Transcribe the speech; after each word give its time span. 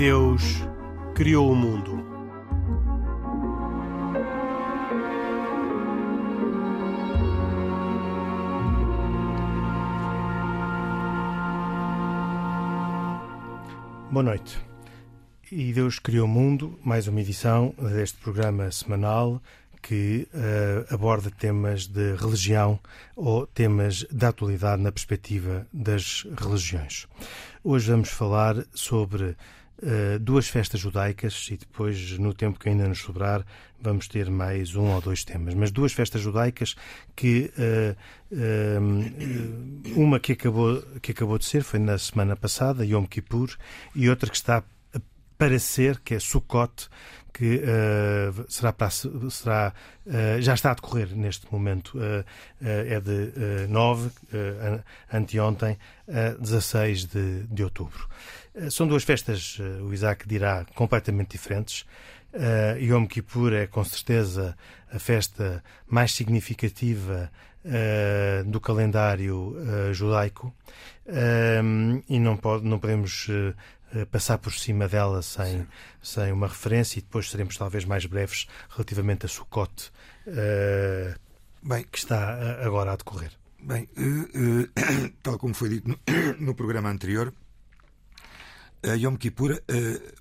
Deus 0.00 0.42
criou 1.14 1.52
o 1.52 1.54
mundo. 1.54 2.02
Boa 14.10 14.22
noite. 14.22 14.58
E 15.52 15.70
Deus 15.74 15.98
criou 15.98 16.24
o 16.24 16.28
mundo, 16.28 16.80
mais 16.82 17.06
uma 17.06 17.20
edição 17.20 17.74
deste 17.78 18.16
programa 18.20 18.70
semanal 18.70 19.42
que 19.82 20.26
uh, 20.32 20.94
aborda 20.94 21.30
temas 21.30 21.86
de 21.86 22.14
religião 22.14 22.80
ou 23.14 23.46
temas 23.46 24.06
da 24.10 24.28
atualidade 24.28 24.80
na 24.80 24.92
perspectiva 24.92 25.66
das 25.70 26.26
religiões. 26.38 27.06
Hoje 27.62 27.90
vamos 27.90 28.08
falar 28.08 28.64
sobre 28.72 29.36
uh, 29.82 30.18
duas 30.18 30.48
festas 30.48 30.80
judaicas 30.80 31.48
e 31.50 31.56
depois, 31.56 32.18
no 32.18 32.32
tempo 32.34 32.58
que 32.58 32.68
ainda 32.68 32.86
nos 32.88 33.00
sobrar, 33.00 33.44
vamos 33.80 34.08
ter 34.08 34.30
mais 34.30 34.74
um 34.74 34.86
ou 34.92 35.00
dois 35.00 35.24
temas. 35.24 35.54
Mas 35.54 35.70
duas 35.70 35.92
festas 35.92 36.20
judaicas 36.20 36.76
que 37.16 37.50
uh, 37.58 37.96
uma 39.96 40.20
que 40.20 40.32
acabou, 40.32 40.82
que 41.00 41.12
acabou 41.12 41.38
de 41.38 41.44
ser, 41.44 41.62
foi 41.62 41.78
na 41.78 41.98
semana 41.98 42.36
passada, 42.36 42.84
Yom 42.84 43.06
Kippur, 43.06 43.56
e 43.94 44.08
outra 44.08 44.28
que 44.30 44.36
está 44.36 44.62
para 45.40 45.58
ser, 45.58 46.00
que 46.00 46.14
é 46.14 46.18
Sukkot, 46.20 46.90
que 47.32 47.62
uh, 47.64 48.44
será, 48.46 48.72
para, 48.72 48.90
será 48.90 49.72
uh, 50.06 50.42
já 50.42 50.52
está 50.52 50.72
a 50.72 50.74
decorrer 50.74 51.16
neste 51.16 51.50
momento. 51.50 51.96
Uh, 51.96 52.22
é 52.60 53.00
de 53.00 53.66
9, 53.68 54.10
anteontem, 55.10 55.78
a 56.06 56.34
16 56.38 57.06
de, 57.06 57.44
de 57.44 57.64
outubro. 57.64 58.06
São 58.68 58.86
duas 58.86 59.04
festas, 59.04 59.58
o 59.82 59.92
Isaac 59.92 60.26
dirá, 60.26 60.66
completamente 60.74 61.30
diferentes. 61.30 61.86
Uh, 62.32 62.78
Yom 62.78 63.06
Kippur 63.06 63.52
é 63.52 63.66
com 63.66 63.82
certeza 63.84 64.56
a 64.92 64.98
festa 64.98 65.64
mais 65.88 66.12
significativa 66.12 67.30
uh, 67.64 68.44
do 68.48 68.60
calendário 68.60 69.56
uh, 69.56 69.92
judaico 69.92 70.54
e 72.08 72.20
não, 72.20 72.36
pode, 72.36 72.64
não 72.64 72.78
podemos 72.78 73.26
eh, 73.92 74.04
passar 74.04 74.38
por 74.38 74.52
cima 74.52 74.86
dela 74.86 75.22
sem, 75.22 75.66
sem 76.00 76.30
uma 76.30 76.46
referência 76.46 77.00
e 77.00 77.02
depois 77.02 77.28
seremos 77.28 77.56
talvez 77.56 77.84
mais 77.84 78.06
breves 78.06 78.46
relativamente 78.68 79.26
a 79.26 79.28
Sukkot, 79.28 79.90
Bem, 81.62 81.84
que 81.90 81.98
está 81.98 82.38
eh, 82.40 82.66
agora 82.66 82.92
a 82.92 82.96
decorrer. 82.96 83.32
Bem, 83.62 83.86
tal 85.22 85.38
como 85.38 85.52
foi 85.52 85.68
dito 85.68 85.88
no, 85.88 85.98
no 86.40 86.54
programa 86.54 86.88
anterior, 86.88 87.32
a 88.82 88.94
Yom 88.94 89.16
Kippur 89.16 89.62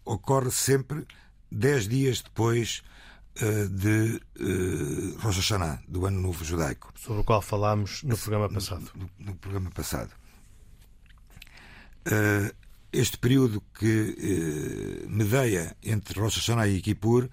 ocorre 0.05 0.51
sempre 0.51 1.05
dez 1.51 1.87
dias 1.87 2.21
depois 2.21 2.81
de 3.35 4.19
Rosh 5.19 5.37
Hashanah, 5.37 5.81
do 5.87 6.05
Ano 6.05 6.19
Novo 6.19 6.43
Judaico. 6.43 6.91
Sobre 6.95 7.21
o 7.21 7.23
qual 7.23 7.41
falámos 7.41 8.03
no 8.03 8.17
programa 8.17 8.49
passado. 8.49 8.91
No, 8.95 9.09
no, 9.19 9.25
no 9.31 9.35
programa 9.35 9.69
passado 9.71 10.11
este 12.91 13.17
período 13.17 13.61
que 13.77 15.05
medeia 15.07 15.75
entre 15.83 16.19
Rosh 16.19 16.37
Hashanah 16.37 16.67
e 16.67 16.81
Kippur 16.81 17.29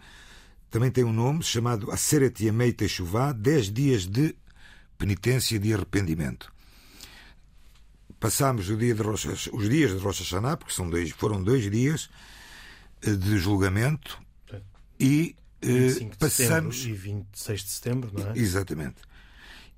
também 0.71 0.91
tem 0.91 1.05
um 1.05 1.13
nome 1.13 1.43
chamado 1.43 1.91
Aseret 1.91 2.45
Yamei 2.45 2.73
Teshuvah, 2.73 3.33
10 3.33 3.73
dias 3.73 4.07
de 4.07 4.37
penitência 4.99 5.59
de 5.59 5.73
arrependimento. 5.73 6.53
Passámos 8.19 8.66
dia 8.66 8.94
Rosh, 8.94 9.50
os 9.53 9.69
dias 9.69 9.93
de 9.93 9.99
Rosh 9.99 10.21
Hashanah, 10.21 10.56
porque 10.56 10.72
são 10.72 10.88
dois, 10.88 11.10
foram 11.10 11.43
dois 11.43 11.71
dias 11.71 12.09
eh, 13.03 13.12
de 13.12 13.38
julgamento 13.38 14.19
e 14.99 15.37
eh, 15.60 16.10
passamos 16.19 16.84
e 16.84 16.93
26 16.93 17.62
de 17.62 17.71
setembro, 17.71 18.10
não 18.12 18.31
é? 18.31 18.38
Exatamente. 18.38 18.97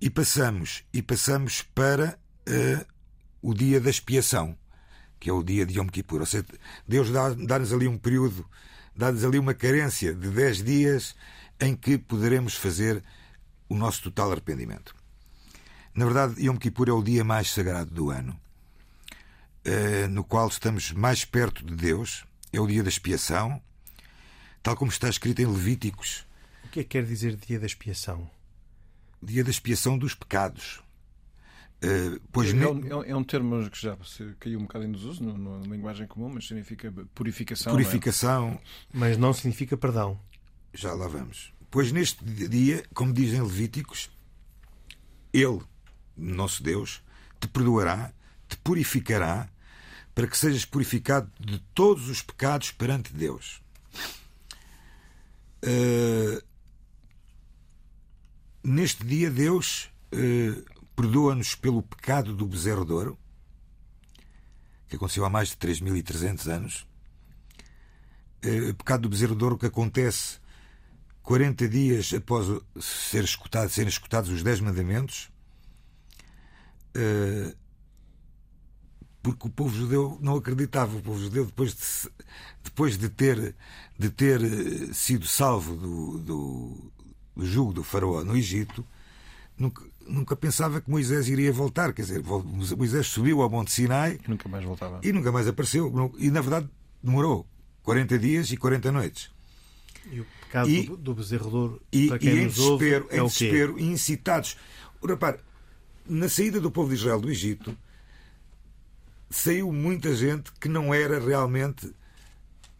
E 0.00 0.08
passamos 0.08 0.84
e 0.92 1.02
passamos 1.02 1.62
para 1.62 2.18
eh, 2.46 2.86
o 3.42 3.52
dia 3.52 3.80
da 3.80 3.90
expiação 3.90 4.56
que 5.18 5.28
é 5.28 5.32
o 5.32 5.42
dia 5.42 5.66
de 5.66 5.78
Yom 5.78 5.88
Kippur. 5.88 6.20
Ou 6.20 6.26
seja, 6.26 6.46
Deus 6.86 7.10
dá-nos 7.10 7.72
ali 7.72 7.88
um 7.88 7.98
período, 7.98 8.48
dá-nos 8.94 9.24
ali 9.24 9.38
uma 9.38 9.54
carência 9.54 10.14
de 10.14 10.28
10 10.28 10.62
dias 10.62 11.14
em 11.60 11.74
que 11.74 11.98
poderemos 11.98 12.54
fazer 12.54 13.02
o 13.68 13.74
nosso 13.74 14.02
total 14.02 14.32
arrependimento. 14.32 14.94
Na 15.98 16.04
verdade, 16.04 16.40
Yom 16.40 16.56
Kippur 16.56 16.88
é 16.88 16.92
o 16.92 17.02
dia 17.02 17.24
mais 17.24 17.50
sagrado 17.50 17.92
do 17.92 18.10
ano, 18.10 18.38
eh, 19.64 20.06
no 20.06 20.22
qual 20.22 20.46
estamos 20.46 20.92
mais 20.92 21.24
perto 21.24 21.64
de 21.64 21.74
Deus. 21.74 22.24
É 22.52 22.60
o 22.60 22.68
dia 22.68 22.84
da 22.84 22.88
expiação, 22.88 23.60
tal 24.62 24.76
como 24.76 24.92
está 24.92 25.08
escrito 25.08 25.42
em 25.42 25.46
Levíticos. 25.46 26.24
O 26.62 26.68
que 26.68 26.78
é 26.78 26.82
que 26.84 26.90
quer 26.90 27.04
dizer 27.04 27.34
dia 27.34 27.58
da 27.58 27.66
expiação? 27.66 28.30
Dia 29.20 29.42
da 29.42 29.50
expiação 29.50 29.98
dos 29.98 30.14
pecados. 30.14 30.80
Uh, 31.82 32.20
pois 32.30 32.50
é, 32.50 32.52
ne... 32.52 32.62
é, 32.62 33.10
é, 33.10 33.16
um 33.16 33.24
termo 33.24 33.68
que 33.68 33.82
já 33.82 33.98
caiu 34.38 34.60
um 34.60 34.66
bocado 34.66 34.84
em 34.84 34.92
desuso 34.92 35.24
na 35.24 35.66
linguagem 35.66 36.06
comum, 36.06 36.30
mas 36.32 36.46
significa 36.46 36.94
purificação. 37.12 37.72
Purificação. 37.72 38.50
Não 38.50 38.54
é? 38.54 38.60
Mas 38.92 39.18
não 39.18 39.32
significa 39.32 39.76
perdão. 39.76 40.16
Já 40.72 40.92
lá 40.94 41.08
vamos. 41.08 41.52
Pois 41.68 41.90
neste 41.90 42.24
dia, 42.24 42.84
como 42.94 43.12
dizem 43.12 43.42
Levíticos, 43.42 44.08
Ele, 45.32 45.60
nosso 46.18 46.62
Deus, 46.62 47.02
te 47.40 47.48
perdoará, 47.48 48.12
te 48.48 48.56
purificará, 48.58 49.48
para 50.14 50.26
que 50.26 50.36
sejas 50.36 50.64
purificado 50.64 51.30
de 51.38 51.58
todos 51.74 52.08
os 52.08 52.22
pecados 52.22 52.72
perante 52.72 53.12
Deus. 53.12 53.62
Uh, 55.64 56.42
neste 58.62 59.04
dia, 59.04 59.30
Deus 59.30 59.90
uh, 60.12 60.64
perdoa-nos 60.96 61.54
pelo 61.54 61.82
pecado 61.82 62.34
do 62.34 62.46
bezerro 62.46 62.84
de 62.84 62.92
ouro, 62.92 63.18
que 64.88 64.96
aconteceu 64.96 65.24
há 65.24 65.30
mais 65.30 65.50
de 65.50 65.56
3.300 65.56 66.52
anos. 66.52 66.88
O 68.70 68.74
pecado 68.74 69.02
do 69.02 69.08
bezerro 69.08 69.34
de 69.34 69.44
ouro 69.44 69.58
que 69.58 69.66
acontece 69.66 70.38
40 71.28 71.68
dias 71.68 72.14
após 72.14 72.46
ser 72.80 73.22
escutado, 73.22 73.68
serem 73.68 73.90
escutados 73.90 74.30
os 74.30 74.42
10 74.42 74.60
mandamentos, 74.60 75.30
porque 79.22 79.46
o 79.46 79.50
povo 79.50 79.74
judeu 79.74 80.18
não 80.20 80.36
acreditava. 80.36 80.96
O 80.96 81.02
povo 81.02 81.20
judeu, 81.20 81.44
depois 81.44 81.74
de, 81.74 82.10
depois 82.64 82.96
de, 82.96 83.08
ter, 83.08 83.54
de 83.98 84.10
ter 84.10 84.42
eh, 84.42 84.92
sido 84.92 85.26
salvo 85.26 85.76
do, 85.76 86.18
do, 86.18 86.92
do 87.36 87.46
jugo 87.46 87.72
do 87.72 87.82
faraó 87.82 88.24
no 88.24 88.36
Egito, 88.36 88.84
nunca, 89.56 89.84
nunca 90.06 90.36
pensava 90.36 90.80
que 90.80 90.90
Moisés 90.90 91.28
iria 91.28 91.52
voltar. 91.52 91.92
Quer 91.92 92.02
dizer, 92.02 92.22
Moisés 92.76 93.06
subiu 93.06 93.42
ao 93.42 93.50
Monte 93.50 93.70
Sinai 93.70 94.18
e 94.24 94.30
nunca 94.30 94.48
mais 94.48 94.64
voltava. 94.64 95.00
E 95.02 95.12
nunca 95.12 95.30
mais 95.30 95.46
apareceu. 95.46 95.92
E 96.18 96.30
na 96.30 96.40
verdade 96.40 96.68
demorou 97.02 97.46
40 97.82 98.18
dias 98.18 98.50
e 98.50 98.56
40 98.56 98.92
noites. 98.92 99.30
E 100.10 100.20
o 100.20 100.26
pecado 100.40 100.70
e, 100.70 100.86
do 100.86 101.14
bezerro 101.14 101.80
e, 101.92 102.08
para 102.08 102.18
quem 102.18 102.30
e 102.30 102.42
em 102.44 102.46
desespero, 102.46 103.04
ouve, 103.04 103.16
em 103.16 103.20
é 103.20 103.24
desespero, 103.24 103.78
incitados. 103.78 104.56
Repare, 105.04 105.38
na 106.08 106.28
saída 106.28 106.60
do 106.60 106.70
povo 106.70 106.88
de 106.88 106.96
Israel 106.96 107.20
do 107.20 107.30
Egito, 107.30 107.76
saiu 109.30 109.72
muita 109.72 110.14
gente 110.14 110.50
que 110.52 110.68
não 110.68 110.92
era 110.92 111.20
realmente 111.20 111.92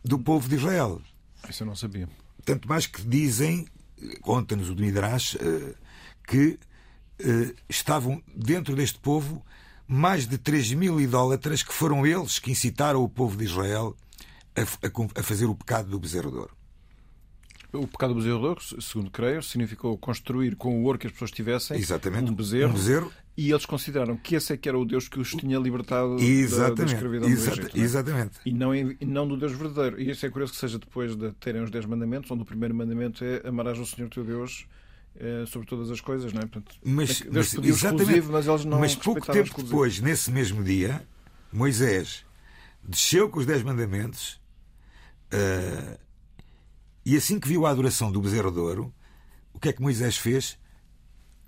do 0.04 0.18
povo 0.18 0.48
de 0.48 0.56
Israel. 0.56 1.00
Isso 1.48 1.62
eu 1.62 1.66
não 1.66 1.76
sabia. 1.76 2.08
Tanto 2.44 2.68
mais 2.68 2.86
que 2.86 3.02
dizem, 3.02 3.66
conta-nos 4.22 4.70
o 4.70 4.74
Midrash, 4.74 5.36
eh, 5.36 5.74
que 6.26 6.58
eh, 7.18 7.54
estavam 7.68 8.22
dentro 8.34 8.74
deste 8.74 8.98
povo 8.98 9.44
mais 9.86 10.26
de 10.26 10.38
3 10.38 10.72
mil 10.74 11.00
idólatras 11.00 11.62
que 11.62 11.72
foram 11.72 12.06
eles 12.06 12.38
que 12.38 12.50
incitaram 12.50 13.02
o 13.02 13.08
povo 13.08 13.36
de 13.36 13.44
Israel 13.44 13.96
a 15.14 15.22
fazer 15.22 15.46
o 15.46 15.54
pecado 15.54 15.88
do 15.88 15.98
bezerro 15.98 16.30
de 16.30 16.36
ouro. 16.36 16.57
O 17.72 17.86
pecado 17.86 18.14
do 18.14 18.20
bezerro 18.20 18.38
de 18.38 18.46
ouro, 18.46 18.60
segundo 18.80 19.10
creio, 19.10 19.42
significou 19.42 19.96
construir 19.98 20.56
com 20.56 20.80
o 20.80 20.84
ouro 20.84 20.98
que 20.98 21.06
as 21.06 21.12
pessoas 21.12 21.30
tivessem 21.30 21.76
Exatamente. 21.76 22.30
Um, 22.30 22.34
bezerro, 22.34 22.70
um 22.70 22.74
bezerro. 22.74 23.12
E 23.36 23.50
eles 23.50 23.66
consideraram 23.66 24.16
que 24.16 24.34
esse 24.34 24.52
é 24.52 24.56
que 24.56 24.68
era 24.68 24.78
o 24.78 24.84
Deus 24.84 25.06
que 25.06 25.20
os 25.20 25.30
tinha 25.30 25.58
libertado 25.58 26.16
da, 26.16 26.70
da 26.70 26.84
escravidão 26.84 27.28
Exata, 27.28 27.56
do 27.56 27.62
Egito. 27.62 27.78
É? 27.78 27.80
Exatamente. 27.80 28.32
E 28.44 28.52
não, 28.52 28.74
e 28.74 28.96
não 29.02 29.28
do 29.28 29.36
Deus 29.36 29.52
verdadeiro. 29.52 30.00
E 30.00 30.10
isso 30.10 30.24
é 30.24 30.30
curioso 30.30 30.54
que 30.54 30.58
seja 30.58 30.78
depois 30.78 31.14
de 31.14 31.30
terem 31.32 31.62
os 31.62 31.70
10 31.70 31.84
mandamentos, 31.84 32.30
onde 32.30 32.42
o 32.42 32.46
primeiro 32.46 32.74
mandamento 32.74 33.22
é 33.22 33.46
amarás 33.46 33.78
o 33.78 33.86
Senhor 33.86 34.08
teu 34.08 34.24
Deus 34.24 34.66
é, 35.16 35.44
sobre 35.46 35.68
todas 35.68 35.90
as 35.90 36.00
coisas, 36.00 36.32
não 36.32 36.40
é? 36.40 36.46
Portanto, 36.46 36.74
mas, 36.82 37.20
Deus 37.20 37.54
mas, 37.54 37.84
exclusivo, 37.84 38.32
mas 38.32 38.46
eles 38.46 38.64
não 38.64 38.80
Mas 38.80 38.94
pouco 38.94 39.20
tempo 39.20 39.48
exclusivo. 39.48 39.72
depois, 39.72 40.00
nesse 40.00 40.30
mesmo 40.30 40.64
dia, 40.64 41.02
Moisés 41.52 42.24
desceu 42.82 43.28
com 43.28 43.40
os 43.40 43.46
Dez 43.46 43.62
Mandamentos 43.62 44.40
uh, 45.32 45.98
e 47.08 47.16
assim 47.16 47.40
que 47.40 47.48
viu 47.48 47.66
a 47.66 47.70
adoração 47.70 48.12
do 48.12 48.20
bezerro 48.20 48.50
de 48.50 48.58
ouro, 48.58 48.94
o 49.52 49.58
que 49.58 49.68
é 49.68 49.72
que 49.72 49.82
Moisés 49.82 50.16
fez? 50.16 50.58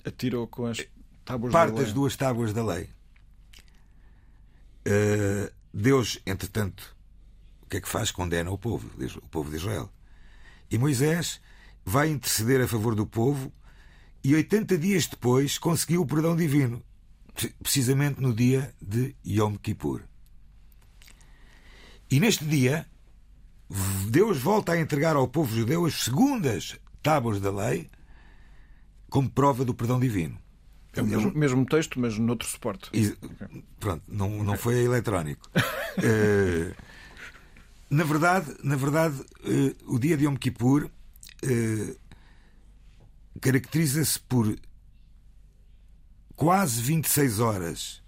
Atirou 0.05 0.47
com 0.47 0.67
as 0.67 0.85
tábuas 1.25 1.53
Parte 1.53 1.71
da 1.71 1.77
lei. 1.77 1.85
das 1.85 1.93
duas 1.93 2.17
tábuas 2.17 2.53
da 2.53 2.65
lei. 2.65 2.89
Uh, 4.87 5.53
Deus, 5.73 6.19
entretanto, 6.27 6.97
que 7.71 7.77
é 7.77 7.81
que 7.81 7.89
faz? 7.89 8.11
Condena 8.11 8.51
o 8.51 8.59
povo, 8.59 8.91
o 9.23 9.29
povo 9.29 9.49
de 9.49 9.57
Israel. 9.57 9.91
E 10.71 10.77
Moisés 10.77 11.41
vai 11.85 12.11
interceder 12.11 12.61
a 12.61 12.69
favor 12.69 12.95
do 12.97 13.07
povo 13.07 13.53
e 14.23 14.35
80 14.35 14.77
dias 14.77 15.07
depois 15.07 15.57
conseguiu 15.57 16.03
o 16.03 16.07
perdão 16.07 16.37
divino, 16.37 16.83
precisamente 17.63 18.21
no 18.21 18.35
dia 18.35 18.75
de 18.83 19.15
Yom 19.25 19.57
Kippur. 19.57 20.03
E 22.11 22.19
neste 22.19 22.45
dia, 22.45 22.87
Deus 24.09 24.39
volta 24.39 24.73
a 24.73 24.81
entregar 24.81 25.15
ao 25.15 25.29
povo 25.29 25.55
judeu 25.55 25.87
as 25.87 26.03
segundas 26.03 26.77
tábuas 27.03 27.41
da 27.41 27.51
lei 27.51 27.89
como 29.09 29.31
prova 29.31 29.65
do 29.65 29.75
perdão 29.75 29.99
divino. 29.99 30.39
É 30.93 31.03
o 31.03 31.07
mesmo, 31.07 31.33
mesmo 31.33 31.65
texto, 31.67 32.01
mas 32.01 32.19
noutro 32.19 32.49
suporte. 32.49 32.91
E, 32.93 33.17
pronto, 33.79 34.03
não, 34.09 34.43
não 34.43 34.57
foi 34.57 34.85
eletrónico. 34.85 35.49
uh, 35.57 36.75
na 37.89 38.03
verdade, 38.03 38.57
na 38.63 38.75
verdade 38.75 39.21
uh, 39.21 39.95
o 39.95 39.99
dia 40.01 40.17
de 40.17 40.25
Yom 40.25 40.37
Kippur 40.37 40.91
uh, 41.45 41.97
caracteriza-se 43.41 44.19
por 44.21 44.57
quase 46.35 46.83
26 46.83 47.41
horas 47.41 48.01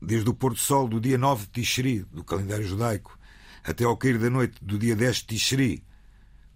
desde 0.00 0.28
o 0.28 0.34
pôr 0.34 0.52
do 0.52 0.58
sol 0.58 0.88
do 0.88 1.00
dia 1.00 1.16
9 1.16 1.46
de 1.46 1.52
Tishri, 1.52 2.04
do 2.12 2.24
calendário 2.24 2.66
judaico, 2.66 3.16
até 3.64 3.84
ao 3.84 3.96
cair 3.96 4.18
da 4.18 4.28
noite 4.28 4.62
do 4.64 4.78
dia 4.78 4.96
10 4.96 5.16
de 5.16 5.24
Tishri, 5.26 5.84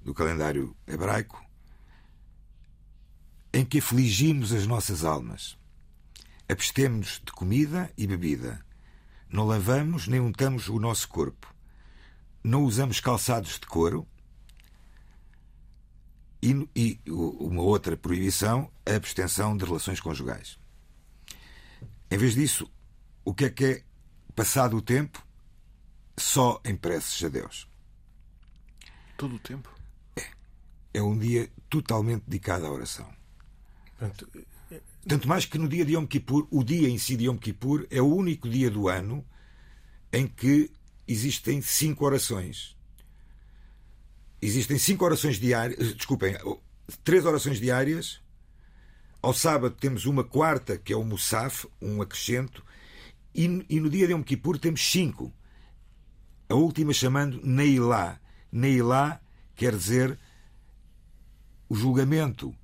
do 0.02 0.12
calendário 0.14 0.76
hebraico, 0.86 1.44
em 3.52 3.64
que 3.64 3.78
afligimos 3.78 4.52
as 4.52 4.66
nossas 4.66 5.04
almas. 5.04 5.56
Abstemos 6.48 7.20
de 7.24 7.32
comida 7.32 7.90
e 7.96 8.06
bebida. 8.06 8.64
Não 9.28 9.44
lavamos 9.44 10.06
nem 10.06 10.20
untamos 10.20 10.68
o 10.68 10.78
nosso 10.78 11.08
corpo. 11.08 11.52
Não 12.42 12.62
usamos 12.64 13.00
calçados 13.00 13.58
de 13.58 13.66
couro. 13.66 14.06
E, 16.42 16.68
e 16.76 17.00
uma 17.08 17.62
outra 17.62 17.96
proibição, 17.96 18.70
a 18.84 18.94
abstenção 18.94 19.56
de 19.56 19.64
relações 19.64 19.98
conjugais. 19.98 20.58
Em 22.08 22.18
vez 22.18 22.34
disso, 22.34 22.70
o 23.24 23.34
que 23.34 23.46
é 23.46 23.50
que 23.50 23.64
é, 23.64 23.82
passado 24.36 24.76
o 24.76 24.82
tempo, 24.82 25.25
só 26.18 26.60
em 26.64 26.76
preces 26.76 27.22
a 27.24 27.28
Deus? 27.28 27.68
Todo 29.16 29.36
o 29.36 29.38
tempo? 29.38 29.70
É. 30.16 30.26
É 30.94 31.02
um 31.02 31.18
dia 31.18 31.50
totalmente 31.68 32.24
dedicado 32.26 32.66
à 32.66 32.70
oração. 32.70 33.10
Tanto 35.06 35.28
mais 35.28 35.44
que 35.44 35.58
no 35.58 35.68
dia 35.68 35.84
de 35.84 35.94
Yom 35.94 36.06
Kippur, 36.06 36.46
o 36.50 36.64
dia 36.64 36.88
em 36.88 36.98
si 36.98 37.16
de 37.16 37.26
Yom 37.26 37.36
Kippur 37.36 37.86
é 37.90 38.02
o 38.02 38.14
único 38.14 38.48
dia 38.48 38.70
do 38.70 38.88
ano 38.88 39.24
em 40.12 40.26
que 40.26 40.70
existem 41.06 41.62
cinco 41.62 42.04
orações. 42.04 42.76
Existem 44.40 44.78
cinco 44.78 45.04
orações 45.04 45.38
diárias, 45.38 45.94
desculpem, 45.94 46.36
três 47.04 47.24
orações 47.24 47.58
diárias. 47.58 48.20
Ao 49.22 49.32
sábado 49.32 49.74
temos 49.74 50.06
uma 50.06 50.24
quarta, 50.24 50.76
que 50.76 50.92
é 50.92 50.96
o 50.96 51.04
Musaf, 51.04 51.66
um 51.80 52.02
acrescento, 52.02 52.64
e, 53.34 53.64
e 53.68 53.80
no 53.80 53.88
dia 53.88 54.06
de 54.06 54.12
Yom 54.12 54.22
Kippur 54.22 54.58
temos 54.58 54.80
cinco. 54.90 55.32
A 56.48 56.54
última 56.54 56.93
chamando 56.93 57.40
Neilá. 57.44 58.19
Neilá 58.52 59.20
quer 59.54 59.75
dizer 59.75 60.19
o 61.69 61.75
julgamento. 61.75 62.54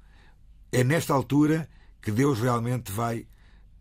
É 0.70 0.84
nesta 0.84 1.12
altura 1.12 1.68
que 2.00 2.10
Deus 2.10 2.40
realmente 2.40 2.90
vai 2.92 3.26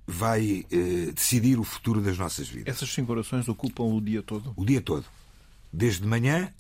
vai 0.08 0.66
eh, 0.72 1.12
decidir 1.14 1.58
o 1.60 1.64
futuro 1.64 2.02
das 2.02 2.18
nossas 2.18 2.50
vidas. 2.50 2.76
Essas 2.76 2.92
cinco 2.92 3.12
orações 3.12 3.48
ocupam 3.48 3.84
o 3.84 4.02
dia 4.02 4.22
todo? 4.22 4.54
O 4.58 4.66
dia 4.66 4.82
todo. 4.82 5.06
Desde 5.72 6.06
manhã 6.06 6.52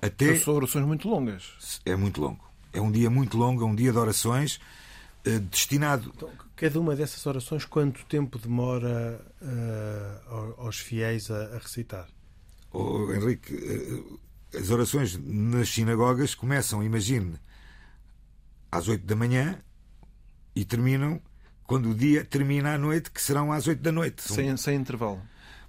até. 0.00 0.36
São 0.38 0.54
orações 0.54 0.86
muito 0.86 1.08
longas. 1.08 1.80
É 1.84 1.96
muito 1.96 2.20
longo. 2.20 2.44
É 2.72 2.80
um 2.80 2.90
dia 2.90 3.10
muito 3.10 3.36
longo, 3.36 3.62
é 3.62 3.66
um 3.66 3.74
dia 3.74 3.92
de 3.92 3.98
orações 3.98 4.60
eh, 5.24 5.38
destinado. 5.38 6.12
Então, 6.14 6.30
cada 6.56 6.80
uma 6.80 6.94
dessas 6.94 7.24
orações, 7.26 7.64
quanto 7.64 8.04
tempo 8.06 8.38
demora 8.38 9.20
uh, 9.42 10.60
aos 10.62 10.78
fiéis 10.78 11.30
a, 11.30 11.56
a 11.56 11.58
recitar? 11.58 12.08
Oh, 12.72 13.12
Henrique, 13.12 13.54
uh, 13.54 14.20
as 14.58 14.70
orações 14.70 15.18
nas 15.18 15.68
sinagogas 15.68 16.34
começam, 16.34 16.82
imagine, 16.82 17.34
às 18.70 18.88
oito 18.88 19.04
da 19.04 19.14
manhã 19.14 19.58
e 20.54 20.64
terminam 20.64 21.20
quando 21.64 21.90
o 21.90 21.94
dia 21.94 22.24
termina 22.24 22.74
à 22.74 22.78
noite, 22.78 23.10
que 23.10 23.20
serão 23.20 23.52
às 23.52 23.66
oito 23.66 23.82
da 23.82 23.92
noite. 23.92 24.22
Sem, 24.22 24.56
sem 24.56 24.76
intervalo. 24.76 25.22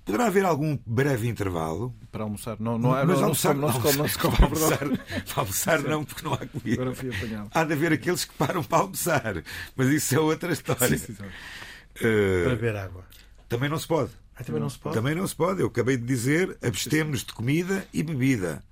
Poderá 0.06 0.26
haver 0.26 0.44
algum 0.44 0.78
breve 0.86 1.30
intervalo. 1.30 1.96
Para 2.12 2.24
almoçar. 2.24 2.58
Não, 2.60 2.78
não, 2.78 2.94
há, 2.94 3.06
mas 3.06 3.18
não, 3.18 3.24
almoçar, 3.24 3.56
não, 3.56 3.72
se 3.72 3.80
come, 3.80 3.98
não 3.98 4.08
se 4.08 4.18
come. 4.18 4.36
Para 4.36 4.46
almoçar, 4.46 4.78
para 4.78 5.00
almoçar 5.38 5.82
não, 5.82 6.04
porque 6.04 6.26
não 6.26 6.34
há 6.34 6.46
comida. 6.46 6.82
Agora 6.82 6.96
fui 6.96 7.16
apanhado. 7.16 7.50
Há 7.54 7.64
de 7.64 7.74
haver 7.74 7.94
aqueles 7.94 8.26
que 8.26 8.34
param 8.34 8.64
para 8.64 8.80
almoçar. 8.80 9.44
Mas 9.78 9.88
isso 9.88 10.16
é 10.16 10.20
outra 10.20 10.52
história. 10.52 10.98
Sim, 10.98 11.14
sim, 11.14 11.14
uh, 11.14 12.44
para 12.44 12.56
beber 12.56 12.76
água. 12.76 13.06
Também 13.48 13.70
não 13.70 13.80
se 13.80 13.88
pode. 13.88 14.12
Ah, 14.36 14.44
também 14.44 14.62
não 14.62 14.70
se 14.70 14.80
pode? 14.80 14.96
Também 14.96 15.16
não 15.16 15.28
se 15.28 15.36
pode. 15.36 15.62
Eu 15.62 15.68
acabei 15.68 15.98
de 15.98 16.06
dizer, 16.06 16.58
abstemos 16.62 17.24
de 17.24 17.34
comida 17.34 17.88
e 17.94 18.02
bebida. 18.02 18.64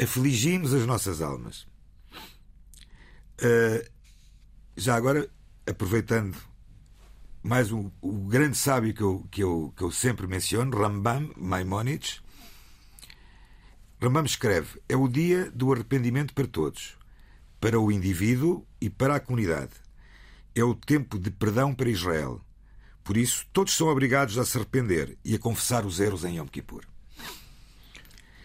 Afligimos 0.00 0.74
as 0.74 0.84
nossas 0.86 1.22
almas. 1.22 1.66
Uh, 3.40 3.88
já 4.76 4.94
agora, 4.94 5.28
aproveitando 5.66 6.36
mais 7.42 7.70
o 7.70 7.90
grande 8.28 8.56
sábio 8.56 8.92
que 8.92 9.02
eu, 9.02 9.26
que, 9.30 9.42
eu, 9.42 9.72
que 9.76 9.82
eu 9.82 9.90
sempre 9.90 10.26
menciono, 10.26 10.76
Rambam 10.76 11.30
Maimonides. 11.36 12.20
Rambam 14.02 14.24
escreve: 14.24 14.80
É 14.88 14.96
o 14.96 15.08
dia 15.08 15.50
do 15.52 15.72
arrependimento 15.72 16.34
para 16.34 16.46
todos, 16.46 16.98
para 17.60 17.80
o 17.80 17.90
indivíduo 17.90 18.66
e 18.80 18.90
para 18.90 19.16
a 19.16 19.20
comunidade. 19.20 19.72
É 20.54 20.64
o 20.64 20.74
tempo 20.74 21.18
de 21.18 21.30
perdão 21.30 21.74
para 21.74 21.88
Israel. 21.88 22.40
Por 23.06 23.16
isso, 23.16 23.46
todos 23.52 23.72
são 23.76 23.86
obrigados 23.86 24.36
a 24.36 24.44
se 24.44 24.58
arrepender 24.58 25.16
e 25.24 25.36
a 25.36 25.38
confessar 25.38 25.86
os 25.86 26.00
erros 26.00 26.24
em 26.24 26.38
Yom 26.38 26.46
Kippur. 26.46 26.84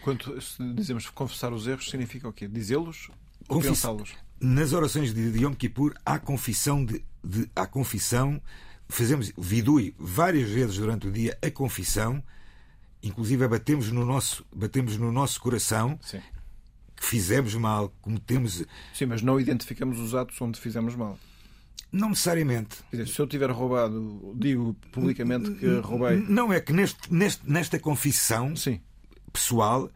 Quando 0.02 0.38
dizemos 0.74 1.10
confessar 1.10 1.52
os 1.52 1.66
erros, 1.66 1.90
significa 1.90 2.28
o 2.28 2.32
quê? 2.32 2.46
Dizê-los 2.46 3.10
ou 3.48 3.56
Confis... 3.56 3.70
pensá-los? 3.70 4.14
Nas 4.40 4.72
orações 4.72 5.12
de 5.12 5.38
Yom 5.38 5.52
Kippur 5.52 5.94
há 6.06 6.18
confissão 6.18 6.84
de, 6.84 7.04
de, 7.24 7.50
há 7.54 7.66
confissão 7.66 8.40
fazemos 8.88 9.32
vidui 9.36 9.94
várias 9.98 10.48
vezes 10.48 10.76
durante 10.76 11.08
o 11.08 11.10
dia 11.12 11.36
a 11.42 11.50
confissão, 11.50 12.22
inclusive 13.02 13.46
batemos 13.48 13.90
no 13.90 14.04
nosso, 14.04 14.46
batemos 14.54 14.96
no 14.96 15.10
nosso 15.10 15.40
coração 15.40 15.98
Sim. 16.02 16.20
que 16.94 17.04
fizemos 17.04 17.54
mal, 17.54 17.92
cometemos. 18.00 18.64
Sim, 18.94 19.06
mas 19.06 19.22
não 19.22 19.40
identificamos 19.40 19.98
os 19.98 20.14
atos 20.14 20.40
onde 20.40 20.60
fizemos 20.60 20.94
mal. 20.94 21.18
Não 21.92 22.08
necessariamente. 22.08 22.78
Dizer, 22.90 23.06
se 23.06 23.20
eu 23.20 23.26
tiver 23.26 23.50
roubado, 23.50 24.34
digo 24.34 24.74
publicamente 24.90 25.50
que 25.52 25.66
roubei. 25.80 26.16
Não 26.16 26.50
é 26.50 26.60
que 26.60 26.72
neste, 26.72 27.12
neste, 27.12 27.48
nesta 27.48 27.78
confissão 27.78 28.56
Sim. 28.56 28.80
pessoal 29.30 29.90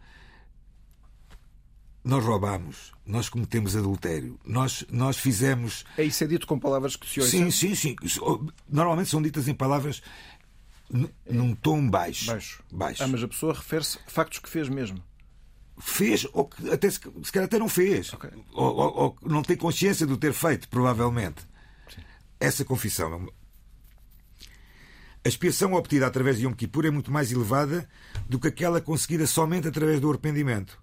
nós 2.06 2.24
roubamos, 2.24 2.92
nós 3.04 3.28
cometemos 3.28 3.74
adultério, 3.74 4.38
nós, 4.44 4.84
nós 4.88 5.18
fizemos. 5.18 5.84
É 5.98 6.04
isso 6.04 6.22
é 6.22 6.26
dito 6.28 6.46
com 6.46 6.56
palavras 6.56 6.94
que 6.94 7.04
se 7.08 7.18
ouvem? 7.18 7.50
Sim, 7.50 7.74
sim, 7.74 7.74
sim. 7.74 7.96
Normalmente 8.68 9.10
são 9.10 9.20
ditas 9.20 9.48
em 9.48 9.54
palavras 9.54 10.00
num 11.28 11.52
tom 11.56 11.90
baixo. 11.90 12.26
Baixo. 12.26 12.62
baixo. 12.70 13.02
Ah, 13.02 13.08
mas 13.08 13.24
a 13.24 13.28
pessoa 13.28 13.52
refere-se 13.52 13.98
a 14.06 14.10
factos 14.10 14.38
que 14.38 14.48
fez 14.48 14.68
mesmo. 14.68 15.02
Fez, 15.78 16.26
ou 16.32 16.46
que 16.46 16.70
até 16.70 16.88
se, 16.88 17.00
se 17.00 17.32
calhar 17.32 17.46
até 17.46 17.58
não 17.58 17.68
fez. 17.68 18.12
Okay. 18.12 18.30
Ou, 18.54 18.76
ou, 18.76 18.96
ou, 18.96 19.16
não 19.22 19.42
tem 19.42 19.56
consciência 19.56 20.06
do 20.06 20.16
ter 20.16 20.32
feito, 20.32 20.68
provavelmente. 20.68 21.44
Essa 22.38 22.64
confissão. 22.64 23.28
A 25.24 25.28
expiação 25.28 25.72
obtida 25.72 26.06
através 26.06 26.36
de 26.36 26.44
Yom 26.44 26.52
Kippur 26.52 26.86
é 26.86 26.90
muito 26.90 27.10
mais 27.10 27.32
elevada 27.32 27.88
do 28.28 28.38
que 28.38 28.48
aquela 28.48 28.80
conseguida 28.80 29.26
somente 29.26 29.66
através 29.66 30.00
do 30.00 30.08
arrependimento. 30.08 30.80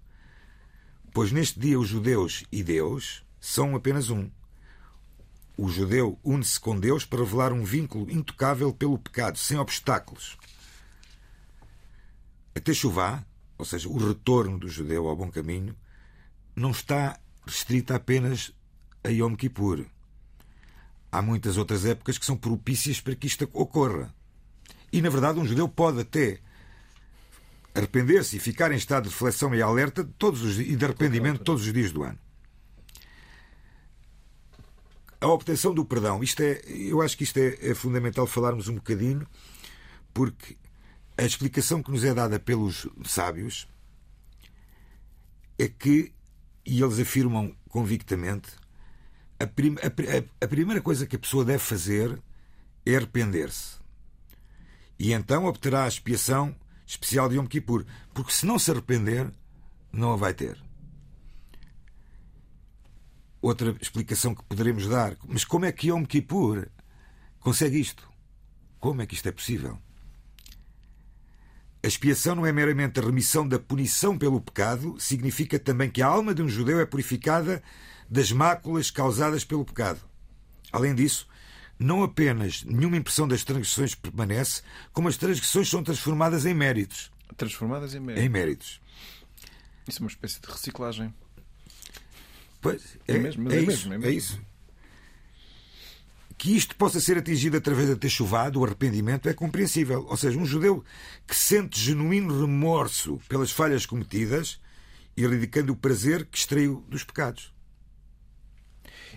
Pois 1.14 1.32
neste 1.32 1.58
dia 1.58 1.78
os 1.78 1.88
judeus 1.88 2.44
e 2.52 2.62
Deus 2.62 3.24
são 3.40 3.74
apenas 3.74 4.10
um. 4.10 4.28
O 5.56 5.68
judeu 5.68 6.18
une-se 6.24 6.58
com 6.58 6.78
Deus 6.78 7.06
para 7.06 7.20
revelar 7.20 7.52
um 7.52 7.64
vínculo 7.64 8.10
intocável 8.10 8.72
pelo 8.72 8.98
pecado, 8.98 9.38
sem 9.38 9.56
obstáculos. 9.56 10.36
A 12.54 12.60
Techuvá, 12.60 13.24
ou 13.56 13.64
seja, 13.64 13.88
o 13.88 13.96
retorno 13.96 14.58
do 14.58 14.68
judeu 14.68 15.06
ao 15.08 15.16
bom 15.16 15.30
caminho, 15.30 15.76
não 16.54 16.72
está 16.72 17.18
restrita 17.46 17.94
apenas 17.94 18.52
a 19.04 19.08
Yom 19.08 19.36
Kippur. 19.36 19.86
Há 21.14 21.22
muitas 21.22 21.56
outras 21.56 21.84
épocas 21.86 22.18
que 22.18 22.26
são 22.26 22.36
propícias 22.36 23.00
para 23.00 23.14
que 23.14 23.28
isto 23.28 23.48
ocorra. 23.52 24.12
E, 24.92 25.00
na 25.00 25.08
verdade, 25.08 25.38
um 25.38 25.46
judeu 25.46 25.68
pode 25.68 26.00
até 26.00 26.40
arrepender-se 27.72 28.36
e 28.36 28.40
ficar 28.40 28.72
em 28.72 28.76
estado 28.76 29.04
de 29.04 29.10
reflexão 29.10 29.54
e 29.54 29.62
alerta 29.62 30.02
todos 30.18 30.42
os, 30.42 30.58
e 30.58 30.74
de 30.74 30.84
arrependimento 30.84 31.44
todos 31.44 31.64
os 31.64 31.72
dias 31.72 31.92
do 31.92 32.02
ano. 32.02 32.18
A 35.20 35.28
obtenção 35.28 35.72
do 35.72 35.84
perdão, 35.84 36.20
isto 36.20 36.42
é, 36.42 36.60
eu 36.66 37.00
acho 37.00 37.16
que 37.16 37.22
isto 37.22 37.38
é, 37.38 37.58
é 37.60 37.74
fundamental 37.76 38.26
falarmos 38.26 38.66
um 38.66 38.74
bocadinho, 38.74 39.24
porque 40.12 40.56
a 41.16 41.22
explicação 41.22 41.80
que 41.80 41.92
nos 41.92 42.02
é 42.02 42.12
dada 42.12 42.40
pelos 42.40 42.88
sábios 43.04 43.68
é 45.60 45.68
que, 45.68 46.12
e 46.66 46.82
eles 46.82 46.98
afirmam 46.98 47.54
convictamente, 47.68 48.63
a, 49.38 49.46
prim, 49.46 49.76
a, 49.80 50.44
a 50.44 50.48
primeira 50.48 50.80
coisa 50.80 51.06
que 51.06 51.16
a 51.16 51.18
pessoa 51.18 51.44
deve 51.44 51.58
fazer 51.58 52.20
é 52.86 52.96
arrepender-se. 52.96 53.78
E 54.98 55.12
então 55.12 55.46
obterá 55.46 55.84
a 55.84 55.88
expiação 55.88 56.54
especial 56.86 57.28
de 57.28 57.36
Yom 57.36 57.46
Kippur. 57.46 57.84
Porque 58.12 58.32
se 58.32 58.46
não 58.46 58.58
se 58.58 58.70
arrepender, 58.70 59.30
não 59.92 60.12
a 60.12 60.16
vai 60.16 60.34
ter. 60.34 60.62
Outra 63.40 63.76
explicação 63.80 64.34
que 64.34 64.44
poderemos 64.44 64.86
dar. 64.86 65.16
Mas 65.26 65.44
como 65.44 65.64
é 65.64 65.72
que 65.72 65.88
Yom 65.88 66.04
Kippur 66.04 66.68
consegue 67.40 67.78
isto? 67.78 68.08
Como 68.78 69.02
é 69.02 69.06
que 69.06 69.14
isto 69.14 69.28
é 69.28 69.32
possível? 69.32 69.78
A 71.84 71.86
expiação 71.86 72.34
não 72.34 72.46
é 72.46 72.52
meramente 72.52 72.98
a 72.98 73.02
remissão 73.02 73.46
da 73.46 73.58
punição 73.58 74.16
pelo 74.16 74.40
pecado, 74.40 74.96
significa 74.98 75.58
também 75.58 75.90
que 75.90 76.00
a 76.00 76.06
alma 76.06 76.34
de 76.34 76.40
um 76.40 76.48
judeu 76.48 76.80
é 76.80 76.86
purificada 76.86 77.62
das 78.08 78.32
máculas 78.32 78.90
causadas 78.90 79.44
pelo 79.44 79.66
pecado. 79.66 80.00
Além 80.72 80.94
disso, 80.94 81.28
não 81.78 82.02
apenas 82.02 82.64
nenhuma 82.64 82.96
impressão 82.96 83.28
das 83.28 83.44
transgressões 83.44 83.94
permanece, 83.94 84.62
como 84.94 85.08
as 85.08 85.18
transgressões 85.18 85.68
são 85.68 85.84
transformadas 85.84 86.46
em 86.46 86.54
méritos. 86.54 87.12
Transformadas 87.36 87.94
em 87.94 88.00
méritos. 88.00 88.24
Em 88.24 88.28
méritos. 88.30 88.80
Isso 89.86 89.98
é 89.98 90.04
uma 90.04 90.08
espécie 90.08 90.40
de 90.40 90.48
reciclagem. 90.48 91.14
Pois, 92.62 92.96
é, 93.06 93.16
é 93.16 93.18
mesmo, 93.18 93.52
é, 93.52 93.56
é, 93.56 93.58
isso, 93.58 93.66
mesmo, 93.66 93.92
é, 93.92 93.98
mesmo. 93.98 94.10
é 94.10 94.14
isso. 94.14 94.40
Que 96.44 96.54
isto 96.54 96.76
possa 96.76 97.00
ser 97.00 97.16
atingido 97.16 97.56
através 97.56 97.88
da 97.88 97.96
techuvá, 97.96 98.50
do 98.50 98.62
arrependimento, 98.62 99.30
é 99.30 99.32
compreensível. 99.32 100.04
Ou 100.06 100.14
seja, 100.14 100.38
um 100.38 100.44
judeu 100.44 100.84
que 101.26 101.34
sente 101.34 101.80
genuíno 101.80 102.38
remorso 102.38 103.18
pelas 103.26 103.50
falhas 103.50 103.86
cometidas, 103.86 104.60
erradicando 105.16 105.72
o 105.72 105.76
prazer 105.76 106.26
que 106.26 106.36
extraiu 106.36 106.84
dos 106.86 107.02
pecados. 107.02 107.50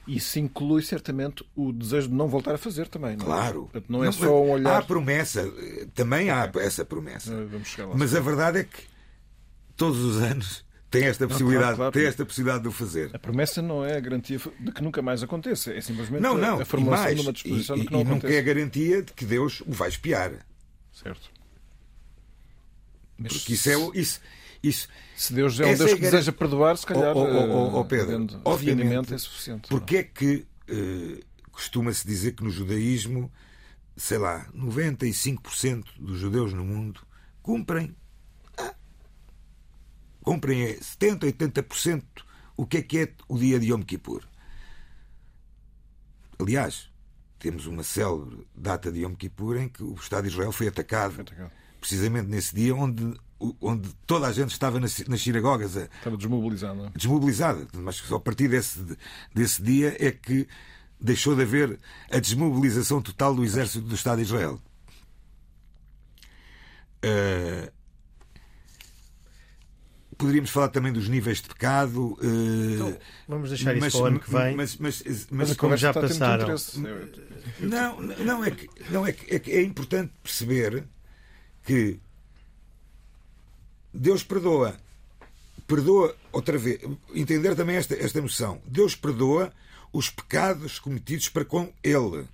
Isso 0.08 0.40
inclui 0.40 0.82
certamente 0.82 1.46
o 1.54 1.74
desejo 1.74 2.08
de 2.08 2.14
não 2.14 2.30
voltar 2.30 2.56
a 2.56 2.58
fazer 2.58 2.88
também. 2.88 3.18
Não 3.18 3.26
é? 3.26 3.28
claro. 3.28 3.62
Portanto, 3.64 3.86
não 3.90 4.04
é 4.04 4.06
não, 4.06 4.14
só 4.14 4.42
um 4.42 4.52
olhar. 4.52 4.78
Há 4.78 4.82
promessa, 4.82 5.54
também 5.94 6.30
há 6.30 6.50
essa 6.62 6.86
promessa. 6.86 7.34
Mas 7.94 8.16
a 8.16 8.22
verdade 8.22 8.60
é 8.60 8.64
que 8.64 8.84
todos 9.76 10.00
os 10.00 10.22
anos 10.22 10.64
tem 10.90 11.04
esta 11.04 11.28
possibilidade, 11.28 11.72
não, 11.72 11.76
claro, 11.76 11.92
claro. 11.92 11.92
tem 11.92 12.06
esta 12.06 12.26
possibilidade 12.26 12.64
de 12.64 12.70
o 12.70 12.72
fazer. 12.72 13.10
A 13.14 13.20
promessa 13.20 13.62
não 13.62 13.84
é 13.84 13.98
a 13.98 14.00
garantia 14.00 14.40
de 14.60 14.72
que 14.72 14.82
nunca 14.82 15.02
mais 15.02 15.22
aconteça, 15.22 15.74
é 15.74 15.82
simplesmente 15.82 16.22
não, 16.22 16.38
não, 16.38 16.62
a 16.62 16.66
formulação 16.66 17.06
mais, 17.06 17.18
de 17.18 17.22
uma 17.22 17.34
disposição 17.34 17.76
e, 17.76 17.82
de 17.82 17.88
que 17.88 17.92
não 17.92 18.00
e 18.00 18.04
aconteça. 18.04 18.28
nunca 18.28 18.36
é 18.36 18.40
a 18.40 18.42
garantia 18.42 19.04
de 19.04 19.14
que 19.14 19.26
Deus 19.26 19.62
o 19.62 19.72
vai 19.72 19.90
espiar. 19.90 20.46
Certo. 20.94 21.30
Mas 23.18 23.34
Porque 23.34 23.54
isso 23.54 23.70
é 23.70 24.00
isso, 24.00 24.22
isso 24.64 24.88
se 25.16 25.34
Deus 25.34 25.60
é 25.60 25.66
um 25.66 25.76
Deus 25.76 25.92
é 25.92 25.96
que 25.96 26.02
deseja 26.02 26.32
perdoar, 26.32 26.78
se 26.78 26.86
calhar 26.86 27.16
oh, 27.16 27.22
oh, 27.22 27.80
oh, 27.80 27.86
Pedro, 27.86 28.40
obviamente, 28.46 29.14
é 29.14 29.18
suficiente. 29.18 29.68
Porque 29.68 29.98
é 29.98 30.04
que 30.04 30.46
uh, 30.70 31.26
costuma-se 31.52 32.08
dizer 32.08 32.34
que 32.34 32.44
no 32.44 32.50
judaísmo, 32.50 33.32
sei 33.96 34.20
lá, 34.20 34.48
95% 34.56 35.84
dos 36.00 36.20
judeus 36.20 36.54
no 36.54 36.64
mundo 36.64 37.02
cumprem 37.42 37.96
cumprem 40.28 40.78
70%, 40.78 41.20
80% 41.20 42.04
o 42.58 42.66
que 42.66 42.78
é 42.78 42.82
que 42.82 42.98
é 43.00 43.14
o 43.30 43.38
dia 43.38 43.58
de 43.58 43.72
Yom 43.72 43.82
Kippur. 43.82 44.28
Aliás, 46.38 46.90
temos 47.40 47.66
uma 47.66 47.82
célebre 47.82 48.46
data 48.54 48.92
de 48.92 49.04
Yom 49.04 49.16
Kippur 49.16 49.56
em 49.56 49.70
que 49.70 49.82
o 49.82 49.94
Estado 49.94 50.24
de 50.24 50.32
Israel 50.32 50.52
foi 50.52 50.68
atacado, 50.68 51.14
foi 51.14 51.22
atacado. 51.22 51.52
precisamente 51.80 52.28
nesse 52.28 52.54
dia 52.54 52.76
onde, 52.76 53.18
onde 53.62 53.94
toda 54.06 54.28
a 54.28 54.34
gente 54.34 54.52
estava 54.52 54.82
nas, 54.82 55.00
nas 55.08 55.22
sinagogas. 55.22 55.78
A, 55.78 55.84
estava 55.84 56.18
desmobilizada. 56.18 56.92
Desmobilizada. 56.94 57.66
Mas 57.76 57.96
só 57.96 58.18
a 58.18 58.20
partir 58.20 58.50
desse, 58.50 58.98
desse 59.34 59.62
dia 59.62 59.96
é 59.98 60.12
que 60.12 60.46
deixou 61.00 61.38
de 61.38 61.44
haver 61.44 61.80
a 62.12 62.20
desmobilização 62.20 63.02
total 63.02 63.34
do 63.34 63.46
exército 63.46 63.88
do 63.88 63.96
Estado 63.96 64.18
de 64.18 64.24
Israel. 64.24 64.60
Uh, 67.06 67.77
Poderíamos 70.18 70.50
falar 70.50 70.70
também 70.70 70.92
dos 70.92 71.08
níveis 71.08 71.42
de 71.42 71.50
pecado. 71.50 72.18
Uh, 72.22 72.74
então, 72.74 72.98
vamos 73.28 73.50
deixar 73.50 73.74
isso 73.76 73.86
mas, 73.86 73.94
para 73.94 74.02
o 74.02 74.06
ano 74.06 74.20
que 74.20 74.32
vem. 74.32 74.56
Mas, 74.56 74.78
mas, 74.78 75.04
mas, 75.06 75.28
mas 75.30 75.58
como 75.58 75.78
já 75.78 75.94
passaram. 75.94 76.56
Não, 77.60 78.02
não, 78.02 78.44
é 78.44 78.52
que, 78.52 78.70
não 78.90 79.06
é, 79.06 79.12
que, 79.12 79.36
é 79.36 79.40
que 79.40 79.52
é 79.52 79.62
importante 79.62 80.12
perceber 80.24 80.84
que 81.64 82.00
Deus 83.94 84.24
perdoa. 84.24 84.76
Perdoa, 85.68 86.16
outra 86.32 86.58
vez, 86.58 86.80
entender 87.14 87.56
também 87.56 87.76
esta, 87.76 87.94
esta 87.96 88.22
noção. 88.22 88.62
Deus 88.66 88.96
perdoa 88.96 89.52
os 89.92 90.10
pecados 90.10 90.80
cometidos 90.80 91.30
para 91.30 91.46
com 91.46 91.72
Ele. 91.84 92.26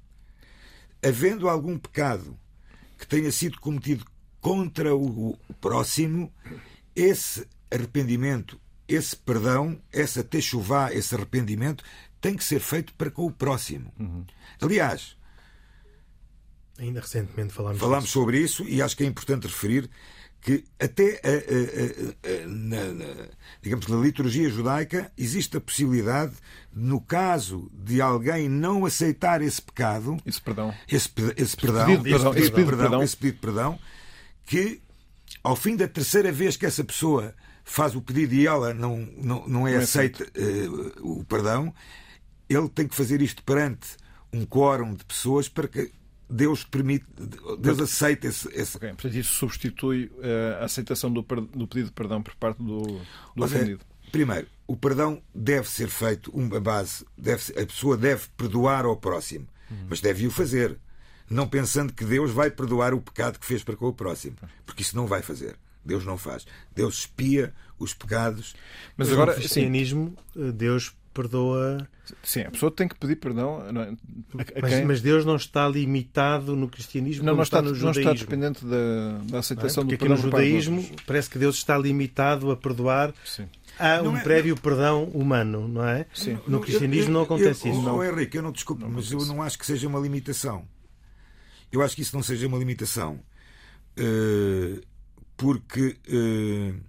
Havendo 1.03 1.49
algum 1.49 1.77
pecado 1.77 2.37
que 2.97 3.07
tenha 3.07 3.31
sido 3.31 3.59
cometido 3.59 4.05
contra 4.39 4.95
o 4.95 5.37
próximo, 5.59 6.31
esse 6.95 7.47
arrependimento, 7.73 8.59
esse 8.87 9.15
perdão, 9.15 9.81
essa 9.91 10.23
techuvá, 10.23 10.93
esse 10.93 11.15
arrependimento, 11.15 11.83
tem 12.21 12.35
que 12.35 12.43
ser 12.43 12.59
feito 12.59 12.93
para 12.93 13.11
com 13.11 13.25
o 13.25 13.31
próximo. 13.31 13.91
Uhum. 13.99 14.25
Aliás, 14.61 15.17
ainda 16.77 17.01
recentemente 17.01 17.53
falámos, 17.53 17.79
falámos 17.79 18.09
sobre 18.09 18.39
isso 18.39 18.63
e 18.67 18.81
acho 18.81 18.95
que 18.95 19.03
é 19.03 19.07
importante 19.07 19.47
referir 19.47 19.89
que 20.41 20.65
até 20.77 21.21
a, 21.23 21.29
a, 21.29 22.43
a, 22.43 22.47
na, 22.47 22.93
na, 22.93 23.27
digamos 23.61 23.87
na 23.87 23.95
liturgia 23.97 24.49
judaica 24.49 25.11
existe 25.17 25.55
a 25.55 25.61
possibilidade 25.61 26.33
no 26.73 26.99
caso 26.99 27.71
de 27.73 28.01
alguém 28.01 28.49
não 28.49 28.85
aceitar 28.85 29.41
esse 29.41 29.61
pecado 29.61 30.17
esse 30.25 30.41
perdão 30.41 30.73
esse, 30.87 31.09
esse 31.37 31.55
perdão 31.55 31.89
esse 31.89 32.01
pedido, 32.01 32.17
esse 32.17 32.51
pedido, 32.51 32.53
perdão, 32.53 32.77
perdão, 32.77 33.03
esse 33.03 33.17
pedido 33.17 33.35
de 33.35 33.41
perdão 33.41 33.79
que 34.45 34.81
ao 35.43 35.55
fim 35.55 35.75
da 35.75 35.87
terceira 35.87 36.31
vez 36.31 36.57
que 36.57 36.65
essa 36.65 36.83
pessoa 36.83 37.33
faz 37.63 37.95
o 37.95 38.01
pedido 38.01 38.33
e 38.33 38.45
ela 38.45 38.73
não, 38.73 38.97
não, 39.17 39.47
não 39.47 39.67
é, 39.67 39.75
não 39.75 39.81
aceita 39.81 40.23
uh, 40.23 41.19
o 41.19 41.23
perdão, 41.23 41.73
ele 42.49 42.69
tem 42.69 42.87
que 42.87 42.95
fazer 42.95 43.21
isto 43.21 43.43
perante 43.43 43.97
um 44.31 44.45
quórum 44.45 44.93
de 44.93 45.05
pessoas 45.05 45.47
para 45.47 45.67
que 45.67 45.91
Deus 46.29 46.63
permite, 46.63 47.05
Deus 47.59 47.79
aceite 47.79 48.27
esse. 48.27 48.47
esse... 48.53 48.77
Okay, 48.77 48.89
portanto, 48.89 49.15
isso 49.15 49.33
substitui 49.33 50.11
uh, 50.17 50.61
a 50.61 50.65
aceitação 50.65 51.11
do, 51.11 51.21
do, 51.21 51.67
pedido 51.67 51.87
de 51.87 51.91
perdão 51.91 52.23
por 52.23 52.35
parte 52.35 52.57
do, 52.57 53.01
do 53.35 53.43
ofendido. 53.43 53.85
primeiro, 54.11 54.47
o 54.65 54.75
perdão 54.75 55.21
deve 55.33 55.69
ser 55.69 55.89
feito, 55.89 56.31
uma 56.31 56.59
base, 56.59 57.05
deve, 57.17 57.51
a 57.59 57.65
pessoa 57.65 57.95
deve 57.95 58.27
perdoar 58.35 58.85
ao 58.85 58.97
próximo, 58.97 59.47
uhum. 59.69 59.87
mas 59.89 60.01
deve 60.01 60.25
o 60.25 60.31
fazer. 60.31 60.77
Não 61.29 61.47
pensando 61.47 61.93
que 61.93 62.03
Deus 62.03 62.31
vai 62.31 62.51
perdoar 62.51 62.93
o 62.93 63.01
pecado 63.01 63.39
que 63.39 63.45
fez 63.45 63.63
para 63.63 63.75
com 63.75 63.87
o 63.87 63.93
próximo, 63.93 64.35
porque 64.65 64.81
isso 64.81 64.95
não 64.95 65.07
vai 65.07 65.21
fazer. 65.21 65.55
Deus 65.85 66.05
não 66.05 66.17
faz. 66.17 66.45
Deus 66.75 66.99
espia 66.99 67.53
os 67.77 67.93
pecados. 67.93 68.55
Mas 68.95 69.11
agora, 69.11 69.31
no 69.31 69.37
cristianismo, 69.37 70.15
sim. 70.33 70.51
Deus 70.51 70.95
perdoa. 71.13 71.87
Sim, 72.21 72.41
a 72.41 72.51
pessoa 72.51 72.71
tem 72.71 72.87
que 72.87 72.95
pedir 72.95 73.15
perdão. 73.15 73.63
É? 73.65 73.71
Mas, 74.61 74.85
mas, 74.85 75.01
Deus 75.01 75.23
não 75.23 75.35
está 75.35 75.67
limitado 75.67 76.55
no 76.55 76.67
cristianismo, 76.67 77.23
não, 77.23 77.35
não 77.35 77.43
está, 77.43 77.61
no 77.61 77.73
judaísmo. 77.73 78.03
Não 78.03 78.13
está 78.13 78.25
dependente 78.25 78.65
da, 78.65 79.19
da 79.29 79.39
aceitação 79.39 79.83
é? 79.83 79.85
do 79.85 79.89
perdão. 79.89 80.07
Porque 80.17 80.25
no 80.25 80.31
judaísmo 80.31 80.89
parece 81.05 81.29
que 81.29 81.37
Deus 81.37 81.55
está 81.55 81.77
limitado 81.77 82.51
a 82.51 82.57
perdoar. 82.57 83.13
Sim. 83.23 83.47
Há 83.79 84.01
um 84.01 84.17
é, 84.17 84.21
prévio 84.21 84.55
não... 84.55 84.61
perdão 84.61 85.03
humano, 85.05 85.67
não 85.67 85.85
é? 85.85 86.05
Sim. 86.13 86.37
No 86.47 86.59
cristianismo 86.59 87.05
eu, 87.05 87.07
eu, 87.09 87.13
não 87.13 87.21
acontece 87.21 87.67
eu, 87.67 87.73
isso. 87.73 87.81
Não, 87.81 88.03
Henrique, 88.03 88.37
eu 88.37 88.43
não 88.43 88.51
desculpo, 88.51 88.87
mas 88.89 89.11
eu 89.11 89.25
não 89.25 89.41
acho 89.41 89.57
que 89.57 89.65
seja 89.65 89.87
uma 89.87 89.99
limitação. 89.99 90.67
Eu 91.71 91.81
acho 91.81 91.95
que 91.95 92.01
isso 92.01 92.15
não 92.15 92.21
seja 92.21 92.47
uma 92.47 92.57
limitação. 92.57 93.19
Uh, 93.97 94.81
porque 95.35 95.97
uh, 96.07 96.79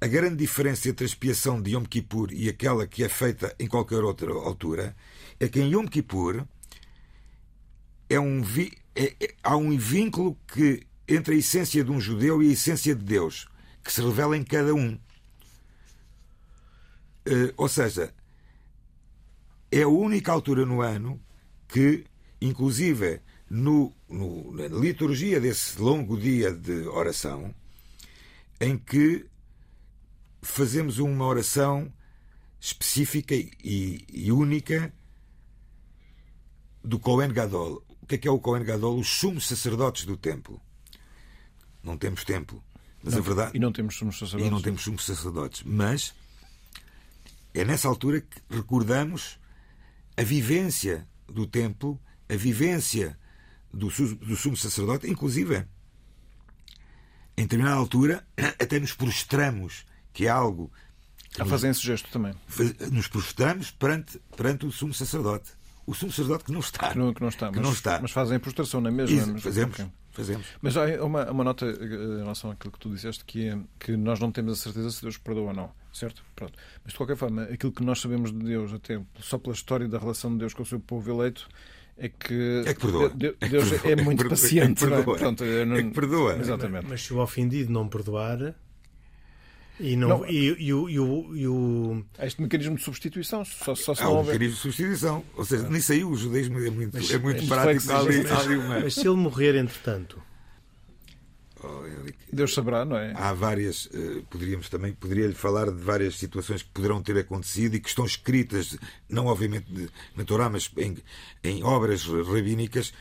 a 0.00 0.06
grande 0.06 0.36
diferença 0.36 0.88
entre 0.88 1.04
a 1.04 1.06
expiação 1.06 1.62
de 1.62 1.74
Yom 1.74 1.84
Kippur 1.84 2.32
e 2.32 2.48
aquela 2.48 2.86
que 2.86 3.04
é 3.04 3.08
feita 3.08 3.54
em 3.58 3.66
qualquer 3.66 4.02
outra 4.02 4.32
altura 4.32 4.96
é 5.38 5.48
que 5.48 5.60
em 5.60 5.72
Yom 5.72 5.86
Kippur 5.86 6.44
é 8.08 8.18
um 8.18 8.42
vi, 8.42 8.72
é, 8.94 9.14
é, 9.20 9.34
há 9.42 9.56
um 9.56 9.76
vínculo 9.78 10.36
que 10.46 10.86
entre 11.06 11.34
a 11.34 11.38
essência 11.38 11.84
de 11.84 11.90
um 11.90 12.00
judeu 12.00 12.42
e 12.42 12.48
a 12.48 12.52
essência 12.52 12.94
de 12.94 13.04
Deus 13.04 13.48
que 13.82 13.92
se 13.92 14.00
revela 14.00 14.36
em 14.36 14.44
cada 14.44 14.74
um. 14.74 14.94
Uh, 17.24 17.52
ou 17.56 17.68
seja, 17.68 18.12
é 19.70 19.82
a 19.82 19.88
única 19.88 20.32
altura 20.32 20.66
no 20.66 20.80
ano 20.80 21.20
que, 21.68 22.04
inclusive, 22.40 23.20
no, 23.52 23.92
no, 24.08 24.50
na 24.52 24.66
liturgia 24.66 25.38
desse 25.38 25.78
longo 25.78 26.18
dia 26.18 26.50
de 26.50 26.86
oração, 26.88 27.54
em 28.58 28.78
que 28.78 29.26
fazemos 30.40 30.98
uma 30.98 31.26
oração 31.26 31.92
específica 32.58 33.34
e, 33.34 34.06
e 34.10 34.32
única 34.32 34.90
do 36.82 36.98
Cohen 36.98 37.30
Gadol. 37.30 37.84
O 38.00 38.06
que 38.06 38.14
é 38.14 38.18
que 38.18 38.26
é 38.26 38.30
o 38.30 38.38
Cohen 38.38 38.64
Gadol? 38.64 38.98
Os 38.98 39.08
sumos 39.08 39.46
sacerdotes 39.46 40.06
do 40.06 40.16
templo. 40.16 40.58
não 41.82 41.98
temos 41.98 42.24
templo. 42.24 42.64
Mas 43.02 43.12
não, 43.12 43.20
a 43.20 43.22
verdade. 43.22 43.50
E 43.54 43.60
não 43.60 43.70
temos 43.70 43.96
sumos 43.96 44.18
sacerdotes. 44.18 44.46
E 44.46 44.50
não 44.50 44.62
temos 44.62 44.82
sumos 44.82 45.04
sacerdotes. 45.04 45.62
Mas 45.62 46.14
é 47.52 47.66
nessa 47.66 47.86
altura 47.86 48.22
que 48.22 48.40
recordamos 48.48 49.38
a 50.16 50.22
vivência 50.22 51.06
do 51.26 51.46
templo, 51.46 52.00
a 52.30 52.34
vivência 52.34 53.18
do, 53.72 53.88
do 53.88 54.36
sumo 54.36 54.56
sacerdote, 54.56 55.10
inclusive 55.10 55.66
em 57.36 57.42
determinada 57.42 57.76
altura 57.76 58.24
até 58.60 58.78
nos 58.78 58.92
prostramos, 58.92 59.84
que 60.12 60.26
é 60.26 60.28
algo. 60.28 60.70
A 61.38 61.46
fazer 61.46 61.70
esse 61.70 61.80
gesto 61.80 62.10
também. 62.10 62.34
Nos 62.90 63.08
prostramos 63.08 63.70
perante, 63.70 64.20
perante 64.36 64.66
o 64.66 64.72
sumo 64.72 64.92
sacerdote. 64.92 65.50
O 65.86 65.94
sumo 65.94 66.12
sacerdote 66.12 66.44
que 66.44 66.52
não 66.52 66.60
está. 66.60 66.90
Que 66.90 66.98
não, 66.98 67.14
que 67.14 67.22
não 67.22 67.28
está. 67.28 67.48
Que 67.48 67.56
mas, 67.56 67.64
não 67.64 67.72
está. 67.72 67.98
mas 68.00 68.10
fazem 68.10 68.36
a 68.36 68.40
prostração, 68.40 68.82
não 68.82 68.90
é 68.90 68.92
mesmo? 68.92 69.16
Isso, 69.16 69.38
fazemos. 69.38 69.74
Okay. 69.74 69.90
Fazemos. 70.12 70.46
Mas 70.60 70.76
há 70.76 70.84
uma, 71.02 71.30
uma 71.30 71.42
nota 71.42 71.64
eh, 71.64 71.84
em 71.84 72.18
relação 72.18 72.50
àquilo 72.50 72.70
que 72.70 72.78
tu 72.78 72.90
disseste, 72.90 73.24
que 73.24 73.48
é 73.48 73.58
que 73.80 73.96
nós 73.96 74.20
não 74.20 74.30
temos 74.30 74.52
a 74.52 74.62
certeza 74.62 74.90
se 74.90 75.00
Deus 75.00 75.16
perdoa 75.16 75.48
ou 75.48 75.54
não, 75.54 75.70
certo? 75.90 76.22
Pronto. 76.36 76.52
Mas 76.84 76.92
de 76.92 76.98
qualquer 76.98 77.16
forma, 77.16 77.44
aquilo 77.44 77.72
que 77.72 77.82
nós 77.82 77.98
sabemos 77.98 78.30
de 78.30 78.44
Deus, 78.44 78.74
até 78.74 79.00
só 79.20 79.38
pela 79.38 79.54
história 79.54 79.88
da 79.88 79.98
relação 79.98 80.30
de 80.32 80.38
Deus 80.38 80.52
com 80.52 80.62
o 80.62 80.66
seu 80.66 80.78
povo 80.78 81.10
eleito, 81.10 81.48
é 82.02 82.08
que, 82.08 82.64
é 82.66 82.74
que 82.74 82.80
perdoa. 82.80 83.10
Deus 83.10 83.36
é, 83.40 83.46
que 83.46 83.48
perdoa. 83.48 83.92
é 83.92 83.96
muito 83.96 84.20
é 84.20 84.24
que 84.24 84.30
paciente. 84.30 84.84
É 84.84 84.88
que 84.88 84.92
perdoa. 84.92 85.14
É? 85.14 85.18
Pronto, 85.20 85.44
não... 85.44 85.76
é 85.76 85.82
que 85.84 85.90
perdoa. 85.90 86.36
Exatamente. 86.36 86.82
Mas, 86.82 86.90
mas 86.90 87.02
se 87.02 87.14
o 87.14 87.20
ofendido 87.20 87.72
não 87.72 87.88
perdoar, 87.88 88.56
e, 89.78 89.94
não, 89.94 90.08
não, 90.08 90.26
e, 90.26 90.56
e, 90.58 90.74
o, 90.74 90.90
e, 90.90 90.98
o, 90.98 91.36
e 91.36 91.46
o... 91.46 92.04
Há 92.18 92.26
este 92.26 92.42
mecanismo 92.42 92.74
de 92.74 92.82
substituição, 92.82 93.44
só, 93.44 93.76
só 93.76 93.94
se 93.94 94.02
Há 94.02 94.08
um 94.08 94.16
houver... 94.16 94.32
mecanismo 94.32 94.56
de 94.56 94.62
substituição. 94.62 95.24
Ou 95.36 95.44
seja, 95.44 95.68
nisso 95.68 95.92
aí 95.92 96.02
o 96.02 96.14
judaísmo 96.16 96.58
é 96.58 96.70
muito, 96.70 96.96
mas, 96.96 97.08
é 97.08 97.18
muito 97.18 97.44
mas, 97.44 97.48
prático. 97.48 97.86
Mas, 97.86 98.06
ali, 98.06 98.26
ali 98.28 98.56
uma... 98.56 98.80
mas 98.80 98.94
se 98.94 99.06
ele 99.06 99.16
morrer, 99.16 99.54
entretanto... 99.54 100.20
Oh, 101.64 101.82
Deus 102.32 102.54
saberá, 102.54 102.84
não 102.84 102.96
é? 102.96 103.12
Há 103.16 103.32
várias, 103.32 103.86
uh, 103.86 104.22
poderíamos 104.28 104.68
também, 104.68 104.92
poderia-lhe 104.92 105.34
falar 105.34 105.70
de 105.70 105.82
várias 105.82 106.16
situações 106.16 106.62
que 106.62 106.70
poderão 106.70 107.02
ter 107.02 107.16
acontecido 107.18 107.76
e 107.76 107.80
que 107.80 107.88
estão 107.88 108.04
escritas, 108.04 108.76
não 109.08 109.26
obviamente 109.26 109.90
na 110.16 110.24
Torá, 110.24 110.48
mas 110.48 110.70
em, 110.76 110.96
em 111.44 111.62
obras 111.62 112.04
rabínicas. 112.04 112.92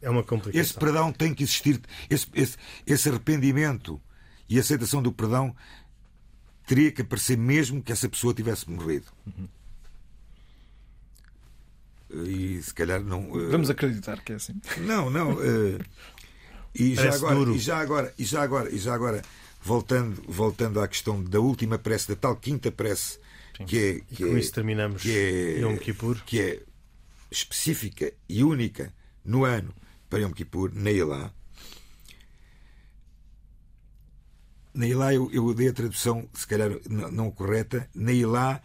É 0.00 0.08
uma 0.08 0.22
complicação. 0.22 0.60
Esse 0.60 0.74
perdão 0.74 1.12
tem 1.12 1.34
que 1.34 1.42
existir, 1.42 1.80
esse, 2.08 2.26
esse, 2.34 2.56
esse 2.86 3.08
arrependimento 3.08 4.00
e 4.48 4.58
aceitação 4.58 5.02
do 5.02 5.12
perdão 5.12 5.56
teria 6.66 6.92
que 6.92 7.02
aparecer 7.02 7.36
mesmo 7.36 7.82
que 7.82 7.92
essa 7.92 8.08
pessoa 8.08 8.34
tivesse 8.34 8.70
morrido. 8.70 9.06
Uhum. 9.26 9.48
E 12.24 12.62
se 12.62 12.72
calhar 12.72 13.02
não. 13.02 13.30
Uh... 13.30 13.50
Vamos 13.50 13.68
acreditar 13.68 14.22
que 14.22 14.32
é 14.32 14.36
assim. 14.36 14.60
Não, 14.78 15.10
não. 15.10 15.36
E 16.78 16.94
já, 16.94 17.14
agora, 17.14 17.50
e 17.50 17.58
já 17.58 17.78
agora, 17.78 18.14
e 18.18 18.24
já 18.24 18.42
agora, 18.42 18.74
e 18.74 18.78
já 18.78 18.94
agora, 18.94 19.22
voltando, 19.62 20.22
voltando 20.28 20.80
à 20.80 20.86
questão 20.86 21.22
da 21.22 21.40
última 21.40 21.78
prece, 21.78 22.08
da 22.08 22.16
tal 22.16 22.36
quinta 22.36 22.70
prece, 22.70 23.18
Sim. 23.56 23.64
que 23.64 23.78
é. 23.78 24.14
Que 24.14 24.22
e 24.22 24.26
com 24.26 24.36
é, 24.36 24.40
isso 24.40 24.52
terminamos 24.52 25.02
que 25.02 25.10
é, 25.10 25.60
Yom 25.60 25.76
Kippur. 25.78 26.22
Que 26.24 26.40
é 26.40 26.62
específica 27.30 28.12
e 28.28 28.44
única 28.44 28.92
no 29.24 29.44
ano 29.44 29.74
para 30.10 30.20
Yom 30.20 30.32
Kippur, 30.32 30.70
Neilá. 30.74 31.32
Neilá, 34.74 35.14
eu, 35.14 35.30
eu 35.32 35.54
dei 35.54 35.68
a 35.68 35.72
tradução, 35.72 36.28
se 36.34 36.46
calhar 36.46 36.70
não, 36.88 37.10
não 37.10 37.30
correta. 37.30 37.88
Neilá 37.94 38.60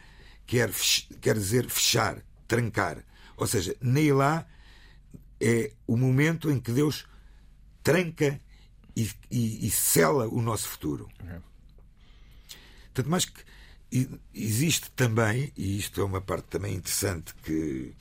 quer, 0.46 0.70
quer 1.22 1.36
dizer 1.36 1.70
fechar, 1.70 2.22
trancar. 2.46 3.04
Ou 3.38 3.48
seja, 3.48 3.76
Neilá 3.80 4.46
é 5.40 5.72
o 5.88 5.96
momento 5.96 6.52
em 6.52 6.60
que 6.60 6.72
Deus 6.72 7.08
tranca 7.84 8.40
e, 8.96 9.10
e, 9.30 9.68
e 9.68 9.72
sela 9.72 10.28
o 10.28 10.42
nosso 10.42 10.68
futuro. 10.68 11.10
Okay. 11.24 11.40
Tanto 12.94 13.10
mais 13.10 13.26
que 13.26 13.42
existe 14.34 14.90
também, 14.92 15.52
e 15.58 15.78
isto 15.78 16.00
é 16.00 16.04
uma 16.04 16.22
parte 16.22 16.46
também 16.46 16.76
interessante 16.76 17.34
que, 17.44 17.94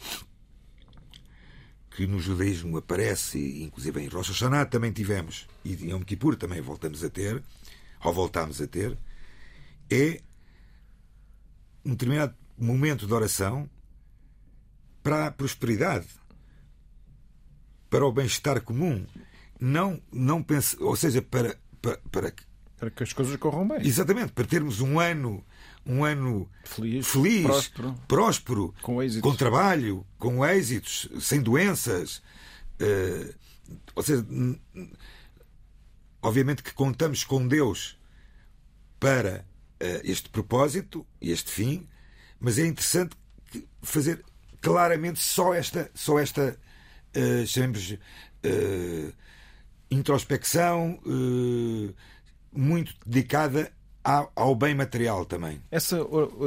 que 1.90 2.06
no 2.06 2.20
judaísmo 2.20 2.76
aparece, 2.76 3.62
inclusive 3.62 4.00
em 4.00 4.08
Rosh 4.08 4.28
Hashanah 4.28 4.66
também 4.66 4.92
tivemos, 4.92 5.48
e 5.64 5.74
em 5.74 5.90
Yom 5.90 6.02
Kippur 6.02 6.36
também 6.36 6.60
voltamos 6.60 7.02
a 7.02 7.10
ter, 7.10 7.42
ou 8.04 8.12
voltamos 8.12 8.60
a 8.60 8.66
ter, 8.66 8.96
é 9.90 10.20
um 11.84 11.90
determinado 11.90 12.34
momento 12.56 13.06
de 13.06 13.12
oração 13.12 13.68
para 15.02 15.26
a 15.26 15.30
prosperidade, 15.32 16.06
para 17.88 18.06
o 18.06 18.12
bem-estar 18.12 18.60
comum, 18.62 19.04
não, 19.60 20.00
não 20.12 20.42
pense, 20.42 20.76
ou 20.80 20.96
seja, 20.96 21.20
para, 21.20 21.56
para, 21.82 21.98
para, 22.10 22.32
para 22.78 22.90
que 22.90 23.02
as 23.02 23.12
coisas 23.12 23.36
corram 23.36 23.68
bem. 23.68 23.86
Exatamente, 23.86 24.32
para 24.32 24.44
termos 24.44 24.80
um 24.80 24.98
ano 24.98 25.44
um 25.84 26.04
ano 26.04 26.48
feliz, 26.64 27.06
feliz 27.06 27.42
próspero, 27.42 27.94
próspero 28.06 28.74
com, 28.82 28.98
com 29.20 29.34
trabalho, 29.34 30.06
com 30.18 30.44
êxitos, 30.44 31.08
sem 31.20 31.40
doenças. 31.40 32.22
Uh, 32.80 33.34
ou 33.94 34.02
seja, 34.02 34.24
obviamente 36.22 36.62
que 36.62 36.72
contamos 36.72 37.24
com 37.24 37.46
Deus 37.46 37.98
para 38.98 39.44
uh, 39.82 40.00
este 40.04 40.28
propósito, 40.28 41.06
este 41.20 41.50
fim, 41.50 41.88
mas 42.38 42.58
é 42.58 42.66
interessante 42.66 43.16
fazer 43.82 44.24
claramente 44.60 45.20
só 45.20 45.54
esta, 45.54 45.90
só 45.94 46.18
esta 46.18 46.58
uh, 47.16 47.46
chamemos, 47.46 47.92
uh, 47.92 49.12
introspecção 49.90 50.98
uh, 51.04 51.94
muito 52.52 52.94
dedicada 53.04 53.72
ao, 54.02 54.54
bem 54.54 54.74
material 54.74 55.24
também. 55.24 55.60
Essa 55.70 55.98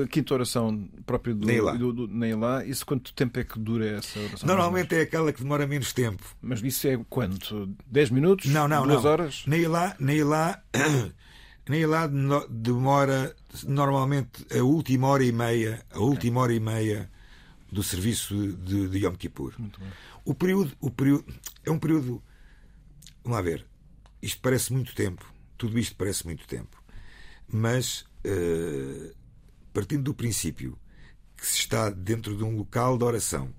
quinta 0.09 0.33
oração 0.33 0.89
própria 1.05 1.35
do 1.35 1.45
Neilá. 1.45 1.73
Do, 1.73 1.93
do 1.93 2.07
Neilá, 2.07 2.65
isso 2.65 2.85
quanto 2.85 3.13
tempo 3.13 3.39
é 3.39 3.43
que 3.43 3.59
dura 3.59 3.97
essa 3.97 4.19
oração? 4.19 4.47
Normalmente 4.47 4.95
é 4.95 5.01
aquela 5.01 5.31
que 5.31 5.41
demora 5.41 5.67
menos 5.67 5.93
tempo. 5.93 6.23
Mas 6.41 6.61
isso 6.63 6.87
é 6.87 6.99
quanto? 7.09 7.69
10 7.87 8.09
minutos? 8.09 8.47
Não, 8.47 8.67
não, 8.67 8.87
Duas 8.87 9.03
não. 9.03 9.11
horas? 9.11 9.43
Neilá, 9.45 9.95
Neilá, 9.99 10.61
Neilá 11.69 12.09
demora 12.49 13.35
normalmente 13.67 14.45
a 14.57 14.63
última 14.63 15.07
hora 15.07 15.23
e 15.23 15.31
meia, 15.31 15.85
a 15.91 15.99
última 15.99 16.41
hora 16.41 16.53
e 16.53 16.59
meia 16.59 17.09
do 17.71 17.83
serviço 17.83 18.35
de, 18.53 18.89
de 18.89 19.05
Yom 19.05 19.13
Kippur. 19.13 19.53
O 20.25 20.33
período, 20.33 20.71
o 20.79 20.89
período 20.89 21.25
é 21.65 21.71
um 21.71 21.77
período 21.77 22.21
Vamos 23.23 23.37
lá 23.37 23.41
ver. 23.41 23.65
Isto 24.21 24.41
parece 24.41 24.73
muito 24.73 24.93
tempo. 24.93 25.25
Tudo 25.57 25.79
isto 25.79 25.95
parece 25.95 26.25
muito 26.25 26.47
tempo. 26.47 26.81
Mas, 27.47 28.05
uh, 28.25 29.15
partindo 29.73 30.03
do 30.03 30.13
princípio 30.13 30.77
que 31.37 31.45
se 31.45 31.57
está 31.57 31.89
dentro 31.89 32.35
de 32.35 32.43
um 32.43 32.55
local 32.55 32.97
de 32.97 33.03
oração 33.03 33.53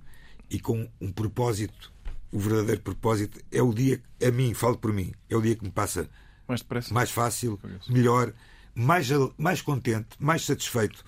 e 0.51 0.59
com 0.59 0.89
um 1.01 1.13
propósito, 1.13 1.93
o 2.33 2.39
verdadeiro 2.39 2.81
propósito 2.81 3.41
é 3.51 3.63
o 3.63 3.73
dia, 3.73 4.03
a 4.27 4.31
mim, 4.31 4.55
falo 4.55 4.79
por 4.79 4.93
mim, 4.93 5.13
é 5.29 5.37
o 5.37 5.43
dia 5.43 5.55
que 5.55 5.65
me 5.65 5.71
passa 5.71 6.09
mais, 6.49 6.91
mais 6.91 7.11
fácil, 7.11 7.59
melhor, 7.89 8.33
mais, 8.75 9.09
mais 9.39 9.63
contente, 9.63 10.09
mais 10.19 10.45
satisfeito. 10.45 11.05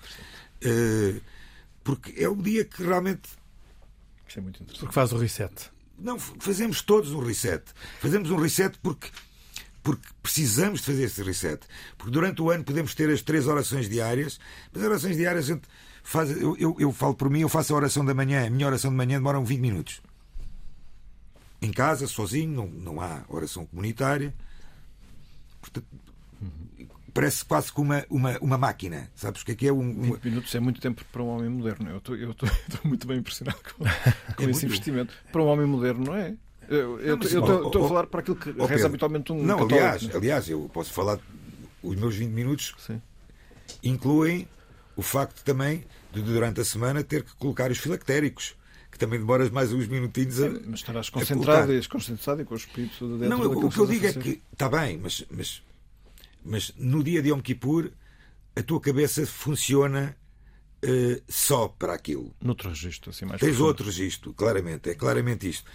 Uh, 0.63 1.21
porque 1.83 2.21
é 2.21 2.27
o 2.27 2.35
dia 2.35 2.65
que 2.65 2.83
realmente. 2.83 3.29
Isso 4.27 4.39
é 4.39 4.41
muito 4.41 4.57
interessante. 4.57 4.79
Porque 4.79 4.93
faz 4.93 5.11
o 5.13 5.17
reset. 5.17 5.71
Não, 5.97 6.19
fazemos 6.19 6.81
todos 6.81 7.11
um 7.11 7.19
reset. 7.19 7.63
Fazemos 7.99 8.29
um 8.29 8.37
reset 8.37 8.77
porque 8.81 9.09
porque 9.87 10.05
precisamos 10.21 10.81
de 10.81 10.87
fazer 10.87 11.03
esse 11.03 11.23
reset. 11.23 11.61
Porque 11.97 12.11
durante 12.11 12.41
o 12.41 12.49
ano 12.49 12.61
podemos 12.61 12.93
ter 12.93 13.09
as 13.09 13.21
três 13.21 13.47
orações 13.47 13.89
diárias, 13.89 14.37
mas 14.73 14.83
as 14.83 14.89
orações 14.89 15.15
diárias 15.15 15.45
a 15.45 15.53
gente 15.53 15.61
faz. 16.03 16.29
Eu, 16.29 16.57
eu, 16.57 16.75
eu, 16.77 16.91
falo 16.91 17.15
por 17.15 17.29
mim, 17.29 17.39
eu 17.39 17.47
faço 17.47 17.73
a 17.73 17.77
oração 17.77 18.03
da 18.03 18.13
manhã, 18.13 18.45
a 18.45 18.49
minha 18.49 18.67
oração 18.67 18.91
de 18.91 18.97
manhã 18.97 19.17
demora 19.17 19.39
20 19.39 19.59
minutos. 19.61 20.01
Em 21.61 21.71
casa, 21.71 22.05
sozinho, 22.05 22.51
não, 22.51 22.67
não 22.67 23.01
há 23.01 23.23
oração 23.29 23.65
comunitária. 23.65 24.35
Portanto, 25.61 25.87
parece 27.17 27.43
quase 27.43 27.71
como 27.71 27.93
uma, 27.93 28.05
uma, 28.11 28.37
uma 28.39 28.57
máquina. 28.59 29.09
Sabes 29.15 29.41
o 29.41 29.45
que 29.45 29.51
é 29.53 29.55
que 29.55 29.67
é? 29.67 29.73
Um, 29.73 30.13
20 30.13 30.23
minutos 30.23 30.53
é 30.53 30.59
muito 30.59 30.79
tempo 30.79 31.03
para 31.11 31.23
um 31.23 31.29
homem 31.29 31.49
moderno. 31.49 31.89
Eu 31.89 31.97
estou, 31.97 32.15
eu 32.15 32.29
estou, 32.31 32.47
estou 32.47 32.81
muito 32.83 33.07
bem 33.07 33.17
impressionado 33.17 33.57
com, 33.57 33.83
com 34.35 34.43
é 34.43 34.49
esse 34.51 34.67
investimento. 34.67 35.11
Para 35.31 35.41
um 35.41 35.47
homem 35.47 35.65
moderno, 35.65 36.05
não 36.05 36.15
é? 36.15 36.35
Eu 36.69 36.99
estou 37.19 37.85
a 37.85 37.87
falar 37.87 38.07
para 38.07 38.19
aquilo 38.19 38.35
que 38.35 38.51
reza 38.51 38.85
habitualmente 38.85 39.31
um 39.31 39.41
Não, 39.41 39.57
católico, 39.57 39.75
aliás, 39.75 40.03
né? 40.03 40.11
aliás, 40.15 40.49
eu 40.49 40.69
posso 40.71 40.93
falar. 40.93 41.17
Os 41.81 41.95
meus 41.95 42.15
20 42.15 42.31
minutos 42.31 42.75
Sim. 42.79 43.01
incluem 43.83 44.47
o 44.95 45.01
facto 45.01 45.43
também 45.43 45.85
de, 46.11 46.21
durante 46.21 46.59
a 46.59 46.65
semana, 46.65 47.03
ter 47.03 47.23
que 47.23 47.33
colocar 47.35 47.71
os 47.71 47.77
filactéricos 47.77 48.55
que 48.91 48.97
também 48.97 49.19
demoras 49.19 49.49
mais 49.49 49.71
uns 49.71 49.87
minutinhos 49.87 50.41
a. 50.41 50.49
Mas 50.49 50.79
estarás 50.79 51.09
concentrado, 51.09 51.73
e 51.73 51.87
concentrado 51.87 52.41
e 52.41 52.45
com 52.45 52.55
o 52.55 52.57
espírito 52.57 53.07
dentro 53.17 53.29
Não, 53.29 53.67
o 53.67 53.69
que 53.69 53.79
eu 53.79 53.87
digo 53.87 54.05
é 54.05 54.13
que 54.13 54.41
está 54.51 54.67
bem, 54.67 54.97
mas, 54.97 55.23
mas 55.29 55.61
mas 56.47 56.73
no 56.77 57.03
dia 57.03 57.21
de 57.21 57.29
Yom 57.29 57.41
Kippur 57.41 57.91
a 58.55 58.63
tua 58.63 58.79
cabeça 58.81 59.25
funciona 59.27 60.17
uh, 60.83 61.23
só 61.27 61.67
para 61.67 61.93
aquilo. 61.93 62.33
Noutro 62.41 62.69
registro, 62.69 63.11
assim 63.11 63.25
mais 63.25 63.39
Tens 63.39 63.49
profundo. 63.49 63.67
outro 63.67 63.85
registro, 63.85 64.33
claramente, 64.33 64.89
é 64.89 64.95
claramente 64.95 65.47
isto. 65.47 65.69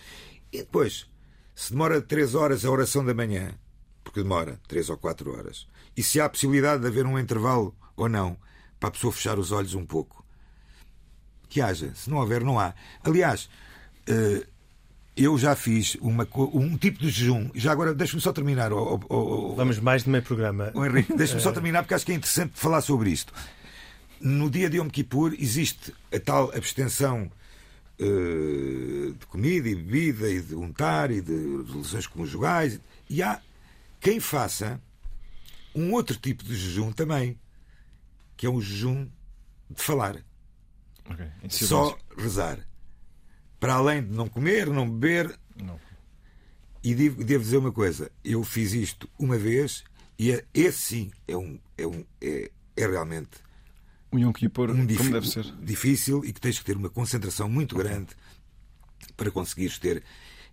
E 0.53 0.59
depois, 0.59 1.07
se 1.55 1.73
demora 1.73 2.01
três 2.01 2.35
horas 2.35 2.65
a 2.65 2.71
oração 2.71 3.05
da 3.05 3.15
manhã, 3.15 3.55
porque 4.03 4.23
demora 4.23 4.61
três 4.67 4.91
ou 4.91 4.97
quatro 4.99 5.33
horas, 5.33 5.69
e 5.97 6.03
se 6.03 6.21
há 6.21 6.25
a 6.25 6.29
possibilidade 6.29 6.83
de 6.83 6.89
haver 6.89 7.07
um 7.07 7.19
intervalo 7.19 7.77
ou 7.95 8.09
não, 8.09 8.37
para 8.81 8.89
a 8.89 8.93
pessoa 8.93 9.13
fechar 9.13 9.39
os 9.39 9.53
olhos 9.53 9.75
um 9.75 9.87
pouco, 9.87 10.27
que 11.49 11.61
haja. 11.61 11.95
Se 11.95 12.11
não 12.11 12.17
houver, 12.17 12.43
não 12.43 12.59
há. 12.59 12.75
Aliás, 13.05 13.49
eh, 14.09 14.47
eu 15.17 15.37
já 15.37 15.55
fiz 15.55 15.97
uma, 16.01 16.27
um 16.55 16.77
tipo 16.77 16.99
de 16.99 17.11
jejum. 17.11 17.51
Já 17.55 17.73
agora, 17.73 17.95
deixa-me 17.95 18.23
só 18.23 18.33
terminar. 18.33 18.73
Oh, 18.73 18.99
oh, 19.09 19.17
oh, 19.17 19.55
Vamos 19.55 19.79
mais 19.79 20.05
de 20.05 20.11
meio 20.11 20.23
programa. 20.23 20.71
Oh, 20.75 20.85
Henrique, 20.85 21.13
deixa-me 21.17 21.41
só 21.41 21.53
terminar 21.53 21.83
porque 21.83 21.95
acho 21.95 22.07
que 22.07 22.13
é 22.13 22.15
interessante 22.15 22.53
falar 22.55 22.81
sobre 22.81 23.11
isto. 23.11 23.33
No 24.21 24.49
dia 24.49 24.71
de 24.71 24.79
Yom 24.79 24.89
Kippur 24.89 25.35
existe 25.39 25.93
a 26.15 26.19
tal 26.19 26.51
abstenção 26.57 27.31
uh, 28.01 29.13
de 29.13 29.27
comida 29.27 29.69
e 29.69 29.75
bebida 29.75 30.31
e 30.31 30.41
de 30.41 30.55
untar 30.55 31.11
e 31.11 31.21
de 31.21 31.63
relações 31.71 32.07
conjugais. 32.07 32.81
E 33.11 33.23
há 33.23 33.41
quem 34.01 34.19
faça 34.19 34.81
um 35.75 35.93
outro 35.93 36.17
tipo 36.17 36.43
de 36.43 36.55
jejum 36.57 36.91
também, 36.91 37.39
que 38.37 38.47
é 38.47 38.51
um 38.51 38.61
jejum 38.61 39.07
de 39.69 39.83
falar. 39.83 40.17
Okay. 41.05 41.29
Só 41.51 41.99
rezar 42.17 42.59
para 43.63 43.75
além 43.75 44.03
de 44.03 44.13
não 44.13 44.29
comer, 44.29 44.67
não 44.67 44.91
beber. 44.91 45.39
Não. 45.57 45.79
E 46.83 46.97
devo, 46.97 47.23
devo 47.23 47.45
dizer 47.45 47.59
uma 47.59 47.71
coisa: 47.71 48.11
eu 48.25 48.43
fiz 48.43 48.73
isto 48.73 49.09
uma 49.17 49.39
vez 49.39 49.85
e 50.19 50.33
é, 50.33 50.45
esse 50.53 50.79
sim 50.79 51.11
é, 51.29 51.37
um, 51.37 51.61
é, 51.79 51.87
um, 51.87 52.05
é, 52.21 52.51
é 52.77 52.87
realmente 52.89 53.31
um 54.11 54.19
Yom 54.19 54.33
Kippur, 54.33 54.69
um 54.73 54.85
como 54.85 55.11
deve 55.11 55.29
ser. 55.29 55.45
difícil 55.63 56.25
e 56.25 56.33
que 56.33 56.41
tens 56.41 56.59
que 56.59 56.65
ter 56.65 56.77
uma 56.77 56.91
concentração 56.91 57.49
muito 57.49 57.77
grande 57.77 58.09
para 59.17 59.31
conseguires 59.31 59.79
ter 59.79 60.03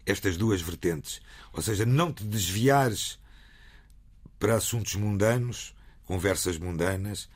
estas 0.05 0.37
duas 0.37 0.61
vertentes. 0.61 1.19
Ou 1.51 1.63
seja, 1.63 1.87
não 1.87 2.13
te 2.13 2.23
desviares 2.23 3.19
para 4.37 4.55
assuntos 4.55 4.93
mundanos, 4.93 5.73
conversas 6.05 6.59
mundanas 6.59 7.27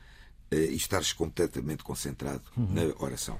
eh, 0.52 0.70
e 0.70 0.76
estares 0.76 1.12
completamente 1.12 1.82
concentrado 1.82 2.44
uhum. 2.56 2.72
na 2.72 3.04
oração. 3.04 3.38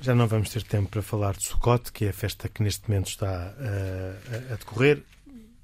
Já 0.00 0.14
não 0.14 0.28
vamos 0.28 0.50
ter 0.50 0.62
tempo 0.62 0.88
para 0.90 1.02
falar 1.02 1.36
de 1.36 1.44
Sukkot, 1.44 1.92
que 1.92 2.04
é 2.04 2.10
a 2.10 2.12
festa 2.12 2.48
que 2.48 2.62
neste 2.62 2.88
momento 2.88 3.08
está 3.08 3.54
uh, 3.58 4.52
a, 4.52 4.56
decorrer. 4.56 5.02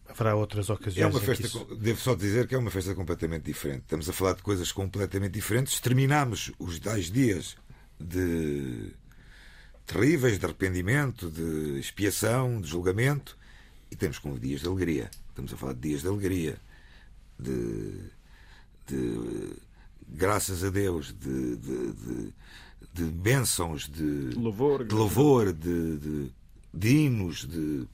Haverá 0.09 0.35
outras 0.35 0.71
ocasiões. 0.71 1.07
É 1.07 1.07
uma 1.07 1.21
festa, 1.21 1.47
isso... 1.47 1.65
devo 1.77 2.01
só 2.01 2.15
dizer 2.15 2.49
que 2.49 2.55
é 2.55 2.59
uma 2.59 2.71
festa 2.71 2.95
completamente 2.95 3.45
diferente. 3.45 3.83
Estamos 3.83 4.09
a 4.09 4.13
falar 4.13 4.35
de 4.35 4.43
coisas 4.43 4.73
completamente 4.73 5.33
diferentes. 5.33 5.81
Terminamos 5.81 6.53
os 6.59 6.81
10 6.81 7.11
dias 7.11 7.57
de 7.99 8.93
terríveis, 9.87 10.39
de 10.39 10.45
arrependimento, 10.45 11.31
de 11.31 11.79
expiação, 11.79 12.61
de 12.61 12.69
julgamento, 12.69 13.37
e 13.91 13.97
temos 13.97 14.19
como 14.19 14.39
dias 14.39 14.61
de 14.61 14.67
alegria. 14.67 15.11
Estamos 15.29 15.53
a 15.53 15.57
falar 15.57 15.75
de 15.75 15.81
dias 15.81 16.03
de 16.03 16.09
alegria, 16.09 16.57
de, 17.39 18.11
de 18.87 19.57
graças 20.09 20.65
a 20.65 20.71
Deus, 20.71 21.13
de, 21.13 21.57
de, 21.57 21.93
de 21.93 22.35
de 22.95 23.05
bênçãos, 23.05 23.89
de 23.89 24.31
louvor, 24.37 24.85
de, 24.85 24.95
louvor, 24.95 25.53
de, 25.53 25.97
de, 25.99 26.33
de 26.73 26.89
hinos, 26.89 27.45
de. 27.45 27.89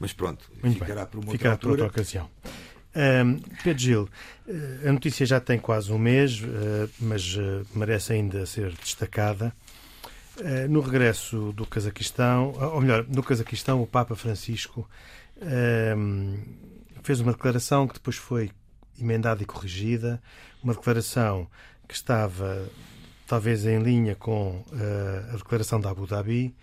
Mas 0.00 0.14
pronto, 0.14 0.50
Muito 0.62 0.78
ficará 0.78 1.04
por 1.04 1.22
uma 1.22 1.32
ficará 1.32 1.52
outra, 1.52 1.68
outra 1.68 1.86
ocasião. 1.86 2.30
Um, 2.94 3.38
Pedro 3.62 3.78
Gil, 3.78 4.08
eh, 4.46 4.88
a 4.88 4.92
notícia 4.92 5.24
já 5.24 5.40
tem 5.40 5.58
quase 5.58 5.90
um 5.92 5.98
mês, 5.98 6.40
uh, 6.40 6.90
mas 7.00 7.36
uh, 7.36 7.66
merece 7.74 8.14
ainda 8.14 8.44
ser 8.46 8.72
destacada. 8.74 9.54
No 10.70 10.80
regresso 10.80 11.52
do 11.52 11.66
Cazaquistão, 11.66 12.54
ou 12.58 12.80
melhor, 12.80 13.04
no 13.06 13.22
Cazaquistão, 13.22 13.82
o 13.82 13.86
Papa 13.86 14.16
Francisco 14.16 14.88
fez 17.02 17.20
uma 17.20 17.32
declaração 17.32 17.86
que 17.86 17.94
depois 17.94 18.16
foi 18.16 18.50
emendada 18.98 19.42
e 19.42 19.46
corrigida, 19.46 20.22
uma 20.64 20.72
declaração 20.72 21.46
que 21.86 21.94
estava 21.94 22.66
talvez 23.32 23.64
em 23.64 23.78
linha 23.78 24.14
com 24.14 24.62
uh, 24.72 25.32
a 25.32 25.36
declaração 25.38 25.80
da 25.80 25.88
Abu 25.88 26.06
Dhabi, 26.06 26.54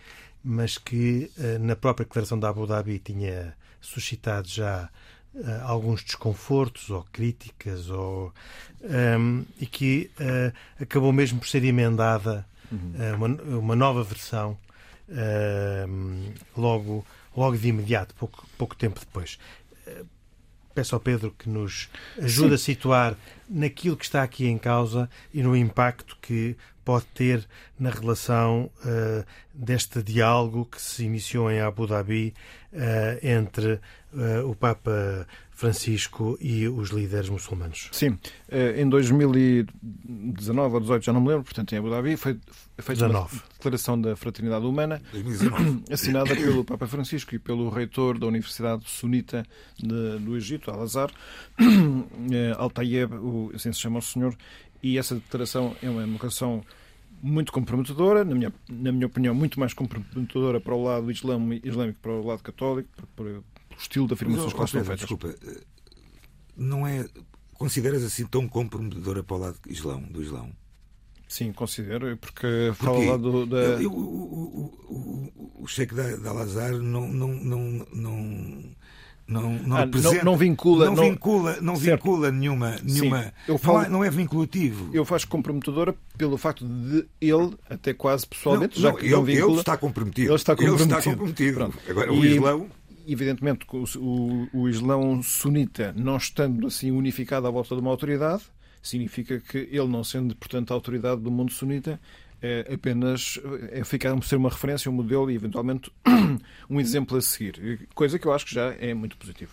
mas 0.43 0.77
que 0.77 1.31
uh, 1.35 1.57
na 1.57 1.75
própria 1.75 2.05
declaração 2.05 2.39
da 2.39 2.47
Abu 2.47 2.67
Dhabi 2.67 2.99
tinha 2.99 3.55
suscitado 3.81 4.47
já 4.47 4.87
uh, 5.33 5.41
alguns 5.63 6.03
desconfortos 6.03 6.91
ou 6.91 7.03
críticas 7.11 7.89
ou, 7.89 8.31
um, 8.83 8.87
ehm, 8.87 9.41
e 9.59 9.65
que 9.65 10.11
acabou 10.79 11.11
mesmo 11.11 11.39
por 11.39 11.47
ser 11.47 11.63
emendada 11.63 12.45
uhum. 12.71 13.15
uma, 13.15 13.57
uma, 13.57 13.75
nova 13.75 14.03
versão 14.03 14.55
ehm, 15.09 16.33
logo, 16.55 17.03
logo 17.35 17.57
de 17.57 17.67
imediato, 17.67 18.13
pouco, 18.13 18.45
pouco 18.59 18.75
tempo 18.75 18.99
depois 18.99 19.39
peço 20.73 20.95
ao 20.95 21.01
Pedro 21.01 21.31
que 21.37 21.49
nos 21.49 21.89
ajude 22.17 22.49
Sim. 22.49 22.55
a 22.55 22.57
situar 22.57 23.17
naquilo 23.49 23.97
que 23.97 24.05
está 24.05 24.23
aqui 24.23 24.47
em 24.47 24.57
causa 24.57 25.09
e 25.33 25.41
no 25.41 25.55
impacto 25.55 26.17
que 26.21 26.55
pode 26.85 27.05
ter 27.13 27.47
na 27.79 27.89
relação 27.89 28.69
uh, 28.83 29.23
deste 29.53 30.01
diálogo 30.01 30.65
que 30.65 30.81
se 30.81 31.03
iniciou 31.03 31.51
em 31.51 31.59
Abu 31.59 31.85
Dhabi 31.85 32.33
uh, 32.73 32.77
entre 33.21 33.73
uh, 34.13 34.49
o 34.49 34.55
Papa 34.55 35.27
Francisco 35.59 36.37
e 36.39 36.69
os 36.69 36.89
líderes 36.89 37.27
muçulmanos. 37.27 37.89
Sim, 37.91 38.17
em 38.77 38.87
2019 38.87 40.73
ou 40.73 40.79
2018, 40.79 41.03
já 41.03 41.11
não 41.11 41.19
me 41.19 41.27
lembro, 41.27 41.43
portanto 41.43 41.73
em 41.73 41.77
Abu 41.77 41.89
Dhabi, 41.89 42.15
foi 42.15 42.39
feita 42.77 43.07
uma 43.09 43.27
declaração 43.57 43.99
da 43.99 44.15
Fraternidade 44.15 44.65
Humana 44.65 45.01
2019. 45.11 45.83
assinada 45.91 46.33
pelo 46.33 46.63
Papa 46.63 46.87
Francisco 46.87 47.35
e 47.35 47.39
pelo 47.39 47.67
reitor 47.69 48.17
da 48.17 48.25
Universidade 48.25 48.89
Sunita 48.89 49.45
de, 49.77 50.19
do 50.19 50.37
Egito, 50.37 50.71
Al-Azhar, 50.71 51.11
Al-Tayeb, 52.57 53.11
assim 53.53 53.73
se 53.73 53.81
chama 53.81 53.99
o 53.99 54.01
senhor, 54.01 54.33
e 54.81 54.97
essa 54.97 55.15
declaração 55.15 55.75
é 55.83 55.89
uma 55.89 56.07
declaração 56.07 56.63
muito 57.21 57.51
comprometedora, 57.51 58.23
na 58.23 58.33
minha, 58.33 58.53
na 58.69 58.93
minha 58.93 59.07
opinião, 59.07 59.35
muito 59.35 59.59
mais 59.59 59.73
comprometedora 59.73 60.61
para 60.61 60.73
o 60.73 60.81
lado 60.81 61.11
islâmico, 61.11 61.67
islâmico 61.67 61.99
para 62.01 62.13
o 62.13 62.25
lado 62.25 62.41
católico, 62.41 62.87
pelo 63.17 63.43
estilo 63.79 64.07
de 64.07 64.13
afirmações 64.13 64.53
que 64.53 64.59
lá 64.59 64.65
estão 64.65 64.83
feitas. 64.83 64.99
Desculpa, 64.99 65.35
eh, 65.45 65.61
não 66.55 66.85
é. 66.85 67.07
Consideras 67.53 68.03
assim 68.03 68.25
tão 68.25 68.47
comprometedora 68.47 69.23
para 69.23 69.35
o 69.35 69.39
lado 69.39 69.57
islão, 69.67 70.01
do 70.01 70.21
Islão? 70.21 70.51
Sim, 71.27 71.51
considero, 71.53 72.17
porque 72.17 72.71
fala 72.73 73.05
lá 73.05 73.17
do. 73.17 73.45
Da... 73.45 73.57
Eu, 73.57 73.91
o, 73.91 73.95
o, 73.95 75.31
o, 75.59 75.63
o 75.63 75.67
Sheikh 75.67 75.93
de 75.93 76.27
Al-Azhar 76.27 76.71
não, 76.71 77.07
não, 77.07 77.27
não, 77.27 77.87
não 77.93 78.75
não, 79.29 79.53
não, 79.59 79.77
ah, 79.77 79.85
não, 79.85 80.23
não, 80.23 80.37
vincula, 80.37 80.85
não, 80.87 80.95
vincula, 80.95 81.57
não 81.61 81.75
vincula 81.75 82.31
nenhuma, 82.31 82.77
nenhuma 82.83 83.31
Sim, 83.45 83.57
falo, 83.59 83.77
não, 83.77 83.83
é, 83.83 83.89
não, 83.89 84.03
é, 84.03 84.09
vinculativo. 84.09 84.89
Eu 84.91 85.05
faço 85.05 85.27
comprometedora 85.27 85.93
pelo 86.17 86.35
facto 86.35 86.65
de 86.65 87.05
ele, 87.21 87.53
até 87.69 87.93
quase 87.93 88.25
pessoalmente, 88.25 88.81
não, 88.81 88.89
já 88.89 88.97
que 88.97 89.05
ele, 89.05 89.11
não 89.11 89.23
vincula, 89.23 89.51
ele 89.51 89.59
está 89.59 89.77
comprometido. 89.77 90.29
Ele 90.29 90.35
está 90.35 90.55
comprometido. 90.55 90.91
Ele 90.91 90.97
está 90.97 91.11
comprometido. 91.11 91.73
Agora, 91.87 92.11
o 92.11 92.25
e, 92.25 92.35
Islão. 92.35 92.67
Evidentemente, 93.11 93.65
o, 93.71 94.47
o, 94.53 94.69
Islão 94.69 95.21
sunita, 95.23 95.93
não 95.97 96.17
estando 96.17 96.67
assim 96.67 96.91
unificado 96.91 97.47
à 97.47 97.49
volta 97.49 97.73
de 97.73 97.81
uma 97.81 97.89
autoridade, 97.89 98.43
significa 98.83 99.39
que 99.39 99.57
ele, 99.57 99.87
não 99.87 100.03
sendo, 100.03 100.35
portanto, 100.35 100.71
a 100.71 100.75
autoridade 100.75 101.21
do 101.21 101.31
mundo 101.31 101.51
sunita, 101.51 101.99
é 102.41 102.71
apenas 102.73 103.39
é 103.71 103.83
ficar 103.83 104.13
a 104.13 104.21
ser 104.21 104.35
uma 104.35 104.49
referência, 104.49 104.91
um 104.91 104.93
modelo 104.93 105.29
e, 105.29 105.35
eventualmente, 105.35 105.91
um 106.69 106.79
exemplo 106.79 107.17
a 107.17 107.21
seguir. 107.21 107.87
Coisa 107.95 108.19
que 108.19 108.27
eu 108.27 108.33
acho 108.33 108.45
que 108.45 108.53
já 108.53 108.73
é 108.73 108.93
muito 108.93 109.17
positivo. 109.17 109.51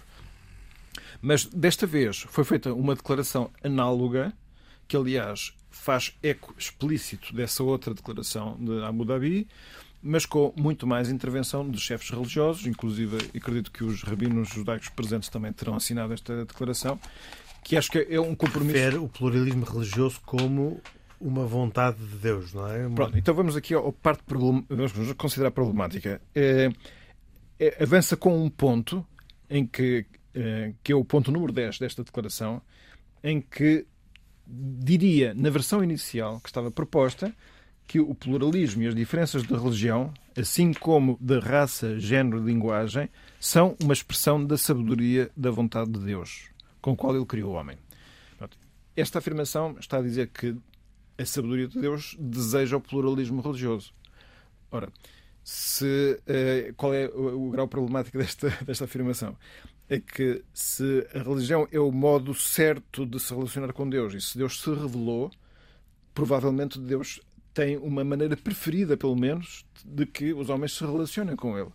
Mas 1.20 1.44
desta 1.46 1.86
vez 1.86 2.26
foi 2.28 2.44
feita 2.44 2.72
uma 2.74 2.94
declaração 2.94 3.50
análoga, 3.64 4.32
que 4.86 4.96
aliás 4.96 5.54
faz 5.70 6.16
eco 6.22 6.54
explícito 6.58 7.34
dessa 7.34 7.62
outra 7.62 7.94
declaração 7.94 8.56
de 8.60 8.82
Abu 8.82 9.04
Dhabi, 9.04 9.48
mas 10.06 10.24
com 10.24 10.52
muito 10.56 10.86
mais 10.86 11.10
intervenção 11.10 11.68
dos 11.68 11.82
chefes 11.82 12.10
religiosos, 12.10 12.66
inclusive 12.66 13.16
acredito 13.36 13.72
que 13.72 13.82
os 13.82 14.02
rabinos 14.02 14.48
judaicos 14.48 14.88
presentes 14.88 15.28
também 15.28 15.52
terão 15.52 15.74
assinado 15.74 16.12
esta 16.12 16.44
declaração, 16.44 16.98
que 17.64 17.76
acho 17.76 17.90
que 17.90 18.06
é 18.08 18.20
um 18.20 18.34
compromisso. 18.34 18.76
Refere 18.76 18.96
o 18.98 19.08
pluralismo 19.08 19.64
religioso 19.64 20.20
como 20.24 20.80
uma 21.20 21.44
vontade 21.44 21.98
de 21.98 22.16
Deus, 22.18 22.54
não 22.54 22.68
é? 22.68 22.86
Uma... 22.86 22.94
Pronto, 22.94 23.18
então 23.18 23.34
vamos 23.34 23.56
aqui 23.56 23.74
ao 23.74 23.92
parte 23.92 24.22
problem... 24.22 24.64
vamos 24.68 25.12
considerar 25.14 25.50
problemática. 25.50 26.20
É, 26.34 26.70
é, 27.58 27.82
avança 27.82 28.16
com 28.16 28.44
um 28.44 28.48
ponto 28.48 29.04
em 29.50 29.66
que, 29.66 30.06
é, 30.32 30.72
que 30.84 30.92
é 30.92 30.94
o 30.94 31.04
ponto 31.04 31.32
número 31.32 31.52
10 31.52 31.78
desta 31.78 32.04
declaração, 32.04 32.62
em 33.24 33.40
que 33.40 33.84
diria, 34.46 35.34
na 35.34 35.50
versão 35.50 35.82
inicial 35.82 36.38
que 36.40 36.48
estava 36.48 36.70
proposta, 36.70 37.34
que 37.87 38.01
o 38.01 38.14
pluralismo 38.14 38.83
e 38.83 38.88
as 38.88 38.94
diferenças 38.94 39.42
de 39.42 39.55
religião, 39.55 40.12
assim 40.37 40.72
como 40.72 41.16
de 41.20 41.38
raça, 41.38 41.99
género 41.99 42.38
e 42.38 42.44
linguagem, 42.44 43.09
são 43.38 43.77
uma 43.83 43.92
expressão 43.92 44.44
da 44.44 44.57
sabedoria 44.57 45.31
da 45.37 45.51
vontade 45.51 45.90
de 45.90 46.01
Deus, 46.01 46.51
com 46.81 46.92
a 46.92 46.96
qual 46.96 47.14
ele 47.14 47.25
criou 47.25 47.53
o 47.53 47.55
homem. 47.55 47.79
Esta 48.96 49.18
afirmação 49.18 49.77
está 49.79 49.99
a 49.99 50.03
dizer 50.03 50.29
que 50.29 50.57
a 51.18 51.25
sabedoria 51.25 51.68
de 51.68 51.79
Deus 51.79 52.16
deseja 52.18 52.77
o 52.77 52.81
pluralismo 52.81 53.42
religioso. 53.42 53.92
Ora, 54.70 54.90
se, 55.44 56.18
uh, 56.22 56.75
qual 56.75 56.94
é 56.94 57.07
o, 57.09 57.46
o, 57.46 57.51
grau 57.51 57.68
problemático 57.68 58.16
desta, 58.18 58.49
desta 58.64 58.85
afirmação? 58.85 59.37
É 59.88 60.01
que 60.01 60.42
se 60.53 61.07
a 61.14 61.22
religião 61.22 61.68
é 61.70 61.79
o 61.79 61.92
modo 61.92 62.35
certo 62.35 63.07
de 63.07 63.20
se 63.20 63.33
relacionar 63.33 63.72
com 63.72 63.88
Deus 63.88 64.14
e 64.14 64.20
se 64.20 64.37
Deus 64.37 64.61
se 64.61 64.70
revelou, 64.70 65.31
provavelmente 66.12 66.79
Deus 66.81 67.20
tem 67.56 67.78
uma 67.78 68.04
maneira 68.04 68.36
preferida, 68.36 68.98
pelo 68.98 69.16
menos, 69.16 69.64
de 69.82 70.04
que 70.04 70.34
os 70.34 70.50
homens 70.50 70.72
se 70.72 70.84
relacionem 70.84 71.34
com 71.34 71.58
Ele. 71.58 71.70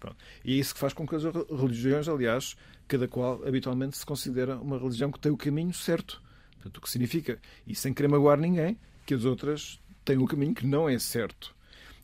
Pronto. 0.00 0.16
E 0.44 0.54
é 0.54 0.56
isso 0.56 0.74
que 0.74 0.80
faz 0.80 0.92
com 0.92 1.06
que 1.06 1.14
as 1.14 1.22
religiões, 1.22 2.08
aliás, 2.08 2.56
cada 2.88 3.06
qual 3.06 3.40
habitualmente 3.46 3.96
se 3.96 4.04
considera 4.04 4.56
uma 4.56 4.76
religião 4.76 5.12
que 5.12 5.20
tem 5.20 5.30
o 5.30 5.36
caminho 5.36 5.72
certo. 5.72 6.20
Portanto, 6.54 6.78
o 6.78 6.80
que 6.80 6.90
significa, 6.90 7.38
e 7.64 7.76
sem 7.76 7.94
querer 7.94 8.08
magoar 8.08 8.40
ninguém, 8.40 8.76
que 9.06 9.14
as 9.14 9.24
outras 9.24 9.80
têm 10.04 10.18
um 10.18 10.26
caminho 10.26 10.52
que 10.52 10.66
não 10.66 10.88
é 10.88 10.98
certo. 10.98 11.54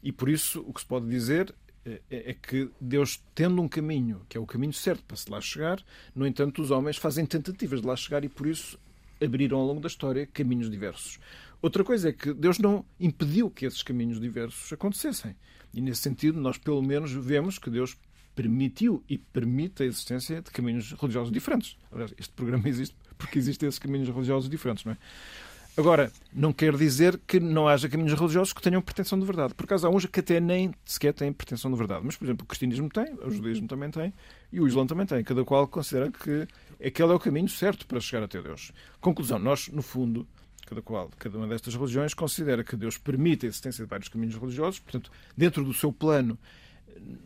E 0.04 0.12
por 0.12 0.28
isso 0.28 0.60
o 0.60 0.72
que 0.72 0.82
se 0.82 0.86
pode 0.86 1.08
dizer 1.08 1.52
é, 1.84 2.00
é, 2.08 2.30
é 2.30 2.34
que 2.34 2.70
Deus, 2.80 3.20
tendo 3.34 3.60
um 3.60 3.66
caminho 3.66 4.24
que 4.28 4.38
é 4.38 4.40
o 4.40 4.46
caminho 4.46 4.72
certo 4.72 5.02
para 5.02 5.16
se 5.16 5.28
lá 5.28 5.40
chegar, 5.40 5.82
no 6.14 6.28
entanto, 6.28 6.62
os 6.62 6.70
homens 6.70 6.96
fazem 6.96 7.26
tentativas 7.26 7.80
de 7.80 7.88
lá 7.88 7.96
chegar 7.96 8.22
e 8.22 8.28
por 8.28 8.46
isso 8.46 8.78
abriram 9.20 9.58
ao 9.58 9.66
longo 9.66 9.80
da 9.80 9.88
história 9.88 10.28
caminhos 10.28 10.70
diversos. 10.70 11.18
Outra 11.66 11.83
coisa 11.83 12.11
é 12.11 12.12
que 12.12 12.33
Deus 12.33 12.61
não 12.61 12.85
impediu 13.00 13.50
que 13.50 13.66
esses 13.66 13.83
caminhos 13.83 14.20
diversos 14.20 14.72
acontecessem. 14.72 15.35
E 15.74 15.81
nesse 15.81 16.00
sentido, 16.00 16.40
nós 16.40 16.57
pelo 16.57 16.81
menos 16.81 17.11
vemos 17.11 17.59
que 17.59 17.68
Deus 17.68 17.96
permitiu 18.37 19.02
e 19.09 19.18
permite 19.18 19.83
a 19.83 19.87
existência 19.87 20.40
de 20.40 20.48
caminhos 20.52 20.92
religiosos 20.92 21.33
diferentes. 21.33 21.76
Aliás, 21.90 22.14
este 22.16 22.33
programa 22.35 22.68
existe 22.68 22.94
porque 23.18 23.37
existem 23.40 23.68
esses 23.68 23.81
caminhos 23.81 24.09
religiosos 24.09 24.48
diferentes, 24.48 24.85
não 24.85 24.92
é? 24.92 24.96
Agora, 25.76 26.12
não 26.33 26.52
quer 26.52 26.76
dizer 26.76 27.20
que 27.26 27.40
não 27.40 27.66
haja 27.66 27.88
caminhos 27.88 28.14
religiosos 28.14 28.52
que 28.52 28.62
tenham 28.62 28.81
pretensão 28.81 29.18
de 29.18 29.26
verdade. 29.26 29.52
Por 29.52 29.64
acaso, 29.64 29.88
há 29.88 29.90
uns 29.90 30.07
que 30.07 30.20
até 30.20 30.38
nem 30.38 30.72
sequer 30.85 31.14
têm 31.14 31.33
pretensão 31.33 31.68
de 31.68 31.76
verdade. 31.76 32.02
Mas, 32.05 32.14
por 32.14 32.26
exemplo, 32.26 32.44
o 32.44 32.46
cristianismo 32.46 32.88
tem, 32.88 33.12
o 33.24 33.29
judaísmo 33.29 33.66
também 33.66 33.90
tem 33.90 34.14
e 34.52 34.61
o 34.61 34.68
islã 34.68 34.87
também 34.87 35.05
tem. 35.05 35.24
Cada 35.24 35.44
qual 35.44 35.66
considera 35.66 36.12
que 36.12 36.46
aquele 36.81 37.11
é 37.11 37.14
o 37.16 37.18
caminho 37.18 37.48
certo 37.48 37.88
para 37.88 37.98
chegar 37.98 38.22
até 38.22 38.40
Deus. 38.40 38.70
Conclusão, 39.00 39.40
nós, 39.40 39.66
no 39.66 39.83
fundo, 39.83 40.26
cada 40.66 40.83
qual, 40.83 41.11
cada 41.18 41.38
uma 41.38 41.46
destas 41.46 41.74
religiões 41.74 42.12
considera 42.12 42.62
que 42.62 42.76
Deus 42.76 42.98
permite 42.98 43.46
a 43.46 43.48
existência 43.48 43.85
de 43.85 43.88
vários 43.88 44.09
caminhos 44.09 44.35
religiosos, 44.35 44.81
portanto, 44.81 45.11
dentro 45.37 45.64
do 45.64 45.72
seu 45.72 45.92
plano, 45.92 46.38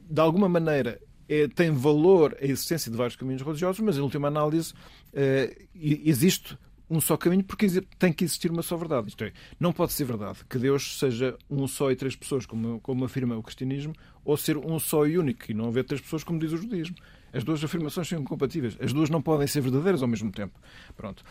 de 0.09 0.21
alguma 0.21 0.49
maneira, 0.49 1.01
é, 1.29 1.49
tem 1.49 1.71
valor 1.71 2.37
a 2.41 2.45
existência 2.45 2.91
de 2.91 2.97
vários 2.97 3.17
caminhos 3.17 3.43
religiosos, 3.43 3.81
mas 3.81 3.97
em 3.97 4.01
última 4.01 4.29
análise 4.29 4.75
é, 5.13 5.57
existe 5.75 6.59
um 6.91 7.01
só 7.01 7.17
caminho 7.17 7.45
porque 7.45 7.69
tem 7.99 8.13
que 8.13 8.25
existir 8.25 8.51
uma 8.51 8.63
só 8.63 8.77
verdade. 8.77 9.09
Isto 9.09 9.25
é, 9.25 9.33
não 9.61 9.73
pode 9.73 9.93
ser 9.93 10.05
verdade 10.05 10.41
que 10.49 10.59
Deus 10.59 10.99
seja 10.99 11.39
um 11.49 11.69
só 11.69 11.91
e 11.93 11.97
três 11.97 12.17
pessoas, 12.17 12.45
como, 12.45 12.81
como 12.81 13.05
afirma 13.05 13.37
o 13.37 13.43
cristianismo, 13.43 13.95
ou 14.25 14.37
ser 14.37 14.57
um 14.57 14.79
só 14.81 15.07
e 15.07 15.17
único 15.17 15.49
e 15.49 15.55
não 15.55 15.69
haver 15.69 15.85
três 15.85 16.01
pessoas, 16.01 16.25
como 16.25 16.41
diz 16.41 16.53
o 16.53 16.57
judaísmo. 16.57 16.97
As 17.33 17.45
duas 17.45 17.63
afirmações 17.63 18.09
são 18.09 18.19
incompatíveis. 18.19 18.77
As 18.81 18.93
duas 18.93 19.09
não 19.09 19.23
podem 19.23 19.47
ser 19.47 19.61
verdadeiras 19.61 20.03
ao 20.03 20.09
mesmo 20.09 20.33
tempo. 20.33 20.59
Pronto. 20.97 21.23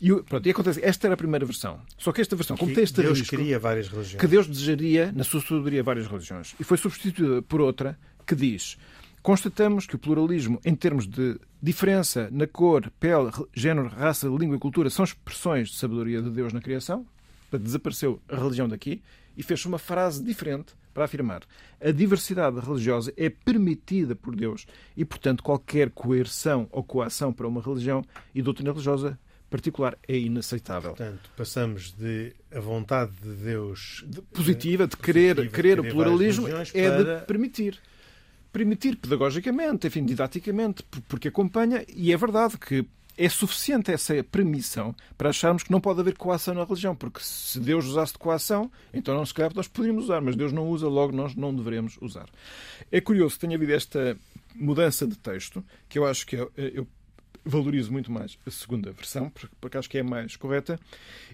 E, 0.00 0.14
pronto, 0.22 0.46
e 0.46 0.50
acontece, 0.50 0.80
esta 0.82 1.06
era 1.06 1.14
a 1.14 1.16
primeira 1.16 1.44
versão. 1.44 1.80
Só 1.96 2.12
que 2.12 2.20
esta 2.20 2.36
versão, 2.36 2.56
como 2.56 2.72
tem 2.72 2.84
este 2.84 3.02
Deus 3.02 3.18
risco, 3.18 3.36
queria 3.36 3.58
várias 3.58 3.88
religiões. 3.88 4.20
que 4.20 4.26
Deus 4.26 4.46
desejaria, 4.46 5.10
na 5.12 5.24
sua 5.24 5.40
sabedoria, 5.40 5.82
várias 5.82 6.06
religiões. 6.06 6.54
E 6.58 6.64
foi 6.64 6.76
substituída 6.76 7.42
por 7.42 7.60
outra 7.60 7.98
que 8.24 8.34
diz 8.34 8.76
Constatamos 9.22 9.86
que 9.86 9.96
o 9.96 9.98
pluralismo, 9.98 10.60
em 10.64 10.74
termos 10.74 11.06
de 11.06 11.38
diferença 11.60 12.28
na 12.30 12.46
cor, 12.46 12.90
pele, 13.00 13.30
género, 13.52 13.88
raça, 13.88 14.28
língua 14.28 14.56
e 14.56 14.60
cultura, 14.60 14.88
são 14.88 15.04
expressões 15.04 15.70
de 15.70 15.76
sabedoria 15.76 16.22
de 16.22 16.30
Deus 16.30 16.52
na 16.52 16.60
criação. 16.60 17.04
Desapareceu 17.50 18.22
a 18.28 18.36
religião 18.36 18.68
daqui 18.68 19.02
e 19.36 19.42
fez 19.42 19.64
uma 19.66 19.78
frase 19.78 20.22
diferente 20.22 20.72
para 20.94 21.04
afirmar 21.04 21.42
a 21.80 21.90
diversidade 21.90 22.58
religiosa 22.58 23.12
é 23.16 23.30
permitida 23.30 24.16
por 24.16 24.34
Deus 24.34 24.66
e, 24.96 25.04
portanto, 25.04 25.42
qualquer 25.42 25.90
coerção 25.90 26.68
ou 26.72 26.82
coação 26.82 27.32
para 27.32 27.46
uma 27.46 27.62
religião 27.62 28.04
e 28.34 28.42
doutrina 28.42 28.72
religiosa 28.72 29.18
particular 29.50 29.96
é 30.06 30.16
inaceitável. 30.16 30.90
Portanto, 30.90 31.30
passamos 31.36 31.92
de 31.92 32.34
a 32.54 32.60
vontade 32.60 33.12
de 33.22 33.30
Deus 33.30 34.04
de, 34.06 34.20
positiva, 34.22 34.86
de 34.86 34.96
querer, 34.96 35.36
positiva, 35.36 35.56
querer, 35.56 35.76
querer 35.76 35.80
o 35.80 35.94
pluralismo, 35.94 36.48
é 36.48 36.90
para... 36.90 37.20
de 37.20 37.26
permitir 37.26 37.80
permitir 38.52 38.96
pedagogicamente, 38.96 39.86
enfim, 39.86 40.04
didaticamente, 40.04 40.82
porque 41.08 41.28
acompanha, 41.28 41.84
e 41.88 42.12
é 42.12 42.16
verdade 42.16 42.56
que 42.58 42.86
é 43.16 43.28
suficiente 43.28 43.90
essa 43.90 44.22
permissão 44.22 44.94
para 45.16 45.30
acharmos 45.30 45.64
que 45.64 45.72
não 45.72 45.80
pode 45.80 46.00
haver 46.00 46.16
coação 46.16 46.54
na 46.54 46.64
religião, 46.64 46.94
porque 46.94 47.18
se 47.20 47.58
Deus 47.58 47.84
usasse 47.86 48.12
de 48.12 48.18
coação, 48.18 48.70
então 48.94 49.14
não 49.14 49.26
se 49.26 49.34
calhar 49.34 49.52
nós 49.54 49.66
poderíamos 49.66 50.04
usar, 50.04 50.20
mas 50.20 50.36
Deus 50.36 50.52
não 50.52 50.68
usa, 50.68 50.86
logo 50.86 51.14
nós 51.14 51.34
não 51.34 51.54
deveremos 51.54 51.98
usar. 52.00 52.28
É 52.92 53.00
curioso 53.00 53.34
que 53.34 53.40
tenha 53.40 53.56
havido 53.56 53.72
esta 53.72 54.16
mudança 54.54 55.06
de 55.06 55.18
texto, 55.18 55.64
que 55.88 55.98
eu 55.98 56.06
acho 56.06 56.24
que 56.26 56.36
eu, 56.36 56.52
eu 56.56 56.86
valorizo 57.48 57.90
muito 57.90 58.12
mais 58.12 58.38
a 58.46 58.50
segunda 58.50 58.92
versão, 58.92 59.32
porque 59.60 59.78
acho 59.78 59.88
que 59.88 59.98
é 59.98 60.02
mais 60.02 60.36
correta, 60.36 60.78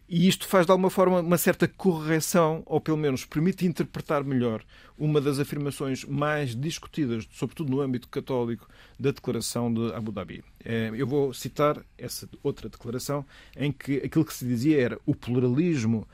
e 0.09 0.29
isto 0.29 0.47
faz 0.47 0.65
de 0.65 0.73
alguma 0.73 0.91
forma 0.91 1.21
uma 1.21 1.39
certa 1.39 1.67
correção, 1.67 2.63
ou 2.67 2.81
pelo 2.81 2.97
menos 2.97 3.25
permite 3.25 3.67
interpretar 3.67 4.23
melhor 4.23 4.65
uma 4.97 5.21
das 5.21 5.41
afirmações 5.41 6.05
mais 6.05 6.55
discutidas, 6.55 7.27
sobretudo 7.33 7.71
no 7.71 7.81
âmbito 7.81 8.09
católico, 8.09 8.69
da 8.99 9.11
Declaração 9.11 9.73
de 9.73 9.93
Abu 9.93 10.13
Dhabi. 10.13 10.45
É, 10.65 10.91
eu 10.95 11.07
vou 11.07 11.35
citar 11.35 11.85
essa 11.99 12.29
outra 12.43 12.69
declaração, 12.69 13.27
em 13.57 13.73
que 13.73 13.97
aquilo 13.97 14.25
que 14.25 14.33
se 14.33 14.47
dizia 14.47 14.81
era 14.81 14.99
o 15.05 15.15
pluralismo 15.15 16.07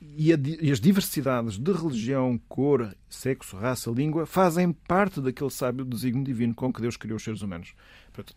e, 0.00 0.32
as 0.70 0.80
diversidades 0.80 1.58
de 1.58 1.72
religião, 1.72 2.40
cor, 2.48 2.94
sexo, 3.08 3.56
raça, 3.56 3.90
língua 3.90 4.26
fazem 4.26 4.72
parte 4.72 5.20
daquele 5.20 5.50
sábio 5.50 5.84
desígnio 5.84 6.24
divino 6.24 6.54
com 6.54 6.72
que 6.72 6.80
Deus 6.80 6.96
criou 6.96 7.16
os 7.16 7.24
seres 7.24 7.42
humanos. 7.42 7.74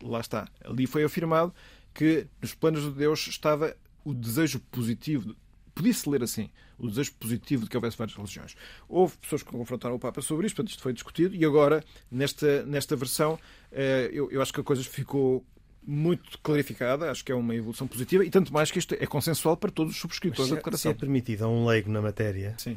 Lá 0.02 0.20
está. 0.20 0.48
Ali 0.64 0.86
foi 0.86 1.04
afirmado 1.04 1.54
que 1.94 2.26
nos 2.40 2.54
planos 2.54 2.82
de 2.82 2.90
Deus 2.90 3.26
estava 3.26 3.76
o 4.04 4.14
desejo 4.14 4.60
positivo, 4.70 5.34
podia-se 5.74 6.08
ler 6.08 6.22
assim, 6.22 6.50
o 6.78 6.88
desejo 6.88 7.12
positivo 7.14 7.64
de 7.64 7.70
que 7.70 7.76
houvesse 7.76 7.96
várias 7.96 8.16
religiões. 8.16 8.56
Houve 8.88 9.16
pessoas 9.18 9.42
que 9.42 9.50
confrontaram 9.50 9.94
o 9.94 9.98
Papa 9.98 10.20
sobre 10.20 10.46
isto, 10.46 10.56
portanto, 10.56 10.70
isto 10.70 10.82
foi 10.82 10.92
discutido, 10.92 11.34
e 11.34 11.44
agora, 11.44 11.84
nesta, 12.10 12.64
nesta 12.64 12.96
versão, 12.96 13.38
eh, 13.70 14.10
eu, 14.12 14.30
eu 14.30 14.42
acho 14.42 14.52
que 14.52 14.60
a 14.60 14.64
coisa 14.64 14.82
ficou 14.82 15.44
muito 15.84 16.38
clarificada, 16.40 17.10
acho 17.10 17.24
que 17.24 17.32
é 17.32 17.34
uma 17.34 17.54
evolução 17.54 17.86
positiva, 17.86 18.24
e 18.24 18.30
tanto 18.30 18.52
mais 18.52 18.70
que 18.70 18.78
isto 18.78 18.94
é 18.98 19.06
consensual 19.06 19.56
para 19.56 19.70
todos 19.70 19.94
os 19.94 20.00
subscritores 20.00 20.50
da 20.50 20.56
declaração. 20.56 20.90
Se 20.90 20.96
é 20.96 20.98
permitido 20.98 21.44
a 21.44 21.48
um 21.48 21.66
leigo 21.66 21.90
na 21.90 22.00
matéria, 22.00 22.54
Sim. 22.58 22.76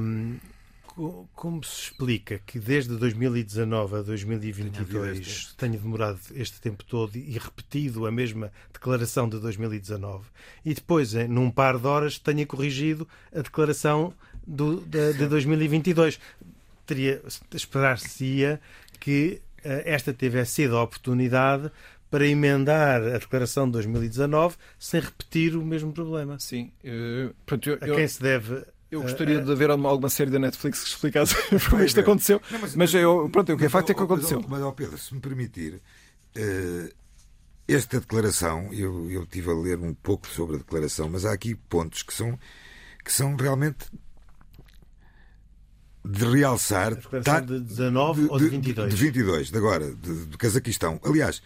Um, 0.00 0.38
como 1.34 1.64
se 1.64 1.84
explica 1.84 2.38
que 2.38 2.58
desde 2.58 2.96
2019 2.96 3.96
a 3.96 4.02
2022 4.02 5.54
tenha 5.56 5.78
demorado 5.78 6.20
este 6.34 6.60
tempo 6.60 6.84
todo 6.84 7.16
e 7.16 7.38
repetido 7.38 8.06
a 8.06 8.12
mesma 8.12 8.52
declaração 8.72 9.28
de 9.28 9.38
2019 9.38 10.24
e 10.64 10.74
depois, 10.74 11.14
num 11.14 11.50
par 11.50 11.78
de 11.78 11.86
horas, 11.86 12.18
tenha 12.18 12.44
corrigido 12.46 13.08
a 13.34 13.40
declaração 13.40 14.12
do, 14.46 14.80
de, 14.80 15.14
de 15.14 15.26
2022? 15.26 16.20
Teria, 16.84 17.22
esperar-se-ia 17.54 18.60
que 19.00 19.40
uh, 19.58 19.82
esta 19.84 20.12
tivesse 20.12 20.52
sido 20.52 20.76
a 20.76 20.82
oportunidade 20.82 21.70
para 22.10 22.26
emendar 22.26 23.02
a 23.02 23.18
declaração 23.18 23.64
de 23.66 23.72
2019 23.72 24.56
sem 24.78 25.00
repetir 25.00 25.56
o 25.56 25.64
mesmo 25.64 25.92
problema. 25.92 26.38
Sim. 26.38 26.70
Uh, 26.84 27.34
pronto, 27.46 27.70
eu, 27.70 27.76
a 27.76 27.96
quem 27.96 28.06
se 28.06 28.20
deve 28.20 28.62
eu 28.92 29.00
gostaria 29.00 29.40
de 29.40 29.54
ver 29.54 29.70
alguma 29.70 30.10
série 30.10 30.30
da 30.30 30.38
Netflix 30.38 30.82
que 30.82 30.88
explicasse 30.90 31.34
como 31.70 31.82
isto 31.82 31.98
aconteceu. 31.98 32.40
Não, 32.50 32.58
mas, 32.58 32.76
mas 32.76 32.94
eu, 32.94 33.26
pronto, 33.32 33.54
o 33.54 33.56
que 33.56 33.64
é 33.64 33.68
facto 33.70 33.90
é 33.90 33.94
que 33.94 34.02
aconteceu. 34.02 34.44
Mas, 34.46 34.60
mas, 34.60 34.74
Pedro, 34.74 34.98
se 34.98 35.14
me 35.14 35.20
permitir, 35.20 35.80
uh, 36.36 36.94
esta 37.66 37.98
declaração, 37.98 38.70
eu, 38.70 39.10
eu 39.10 39.26
tive 39.26 39.50
a 39.50 39.54
ler 39.54 39.78
um 39.78 39.94
pouco 39.94 40.28
sobre 40.28 40.56
a 40.56 40.58
declaração, 40.58 41.08
mas 41.08 41.24
há 41.24 41.32
aqui 41.32 41.54
pontos 41.54 42.02
que 42.02 42.12
são, 42.12 42.38
que 43.02 43.10
são 43.10 43.34
realmente 43.34 43.86
de 46.04 46.24
realçar. 46.26 46.94
Tá, 47.24 47.40
de 47.40 47.60
19 47.60 48.24
de, 48.24 48.28
ou 48.28 48.38
de 48.38 48.48
22? 48.50 48.90
De, 48.90 48.96
de 48.96 49.02
22, 49.02 49.50
de 49.50 49.56
agora, 49.56 49.94
de, 49.94 50.26
de 50.26 50.36
Cazaquistão. 50.36 51.00
Aliás, 51.02 51.42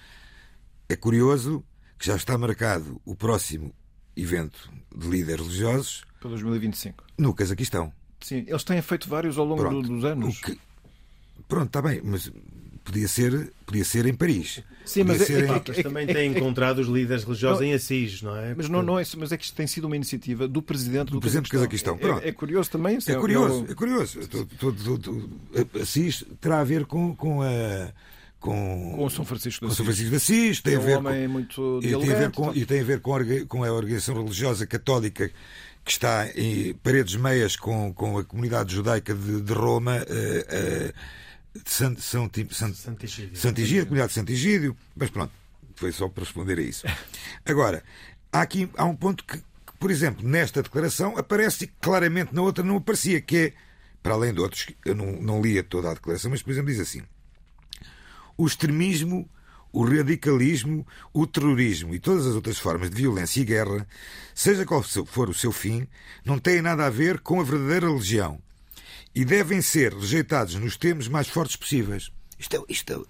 é 0.89 0.97
curioso 0.97 1.65
que 1.97 2.07
já 2.07 2.17
está 2.17 2.37
marcado 2.37 3.01
o 3.05 3.15
próximo 3.15 3.73
evento 4.17 4.71
de 4.97 5.09
líderes 5.09 5.47
religiosos 5.47 6.05
para 6.21 6.31
2025. 6.31 7.05
No 7.19 7.35
Cazaquistão. 7.35 7.93
Sim, 8.21 8.45
eles 8.47 8.65
têm 8.65 8.81
feito 8.83 9.09
vários 9.09 9.39
ao 9.39 9.45
longo 9.45 9.63
Pronto, 9.63 9.89
dos 9.89 10.05
anos. 10.05 10.41
Que... 10.41 10.59
Pronto, 11.47 11.67
está 11.67 11.83
bem, 11.83 12.01
mas 12.03 12.33
podia 12.83 13.07
ser, 13.07 13.53
podia 13.67 13.85
ser 13.85 14.07
em 14.07 14.15
Paris. 14.15 14.63
Sim, 14.85 15.05
podia 15.05 15.19
mas, 15.19 15.31
é, 15.31 15.41
em... 15.41 15.51
é, 15.51 15.81
é, 15.81 15.83
também 15.83 16.07
têm 16.07 16.31
encontrado 16.31 16.79
os 16.79 16.89
líderes 16.89 17.25
religiosos 17.25 17.61
não, 17.61 17.67
em 17.67 17.75
Assis, 17.75 18.23
não 18.23 18.37
é? 18.37 18.55
Mas 18.55 18.69
não, 18.69 18.83
não 18.83 18.99
é, 18.99 19.05
mas 19.19 19.33
é 19.33 19.37
que 19.37 19.45
isto 19.45 19.55
tem 19.55 19.67
sido 19.67 19.87
uma 19.87 19.97
iniciativa 19.97 20.49
do 20.49 20.63
presidente 20.63 21.07
do, 21.07 21.13
do 21.13 21.21
presidente 21.21 21.51
Cazaquistão. 21.51 21.99
É, 22.23 22.29
é, 22.29 22.33
curioso 22.33 22.71
também. 22.71 22.99
É, 23.07 23.15
curioso, 23.15 23.67
é 23.69 23.75
curioso. 23.75 24.21
Assis 25.81 26.25
terá 26.41 26.61
a 26.61 26.65
ver 26.65 26.87
com, 26.87 27.15
com 27.15 27.43
a 27.43 27.93
com, 28.41 28.95
com 28.97 29.11
São 29.11 29.25
Francisco 29.25 29.61
de 29.61 29.67
Assis. 29.67 29.77
São 29.77 29.85
Francisco 29.87 30.11
de 30.11 30.17
Assis, 30.17 30.61
tem 30.61 30.75
É 30.75 30.77
a 30.77 30.81
um 30.81 30.83
ver 30.83 30.97
homem 30.99 31.27
com, 31.27 31.33
muito 31.33 31.81
e 31.83 31.89
tem 31.97 32.13
a 32.13 32.15
ver 32.17 32.31
com, 32.31 32.55
e 32.55 32.67
tem 32.67 32.81
a 32.81 32.85
ver 32.85 33.01
com, 33.01 33.15
a 33.17 33.21
com 33.49 33.65
a 33.65 33.73
organização 33.73 34.15
religiosa 34.23 34.67
católica 34.67 35.31
que 35.85 35.91
está 35.91 36.29
em 36.35 36.75
paredes 36.75 37.15
meias 37.17 37.55
com, 37.57 37.93
com 37.95 38.19
a 38.19 38.25
comunidade 38.25 38.75
judaica 38.75 39.15
de, 39.15 39.41
de 39.41 39.53
Roma, 39.53 39.97
eh, 40.09 40.47
eh, 40.49 40.93
de 41.55 41.71
San- 41.71 41.97
São, 41.97 42.29
San- 42.51 42.73
Santigídio. 42.75 43.37
Santigídio, 43.37 43.83
a 43.83 43.85
comunidade 43.87 44.09
de 44.09 44.15
Santigídio, 44.15 44.77
mas 44.97 45.11
pronto, 45.11 45.33
foi 45.77 45.93
só 45.93 46.09
para 46.09 46.25
responder 46.25 46.59
a 46.59 46.63
isso. 46.63 46.85
Agora, 47.47 47.85
há 48.33 48.41
aqui 48.43 48.69
há 48.77 48.85
um 48.85 48.97
ponto 48.97 49.23
que, 49.25 49.39
que, 49.39 49.43
por 49.79 49.91
exemplo, 49.93 50.29
nesta 50.29 50.61
declaração 50.61 51.17
aparece 51.17 51.65
e 51.65 51.67
que 51.69 51.75
claramente 51.81 52.35
na 52.35 52.43
outra 52.43 52.65
não 52.65 52.77
aparecia, 52.79 53.21
que 53.21 53.37
é, 53.37 53.53
para 54.03 54.15
além 54.15 54.35
de 54.35 54.41
outros, 54.41 54.67
eu 54.85 54.95
não, 54.95 55.13
não 55.23 55.41
lia 55.41 55.63
toda 55.63 55.89
a 55.91 55.95
declaração, 55.95 56.33
mas 56.33 56.43
por 56.43 56.51
exemplo 56.51 56.71
diz 56.73 56.81
assim: 56.81 57.03
o 58.37 58.47
extremismo, 58.47 59.29
o 59.73 59.85
radicalismo, 59.85 60.87
o 61.13 61.27
terrorismo 61.27 61.95
e 61.95 61.99
todas 61.99 62.27
as 62.27 62.35
outras 62.35 62.59
formas 62.59 62.91
de 62.91 62.97
violência 62.97 63.41
e 63.41 63.45
guerra, 63.45 63.87
seja 64.35 64.65
qual 64.65 64.83
for 64.83 65.29
o 65.29 65.35
seu 65.35 65.53
fim, 65.53 65.87
não 66.25 66.39
têm 66.39 66.63
nada 66.63 66.87
a 66.87 66.91
ver 66.91 67.21
com 67.21 67.41
a 67.41 67.45
verdadeira 67.45 67.89
religião 67.89 68.41
e 69.15 69.25
devem 69.25 69.61
ser 69.63 69.95
rejeitados 69.95 70.55
nos 70.57 70.77
termos 70.77 71.09
mais 71.09 71.29
fortes 71.29 71.57
possíveis. 71.57 72.11
Isto 72.39 72.57
é, 72.57 72.73
isto 72.73 72.93
é, 72.93 73.01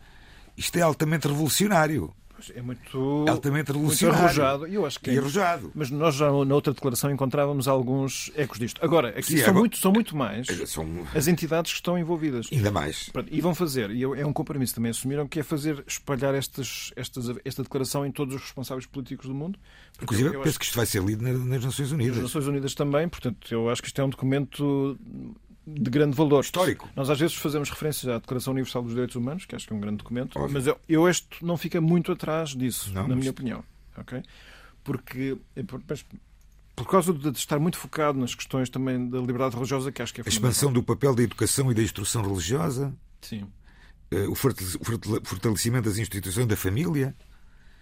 isto 0.57 0.77
é 0.77 0.83
altamente 0.83 1.27
revolucionário. 1.27 2.15
É 2.55 2.63
muito, 2.63 3.25
Altamente 3.29 3.73
muito 3.73 3.73
revolucionário. 3.73 4.25
arrojado. 4.25 4.67
E 4.69 4.75
Eu 4.75 4.87
acho 4.87 4.99
que 5.01 5.11
é- 5.11 5.15
E 5.15 5.19
arrojado. 5.19 5.71
Mas 5.75 5.91
nós 5.91 6.15
já 6.15 6.27
na 6.27 6.55
outra 6.55 6.73
declaração 6.73 7.11
encontrávamos 7.11 7.67
alguns 7.69 8.31
ecos 8.37 8.59
disto. 8.59 8.85
Agora, 8.85 9.09
aqui 9.11 9.39
Sim, 9.39 9.45
são, 9.45 9.55
muito, 9.55 9.79
são 9.79 9.93
muito 9.93 10.17
mais 10.17 10.47
São 10.67 10.87
as 11.15 11.27
entidades 11.29 11.73
que 11.73 11.79
estão 11.79 11.99
envolvidas. 11.99 12.47
ainda 12.53 12.71
mais. 12.71 13.11
E 13.31 13.41
vão 13.41 13.55
fazer, 13.55 13.91
e 13.91 14.03
é 14.03 14.27
um 14.27 14.33
compromisso 14.33 14.75
também 14.75 14.91
assumiram, 14.91 15.27
que 15.27 15.41
é 15.41 15.43
fazer 15.43 15.83
espalhar 15.87 16.35
estas, 16.35 16.93
estas, 16.97 17.27
esta 17.45 17.63
declaração 17.63 18.05
em 18.07 18.11
todos 18.13 18.35
os 18.35 18.41
responsáveis 18.43 18.87
políticos 18.87 19.27
do 19.27 19.35
mundo. 19.35 19.59
Inclusive, 20.03 20.31
penso 20.31 20.49
acho 20.49 20.59
que 20.59 20.65
isto 20.67 20.77
vai 20.77 20.87
ser 20.87 21.03
lido 21.03 21.23
na- 21.23 21.33
nas 21.33 21.65
Nações 21.65 21.91
Unidas. 21.93 22.17
as 22.19 22.23
Nações 22.25 22.47
Unidas 22.47 22.75
também, 22.75 23.09
portanto, 23.09 23.53
eu 23.53 23.71
acho 23.71 23.81
que 23.83 23.89
isto 23.89 24.01
é 24.01 24.05
um 24.05 24.11
documento 24.11 24.99
de 25.67 25.91
grande 25.91 26.17
valor. 26.17 26.43
Histórico. 26.45 26.89
Nós 26.95 27.11
às 27.11 27.19
vezes 27.19 27.35
fazemos 27.37 27.69
referências 27.71 28.09
à 28.13 28.19
Declaração 28.19 28.53
Universal 28.53 28.83
dos 28.83 28.93
Direitos 28.93 29.17
Humanos, 29.17 29.45
que 29.47 29.57
acho 29.57 29.67
que 29.67 29.73
é 29.73 29.77
um 29.77 29.81
grande 29.81 29.97
documento, 29.99 30.39
Óbvio. 30.39 30.53
mas 30.55 30.67
eu, 30.67 30.79
eu 30.89 31.09
este 31.09 31.27
não 31.45 31.57
fica 31.57 31.81
muito 31.81 32.13
atrás 32.13 32.51
disso, 32.51 32.93
Não, 32.93 33.09
na 33.09 33.17
minha 33.17 33.31
opinião. 33.31 33.65
ok? 33.97 34.23
Porque, 34.85 35.37
é 35.57 35.63
por, 35.63 35.83
mas 35.89 36.05
por 36.77 36.87
causa 36.89 37.13
de 37.13 37.31
estar 37.39 37.59
muito 37.59 37.79
focado 37.79 38.19
nas 38.19 38.35
questões 38.35 38.69
também 38.71 39.09
da 39.09 39.19
liberdade 39.19 39.55
religiosa, 39.57 39.91
que 39.91 40.01
acho 40.03 40.15
que 40.15 40.21
é 40.21 40.25
A 40.25 40.29
expansão 40.29 40.73
do 40.73 40.83
papel 40.83 41.15
da 41.15 41.23
educação 41.23 41.71
e 41.71 41.75
da 41.75 41.83
instrução 41.83 42.23
religiosa, 42.23 42.95
Sim, 43.21 43.47
eh, 44.11 44.29
o 44.29 44.35
fortale- 44.35 44.71
fortale- 44.83 45.21
fortalecimento 45.25 45.89
das 45.89 45.99
instituições 45.99 46.47
da 46.47 46.57
família, 46.57 47.17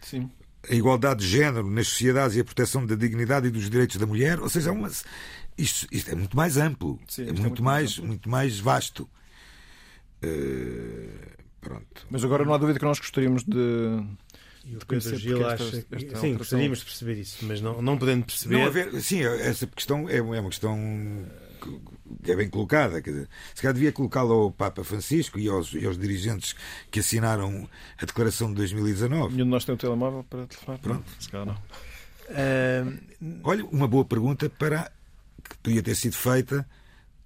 sim. 0.01 0.31
a 0.71 0.75
igualdade 0.75 1.21
de 1.21 1.29
género 1.29 1.69
nas 1.71 1.89
sociedades 1.89 2.37
e 2.37 2.41
a 2.41 2.45
proteção 2.45 2.87
da 2.87 2.95
dignidade 2.95 3.49
e 3.49 3.51
dos 3.51 3.69
direitos 3.69 3.97
da 3.97 4.07
mulher. 4.07 4.41
Ou 4.41 4.49
seja, 4.49 4.71
é 4.71 4.73
uma- 4.73 4.91
isto, 5.57 5.87
isto 5.93 6.11
é 6.11 6.15
muito 6.15 6.37
mais 6.37 6.57
amplo, 6.57 6.99
Sim, 7.09 7.23
é 7.23 7.25
isto 7.27 7.31
é 7.31 7.33
muito, 7.33 7.43
muito 7.43 7.63
mais, 7.63 7.93
amplo. 7.93 8.07
muito 8.07 8.29
mais 8.29 8.59
vasto. 8.59 9.09
Eh, 10.23 11.09
pronto. 11.61 12.07
Mas 12.11 12.25
agora 12.25 12.45
não 12.45 12.55
há 12.55 12.59
dúvida 12.59 12.79
que 12.79 12.85
nós 12.85 12.99
gostaríamos 12.99 13.45
de. 13.45 13.57
E 14.67 14.77
o 14.77 14.79
Pedro 14.79 14.87
conhecer 14.87 15.17
Gil 15.19 15.47
acha 15.47 15.57
que. 15.71 15.77
esta 15.77 15.99
Sim, 15.99 16.05
alteração- 16.05 16.35
gostaríamos 16.37 16.79
de 16.79 16.85
perceber 16.87 17.19
isso, 17.21 17.45
mas 17.45 17.61
não, 17.61 17.83
não 17.83 17.99
podendo 17.99 18.25
perceber. 18.25 18.55
Não 18.59 18.65
haver, 18.67 19.01
sim, 19.03 19.23
essa 19.23 19.67
questão 19.67 20.09
é, 20.09 20.17
é 20.17 20.23
uma 20.23 20.49
questão 20.49 20.79
que- 21.61 22.31
é 22.33 22.37
bem 22.37 22.49
colocada. 22.49 23.03
Quer 23.03 23.11
dizer, 23.11 23.29
se 23.55 23.61
calhar 23.61 23.75
devia 23.75 23.93
colocá-la 23.93 24.33
ao 24.33 24.51
Papa 24.51 24.83
Francisco 24.83 25.39
e 25.39 25.49
aos, 25.49 25.75
e 25.75 25.85
aos 25.85 25.99
dirigentes 25.99 26.55
que 26.91 27.01
assinaram 27.01 27.69
a 27.99 28.07
Declaração 28.07 28.49
de 28.49 28.55
2019. 28.55 29.35
Nenhum 29.35 29.45
de 29.45 29.51
nós 29.51 29.65
tem 29.67 29.75
um 29.75 29.79
telemóvel 29.79 30.25
para 30.25 30.47
telefonar? 30.47 30.81
Pronto. 30.81 31.05
Se 31.21 31.29
calhar 31.29 31.47
não. 31.47 31.57
Ah, 32.31 32.91
Olha, 33.43 33.67
uma 33.67 33.87
boa 33.87 34.05
pergunta 34.07 34.49
para 34.49 34.91
que 35.49 35.57
podia 35.59 35.83
ter 35.83 35.95
sido 35.95 36.15
feita 36.17 36.67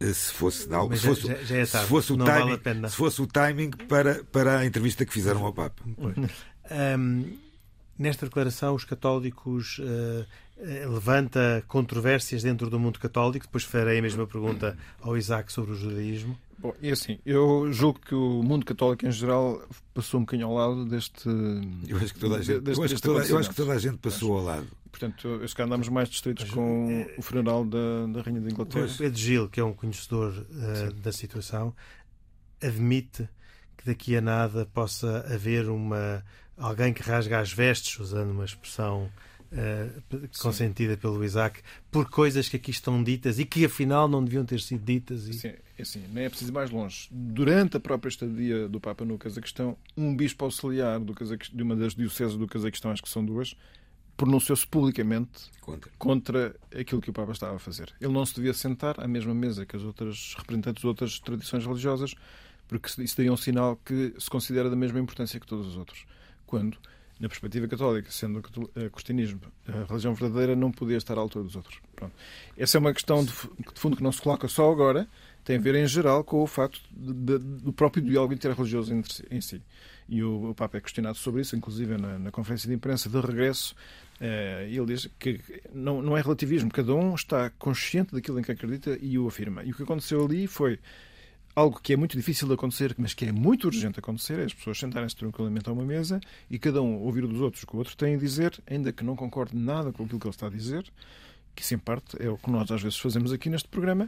eh, 0.00 0.12
se 0.12 0.33
fosse, 0.33 0.68
não, 0.68 0.90
se 0.96 1.07
fosse, 1.07 1.26
já- 1.26 1.35
já 1.44 1.57
é 1.59 1.64
se 1.66 1.78
fosse 1.87 2.12
o 2.12 2.16
Não 2.16 2.26
vale 2.26 2.42
timing, 2.44 2.59
pena. 2.59 2.88
se 2.88 2.96
fosse 2.96 3.20
o 3.22 3.26
timing 3.26 3.70
para, 3.88 4.22
para 4.24 4.59
a 4.61 4.66
entrevista 4.66 5.04
que 5.04 5.12
fizeram 5.12 5.44
ao 5.44 5.52
Papa. 5.52 5.83
Ahm, 6.70 7.24
nesta 7.98 8.26
declaração, 8.26 8.74
os 8.74 8.84
católicos 8.84 9.80
eh, 9.82 10.24
levanta 10.87 11.62
controvérsias 11.68 12.42
dentro 12.42 12.68
do 12.70 12.78
mundo 12.78 12.98
católico. 12.98 13.46
Depois 13.46 13.64
farei 13.64 13.98
a 13.98 14.02
mesma 14.02 14.26
pergunta 14.26 14.76
ao 15.00 15.16
Isaac 15.16 15.52
sobre 15.52 15.72
o 15.72 15.74
judaísmo. 15.74 16.38
Bom, 16.61 16.74
e 16.82 16.90
assim, 16.90 17.18
eu 17.24 17.72
julgo 17.72 18.00
que 18.00 18.14
o 18.14 18.42
mundo 18.42 18.66
católico 18.66 19.06
em 19.06 19.12
geral 19.12 19.62
passou 19.94 20.18
um 20.18 20.24
bocadinho 20.24 20.48
ao 20.48 20.54
lado 20.54 20.84
deste. 20.87 21.28
Eu 21.87 21.96
acho 21.98 22.12
que 22.14 22.18
toda 22.20 22.37
a 22.37 22.42
gente, 22.42 22.61
deste- 22.62 22.78
eu 22.80 22.84
acho 22.84 22.94
que 22.96 23.00
toda, 23.02 23.24
eu 23.26 23.38
acho 23.38 23.48
que 23.50 23.54
toda 23.56 23.72
a 23.72 23.78
gente 23.78 23.96
passou 23.98 24.37
ao 24.38 24.42
lado. 24.44 24.66
Portanto, 24.90 25.28
eu- 25.28 25.46
se 25.46 25.54
calhar 25.54 25.68
andamos 25.68 25.88
mais 25.88 26.08
distritos 26.08 26.46
Mas, 26.46 26.54
com 26.54 26.88
eh, 26.90 27.14
o 27.16 27.22
funeral 27.22 27.64
da, 27.64 28.06
da 28.12 28.22
Rainha 28.22 28.40
de 28.40 28.50
Inglaterra. 28.52 28.87
O 28.87 28.96
Pedro 28.98 29.18
Gil, 29.18 29.48
que 29.48 29.61
é 29.61 29.64
um 29.64 29.72
conhecedor 29.72 30.34
ah, 30.50 30.90
da 31.00 31.12
situação, 31.12 31.72
admite 32.61 33.28
que 33.76 33.87
daqui 33.87 34.16
a 34.16 34.20
nada 34.20 34.66
possa 34.66 35.24
haver 35.32 35.68
uma 35.68 36.24
alguém 36.59 36.92
que 36.92 37.03
rasga 37.03 37.40
as 37.40 37.53
vestes, 37.53 37.99
usando 37.99 38.31
uma 38.31 38.44
expressão 38.44 39.11
ah, 39.51 39.88
consentida 40.42 40.97
pelo 40.97 41.25
Isaac, 41.25 41.62
por 41.90 42.11
coisas 42.11 42.49
que 42.49 42.57
aqui 42.57 42.71
estão 42.71 43.03
ditas 43.03 43.38
e 43.38 43.47
que 43.47 43.64
afinal 43.64 44.07
não 44.07 44.23
deviam 44.23 44.44
ter 44.44 44.61
sido 44.61 44.85
ditas. 44.85 45.27
E... 45.27 45.33
Sim, 45.33 45.49
é 45.49 45.83
assim, 45.83 46.05
nem 46.12 46.25
é 46.25 46.29
preciso 46.29 46.51
ir 46.51 46.55
mais 46.55 46.71
longe. 46.71 47.09
Durante 47.11 47.77
a 47.79 47.81
própria 47.81 48.11
estadia 48.11 48.68
do 48.68 48.79
Papa 48.79 49.07
no 49.07 49.16
Cazaquistão, 49.16 49.77
um 49.97 50.14
bispo 50.14 50.44
auxiliar 50.44 51.01
do 51.01 51.14
Cazaquistão, 51.14 51.57
de 51.57 51.62
uma 51.62 51.75
das 51.75 51.94
dioceses 51.94 52.37
do 52.37 52.47
Cazaquistão, 52.47 52.90
acho 52.90 53.03
que 53.03 53.09
são 53.09 53.25
duas, 53.25 53.57
pronunciou-se 54.18 54.66
publicamente 54.66 55.51
Contra. 55.61 55.90
contra 55.97 56.57
aquilo 56.79 57.01
que 57.01 57.09
o 57.09 57.12
Papa 57.12 57.33
estava 57.33 57.57
a 57.57 57.59
fazer. 57.59 57.90
Ele 58.01 58.12
não 58.12 58.27
se 58.27 58.35
devia 58.35 58.53
sentar 58.53 59.01
à 59.01 59.09
mesma 59.09 59.33
mesa 59.33 59.64
que 59.64 59.77
as 59.77 59.83
outras 59.83 60.35
representantes 60.37 60.83
de 60.83 60.87
outras 60.87 61.18
tradições 61.21 61.64
religiosas, 61.64 62.14
porque 62.66 62.88
isso 63.03 63.16
daria 63.16 63.33
um 63.33 63.37
sinal 63.37 63.77
que 63.77 64.12
se 64.18 64.29
considera 64.29 64.68
da 64.68 64.77
mesma 64.77 65.01
importância 65.01 65.40
que 65.40 65.47
todos 65.47 65.68
os 65.68 65.77
outros. 65.79 66.05
Quando, 66.48 66.76
na 67.20 67.28
perspectiva 67.28 67.68
católica, 67.68 68.11
sendo 68.11 68.38
o 68.40 68.70
eh, 68.74 68.88
cristianismo 68.90 69.40
a 69.68 69.84
religião 69.84 70.14
verdadeira, 70.14 70.56
não 70.56 70.72
podia 70.72 70.96
estar 70.96 71.16
à 71.16 71.20
altura 71.20 71.44
dos 71.44 71.54
outros. 71.54 71.78
Pronto. 71.94 72.12
Essa 72.56 72.76
é 72.76 72.80
uma 72.80 72.92
questão 72.92 73.24
de, 73.24 73.30
de 73.32 73.80
fundo 73.80 73.96
que 73.96 74.02
não 74.02 74.11
se 74.11 74.20
coloca 74.22 74.48
só 74.48 74.70
agora, 74.72 75.06
tem 75.44 75.56
a 75.56 75.61
ver 75.61 75.74
em 75.76 75.87
geral 75.87 76.24
com 76.24 76.42
o 76.42 76.46
facto 76.46 76.80
de- 76.90 77.12
de- 77.12 77.38
do 77.38 77.72
próprio 77.72 78.02
diálogo 78.02 78.34
interreligioso 78.34 78.92
em 79.30 79.40
si. 79.40 79.62
E 80.08 80.22
o, 80.22 80.50
o 80.50 80.54
Papa 80.54 80.78
é 80.78 80.80
questionado 80.80 81.18
sobre 81.18 81.42
isso, 81.42 81.54
inclusive 81.54 81.96
na, 81.98 82.18
na 82.18 82.30
conferência 82.30 82.68
de 82.68 82.74
imprensa 82.74 83.08
de 83.11 83.20
regresso, 83.20 83.74
eh, 84.20 84.66
ele 84.70 84.87
diz 84.87 85.08
que 85.18 85.40
não, 85.72 86.00
não 86.00 86.16
é 86.16 86.20
relativismo, 86.22 86.70
cada 86.70 86.94
um 86.94 87.14
está 87.14 87.50
consciente 87.58 88.14
daquilo 88.14 88.38
em 88.38 88.42
que 88.42 88.52
acredita 88.52 88.96
e 89.02 89.18
o 89.18 89.26
afirma. 89.28 89.62
E 89.64 89.70
o 89.70 89.74
que 89.74 89.82
aconteceu 89.82 90.24
ali 90.24 90.46
foi 90.46 90.78
algo 91.59 91.81
que 91.81 91.92
é 91.92 91.97
muito 91.97 92.16
difícil 92.16 92.47
de 92.49 92.55
acontecer, 92.55 92.94
mas 92.99 93.14
que 93.14 93.25
é 93.25 93.33
muito 93.33 93.66
urgente 93.66 93.99
acontecer, 93.99 94.38
é 94.38 94.44
as 94.44 94.55
pessoas 94.55 94.79
sentarem-se 94.79 95.16
tranquilamente 95.16 95.68
a 95.68 95.73
uma 95.73 95.85
mesa 95.85 96.21
e 96.51 96.59
cada 96.59 96.81
um 96.83 96.97
ouvir 97.01 97.27
dos 97.27 97.40
outros 97.40 97.62
o 97.62 97.66
que 97.66 97.75
o 97.75 97.79
outro 97.79 97.97
tem 97.97 98.14
a 98.14 98.18
dizer, 98.18 98.53
ainda 98.66 98.92
que 98.92 99.05
não 99.05 99.16
concorde 99.16 99.57
nada 99.57 99.92
com 99.92 100.05
aquilo 100.05 100.21
que 100.21 100.27
ele 100.27 100.35
está 100.35 100.47
a 100.47 100.51
dizer, 100.51 100.85
que 101.55 101.62
isso 101.62 101.75
em 101.75 101.79
parte 101.79 102.16
é 102.23 102.29
o 102.31 102.37
que 102.38 102.51
nós 102.51 102.71
às 102.71 102.81
vezes 102.83 102.99
fazemos 102.99 103.33
aqui 103.33 103.51
neste 103.51 103.68
programa, 103.68 104.07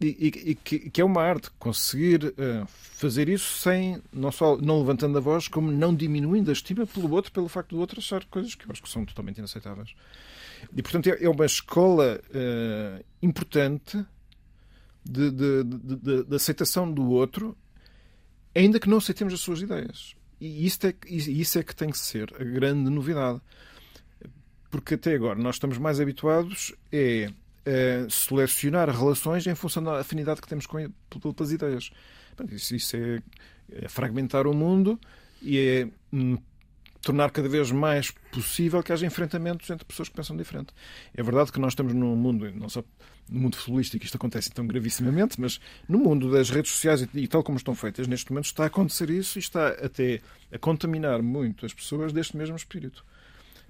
e, 0.00 0.06
e- 0.06 0.50
e 0.52 0.54
que, 0.54 0.88
que 0.88 1.00
é 1.02 1.04
uma 1.04 1.22
arte 1.22 1.50
conseguir 1.58 2.32
eh, 2.38 2.64
fazer 2.70 3.28
isso 3.28 3.58
sem, 3.58 4.00
não 4.10 4.32
só 4.32 4.56
não 4.56 4.78
levantando 4.80 5.18
a 5.18 5.20
voz, 5.20 5.46
como 5.46 5.70
não 5.70 5.94
diminuindo 5.94 6.48
a 6.48 6.54
estima 6.54 6.86
pelo 6.86 7.10
outro, 7.12 7.30
pelo 7.30 7.48
facto 7.48 7.70
do 7.74 7.78
outro 7.80 8.00
achar 8.00 8.24
coisas 8.24 8.54
que 8.54 8.64
eu 8.64 8.72
acho 8.72 8.82
que 8.82 8.88
são 8.88 9.04
totalmente 9.04 9.36
inaceitáveis. 9.36 9.94
E, 10.74 10.80
portanto, 10.82 11.08
é 11.10 11.22
é 11.22 11.28
uma 11.28 11.44
escola 11.44 12.18
eh, 12.32 13.04
importante 13.22 14.02
de, 15.04 15.30
de- 15.30 15.64
de- 15.64 16.24
de- 16.24 16.36
aceitação 16.36 16.90
do 16.90 17.08
outro, 17.10 17.56
ainda 18.54 18.78
que 18.80 18.88
não 18.88 18.98
aceitemos 18.98 19.32
as 19.34 19.40
suas 19.40 19.60
ideias. 19.62 20.14
E 20.40 20.66
isso 20.66 20.78
é, 20.86 20.94
isso 21.06 21.58
é 21.58 21.62
que 21.62 21.74
tem 21.76 21.90
que 21.90 21.98
ser 21.98 22.32
a 22.38 22.44
grande 22.44 22.90
novidade. 22.90 23.40
Porque 24.70 24.94
até 24.94 25.14
agora 25.14 25.38
nós 25.38 25.56
estamos 25.56 25.78
mais 25.78 26.00
habituados 26.00 26.74
é 26.92 27.30
a 27.66 28.08
selecionar 28.08 28.88
relações 28.88 29.46
em 29.46 29.54
função 29.54 29.82
da 29.82 30.00
afinidade 30.00 30.40
que 30.40 30.48
temos 30.48 30.66
com 30.66 30.88
pelas 31.34 31.52
ideias. 31.52 31.90
Isso, 32.50 32.74
isso 32.74 32.96
é, 32.96 33.22
é 33.70 33.88
fragmentar 33.88 34.46
o 34.46 34.54
mundo 34.54 34.98
e 35.42 35.58
é 35.58 35.88
hum, 36.12 36.38
tornar 37.02 37.30
cada 37.30 37.48
vez 37.48 37.70
mais 37.70 38.10
possível 38.32 38.82
que 38.82 38.92
haja 38.92 39.06
enfrentamentos 39.06 39.68
entre 39.70 39.84
pessoas 39.84 40.08
que 40.08 40.14
pensam 40.14 40.36
diferente. 40.36 40.72
É 41.14 41.22
verdade 41.22 41.50
que 41.50 41.58
nós 41.58 41.72
estamos 41.72 41.94
num 41.94 42.14
mundo, 42.14 42.50
não 42.54 42.68
só 42.68 42.84
no 43.28 43.40
mundo 43.40 43.56
futebolístico 43.56 44.04
isto 44.04 44.16
acontece 44.16 44.50
tão 44.50 44.66
gravissimamente, 44.66 45.40
mas 45.40 45.60
no 45.88 45.98
mundo 45.98 46.30
das 46.30 46.50
redes 46.50 46.72
sociais 46.72 47.06
e, 47.14 47.28
tal 47.28 47.42
como 47.42 47.56
estão 47.56 47.74
feitas 47.74 48.06
neste 48.06 48.30
momento 48.30 48.46
está 48.46 48.64
a 48.64 48.66
acontecer 48.66 49.08
isso 49.10 49.38
e 49.38 49.40
está 49.40 49.68
até 49.68 50.20
a 50.52 50.58
contaminar 50.58 51.22
muito 51.22 51.64
as 51.64 51.72
pessoas 51.72 52.12
deste 52.12 52.36
mesmo 52.36 52.56
espírito. 52.56 53.04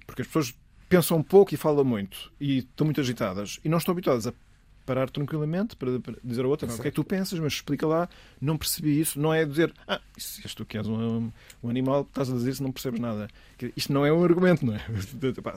Porque 0.05 0.23
as 0.23 0.27
pessoas 0.27 0.53
pensam 0.89 1.23
pouco 1.23 1.53
e 1.53 1.57
falam 1.57 1.85
muito 1.85 2.31
e 2.39 2.59
estão 2.59 2.85
muito 2.85 2.99
agitadas 2.99 3.59
e 3.63 3.69
não 3.69 3.77
estão 3.77 3.93
habituadas 3.93 4.27
a 4.27 4.33
parar 4.91 5.09
tranquilamente 5.09 5.73
para, 5.77 6.01
para 6.01 6.15
dizer 6.21 6.43
ao 6.43 6.51
outro 6.51 6.67
o 6.67 6.75
que 6.75 6.87
é 6.89 6.91
que 6.91 6.95
tu 6.95 7.03
pensas, 7.05 7.39
mas 7.39 7.53
explica 7.53 7.87
lá, 7.87 8.09
não 8.41 8.57
percebi 8.57 8.99
isso. 8.99 9.17
Não 9.17 9.33
é 9.33 9.45
dizer, 9.45 9.73
ah, 9.87 10.01
se 10.17 10.41
és 10.43 10.53
tu 10.53 10.65
que 10.65 10.77
és 10.77 10.85
um, 10.85 11.31
um 11.63 11.69
animal, 11.69 12.01
estás 12.01 12.29
a 12.29 12.33
dizer 12.33 12.51
isso, 12.51 12.61
não 12.61 12.73
percebes 12.73 12.99
nada. 12.99 13.29
Isto 13.77 13.93
não 13.93 14.05
é 14.05 14.11
um 14.11 14.21
argumento, 14.21 14.65
não 14.65 14.75
é? 14.75 14.81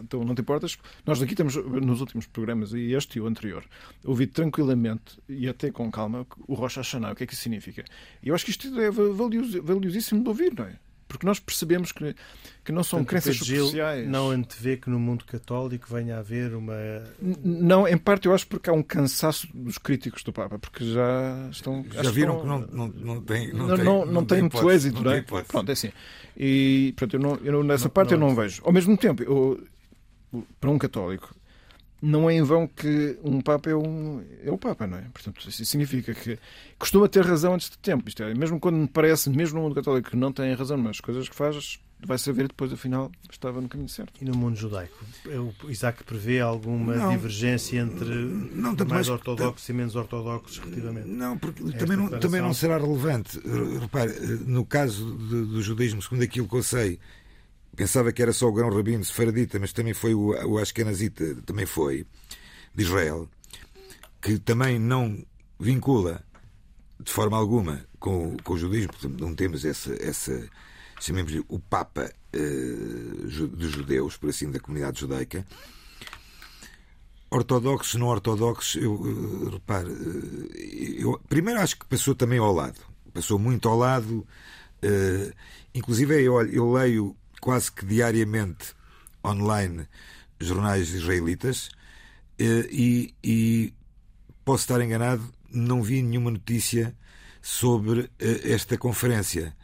Então 0.05 0.23
não 0.23 0.37
te 0.37 0.43
importas. 0.43 0.79
Nós 1.05 1.21
aqui 1.21 1.35
temos, 1.35 1.57
nos 1.57 2.01
últimos 2.01 2.27
programas, 2.27 2.73
e 2.75 2.93
este 2.93 3.19
e 3.19 3.21
o 3.21 3.27
anterior, 3.27 3.65
ouvi 4.05 4.29
tranquilamente 4.29 5.19
e 5.29 5.49
até 5.49 5.73
com 5.73 5.91
calma 5.91 6.25
o 6.47 6.55
Rocha 6.55 6.81
Hashanah, 6.81 7.13
o 7.13 7.17
que 7.17 7.25
é 7.25 7.27
que 7.27 7.35
isso 7.35 7.43
significa. 7.43 7.85
E 8.23 8.29
eu 8.29 8.37
acho 8.37 8.45
que 8.45 8.53
isto 8.53 8.69
é 8.81 8.91
valiosíssimo 8.91 10.23
de 10.23 10.29
ouvir, 10.29 10.55
não 10.57 10.67
é? 10.67 10.77
Porque 11.19 11.27
nós 11.27 11.39
percebemos 11.39 11.93
que, 11.93 12.15
que 12.65 12.73
não 12.73 12.83
são 12.83 13.05
Portanto, 13.05 13.23
crenças 13.23 13.37
superficiais. 13.39 14.09
Não 14.09 14.31
antevê 14.31 14.77
que 14.77 14.91
no 14.91 14.99
mundo 14.99 15.25
católico 15.25 15.87
venha 15.89 16.17
a 16.17 16.19
haver 16.19 16.55
uma. 16.55 16.75
Não, 17.21 17.87
em 17.87 17.97
parte 17.97 18.27
eu 18.27 18.35
acho 18.35 18.47
porque 18.47 18.69
há 18.69 18.73
um 18.73 18.83
cansaço 18.83 19.49
dos 19.55 19.79
críticos 19.79 20.23
do 20.23 20.33
Papa, 20.33 20.59
porque 20.59 20.85
já 20.93 21.49
estão. 21.51 21.85
Já 21.91 22.11
viram 22.11 22.41
que 22.41 22.47
não, 22.47 22.59
não, 22.61 22.89
não 22.89 23.21
tem. 23.21 23.53
Não, 23.53 23.67
não, 23.67 23.77
tem, 23.77 23.85
não, 23.85 24.07
não 24.07 24.25
tem 24.25 24.41
muito 24.41 24.71
êxito, 24.71 25.03
não 25.03 25.13
é? 25.13 25.23
Pronto, 25.23 25.69
é 25.69 25.73
assim. 25.73 25.93
E 26.37 26.93
pronto, 26.97 27.17
eu, 27.17 27.21
não, 27.21 27.37
eu 27.45 27.63
nessa 27.63 27.89
parte 27.89 28.13
eu 28.13 28.19
não 28.19 28.35
vejo. 28.35 28.61
Ao 28.65 28.73
mesmo 28.73 28.97
tempo, 28.97 29.23
eu, 29.23 29.63
para 30.61 30.71
um 30.71 30.79
católico, 30.79 31.35
não 32.05 32.29
é 32.29 32.35
em 32.35 32.43
vão 32.43 32.67
que 32.67 33.19
um 33.25 33.41
Papa 33.41 33.71
é, 33.71 33.75
um, 33.75 34.23
é 34.45 34.51
o 34.51 34.59
Papa, 34.59 34.87
não 34.87 34.99
é? 34.99 35.05
Portanto, 35.13 35.49
isso 35.49 35.65
significa 35.65 36.13
que 36.15 36.39
costuma 36.79 37.09
ter 37.09 37.25
razão 37.25 37.55
antes 37.55 37.71
de 37.71 37.79
tempo. 37.79 38.07
Isto 38.07 38.23
é, 38.23 38.35
mesmo 38.35 38.61
quando 38.61 38.77
me 38.77 38.87
parece, 38.87 39.31
mesmo 39.31 39.59
no 39.59 39.65
mundo 39.65 39.75
católico, 39.75 40.11
que 40.11 40.17
não 40.17 40.31
tem 40.31 40.53
razão 40.55 40.77
nas 40.77 41.01
coisas 41.01 41.29
que 41.29 41.35
faz, 41.35 41.81
vai 42.05 42.19
saber 42.19 42.47
depois, 42.47 42.71
afinal, 42.73 43.11
estava 43.31 43.59
no 43.59 43.69
caminho 43.71 43.89
certo. 43.89 44.13
E 44.21 44.25
no 44.27 44.37
mundo 44.37 44.55
judaico? 44.55 44.95
O 45.65 45.71
Isaac 45.71 46.05
prevê 46.05 46.41
alguma 46.41 46.95
não, 46.95 47.11
divergência 47.11 47.79
entre 47.79 48.15
não, 48.53 48.75
mais, 48.75 48.89
mais 48.89 49.09
ortodoxos 49.09 49.67
e 49.67 49.73
menos 49.73 49.97
ortodoxos, 49.97 50.59
respectivamente? 50.59 51.09
Não, 51.09 51.39
porque 51.39 51.63
também 51.73 51.97
não, 51.97 52.09
também 52.21 52.43
não 52.43 52.53
será 52.53 52.77
relevante. 52.77 53.41
Repare, 53.81 54.13
no 54.47 54.67
caso 54.67 55.07
do 55.07 55.63
judaísmo, 55.63 56.03
segundo 56.03 56.23
aquilo 56.23 56.47
que 56.47 56.57
eu 56.57 56.63
sei, 56.63 56.99
pensava 57.75 58.13
que 58.13 58.23
era 58.23 58.33
só 58.33 58.49
o 58.49 58.53
grão 58.53 58.71
rabino 58.71 59.05
sefaradita, 59.05 59.59
mas 59.59 59.73
também 59.73 59.95
foi 59.95 60.15
o, 60.15 60.31
o 60.47 60.59
Ashkenazita, 60.59 61.37
também 61.47 61.67
foi, 61.67 62.07
de 62.75 62.83
Israel, 62.83 63.29
que 64.21 64.39
também 64.39 64.79
não 64.79 65.25
vincula 65.59 66.25
de 67.01 67.11
forma 67.11 67.37
alguma 67.37 67.85
com, 67.99 68.37
com 68.43 68.55
o 68.55 68.59
judaísmo, 68.59 68.93
portanto, 68.93 69.21
não 69.21 69.35
temos 69.35 69.65
essa, 69.65 69.95
essa 70.03 70.49
chamemos-lhe 71.01 71.45
o 71.49 71.59
Papa 71.59 72.11
uh, 72.35 73.49
dos 73.49 73.71
judeus, 73.71 74.17
por 74.17 74.31
assim, 74.31 74.51
da 74.51 74.61
comunidade 74.61 75.01
judaica. 75.01 75.47
Ortodoxos, 77.31 77.95
não 77.95 78.07
ortodoxos, 78.07 78.83
eu 78.83 78.95
uh, 78.95 79.51
repare, 79.51 79.91
uh, 79.91 80.51
eu, 80.99 81.21
primeiro 81.29 81.61
acho 81.61 81.79
que 81.79 81.87
passou 81.87 82.15
também 82.15 82.39
ao 82.39 82.53
lado, 82.53 82.81
passou 83.13 83.39
muito 83.39 83.69
ao 83.69 83.77
lado, 83.77 84.27
inclusive 85.75 86.23
eu, 86.23 86.43
eu 86.49 86.71
leio 86.71 87.17
quase 87.45 87.71
que 87.71 87.85
diariamente 87.85 88.73
online 89.23 89.87
jornais 90.41 90.89
israelitas 90.95 91.69
eh, 92.39 92.67
e, 92.71 93.15
e 93.23 93.75
posso 94.47 94.63
estar 94.63 94.81
enganado, 94.81 95.31
não 95.51 95.83
vi 95.83 96.01
nenhuma 96.01 96.31
notícia 96.31 96.97
sobre 97.43 98.11
eh, 98.19 98.51
esta 98.51 98.79
conferência, 98.79 99.55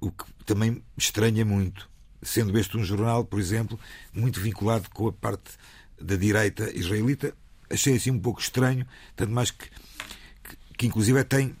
o 0.00 0.12
que 0.12 0.24
também 0.46 0.80
estranha 0.96 1.44
muito, 1.44 1.90
sendo 2.22 2.56
este 2.56 2.76
um 2.76 2.84
jornal, 2.84 3.24
por 3.24 3.40
exemplo, 3.40 3.80
muito 4.12 4.40
vinculado 4.40 4.88
com 4.90 5.08
a 5.08 5.12
parte 5.12 5.58
da 6.00 6.14
direita 6.14 6.70
israelita. 6.70 7.34
Achei 7.68 7.96
assim 7.96 8.12
um 8.12 8.20
pouco 8.20 8.40
estranho, 8.40 8.86
tanto 9.16 9.32
mais 9.32 9.50
que, 9.50 9.68
que, 9.68 10.56
que 10.78 10.86
inclusive 10.86 11.24
tem, 11.24 11.56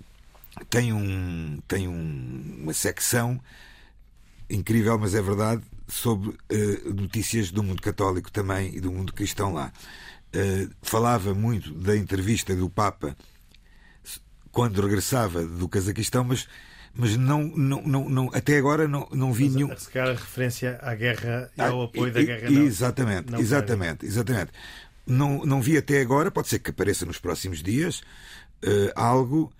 tem, 0.70 0.92
um, 0.92 1.60
tem 1.66 1.88
um, 1.88 2.60
uma 2.62 2.72
secção 2.72 3.40
incrível, 4.48 4.98
mas 4.98 5.14
é 5.14 5.22
verdade, 5.22 5.62
sobre 5.86 6.30
uh, 6.30 6.94
notícias 6.94 7.50
do 7.50 7.62
mundo 7.62 7.82
católico 7.82 8.30
também 8.30 8.74
e 8.74 8.80
do 8.80 8.90
mundo 8.90 9.12
cristão 9.12 9.52
lá. 9.52 9.72
Uh, 10.34 10.70
falava 10.82 11.34
muito 11.34 11.72
da 11.72 11.96
entrevista 11.96 12.54
do 12.54 12.68
Papa 12.68 13.16
quando 14.50 14.80
regressava 14.80 15.44
do 15.44 15.68
Cazaquistão, 15.68 16.24
mas 16.24 16.48
mas 16.96 17.16
não, 17.16 17.42
não, 17.42 17.82
não, 17.82 18.08
não, 18.08 18.30
até 18.32 18.56
agora 18.56 18.86
não, 18.86 19.08
não 19.10 19.32
vi 19.32 19.46
mas, 19.46 19.54
nenhum. 19.54 19.76
Se 19.76 19.90
calhar 19.90 20.10
a 20.10 20.12
referência 20.12 20.78
à 20.80 20.94
guerra 20.94 21.50
e 21.56 21.60
ao 21.60 21.82
ah, 21.82 21.84
apoio 21.86 22.12
da 22.12 22.22
guerra. 22.22 22.48
Não, 22.48 22.62
exatamente, 22.62 23.32
não 23.32 23.40
exatamente, 23.40 24.06
exatamente. 24.06 24.52
Não, 25.04 25.44
não 25.44 25.60
vi 25.60 25.76
até 25.76 26.00
agora, 26.00 26.30
pode 26.30 26.48
ser 26.48 26.60
que 26.60 26.70
apareça 26.70 27.04
nos 27.04 27.18
próximos 27.18 27.62
dias, 27.62 28.00
uh, 28.64 28.92
algo, 28.94 29.52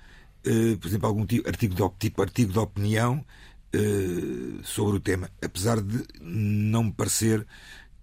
uh, 0.46 0.78
por 0.78 0.86
exemplo, 0.86 1.08
algum 1.08 1.26
tipo, 1.26 1.48
artigo 1.48 1.74
de, 1.74 1.98
tipo 1.98 2.22
artigo 2.22 2.52
de 2.52 2.58
opinião 2.60 3.24
sobre 4.62 4.96
o 4.96 5.00
tema, 5.00 5.30
apesar 5.42 5.80
de 5.80 6.04
não 6.20 6.84
me 6.84 6.92
parecer 6.92 7.46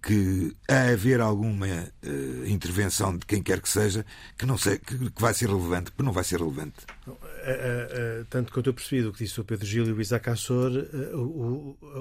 que 0.02 0.54
a 0.68 0.90
haver 0.90 1.20
alguma 1.20 1.66
uh, 1.66 2.46
intervenção 2.46 3.16
de 3.16 3.24
quem 3.24 3.40
quer 3.40 3.60
que 3.60 3.68
seja 3.68 4.04
que 4.36 4.44
não 4.44 4.58
sei 4.58 4.78
que, 4.78 4.98
que 5.10 5.22
vai 5.22 5.32
ser 5.32 5.48
relevante, 5.48 5.92
porque 5.92 6.02
não 6.02 6.12
vai 6.12 6.24
ser 6.24 6.40
relevante. 6.40 6.84
Uh, 7.06 7.12
uh, 7.12 8.24
tanto 8.28 8.52
quanto 8.52 8.68
eu 8.68 8.74
percebi 8.74 9.02
do 9.02 9.12
que 9.12 9.22
disse 9.22 9.40
o 9.40 9.44
Pedro 9.44 9.64
Gil 9.64 9.86
e 9.86 9.92
o 9.92 10.00
Isaac 10.00 10.28
Assor, 10.28 10.72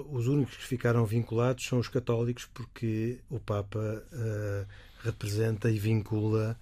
os 0.09 0.27
únicos 0.27 0.57
que 0.57 0.65
ficaram 0.65 1.05
vinculados 1.05 1.65
são 1.65 1.77
os 1.77 1.87
católicos, 1.87 2.49
porque 2.51 3.19
o 3.29 3.39
Papa 3.39 4.03
representa 5.03 5.69
e 5.69 5.77
vincula 5.77 6.57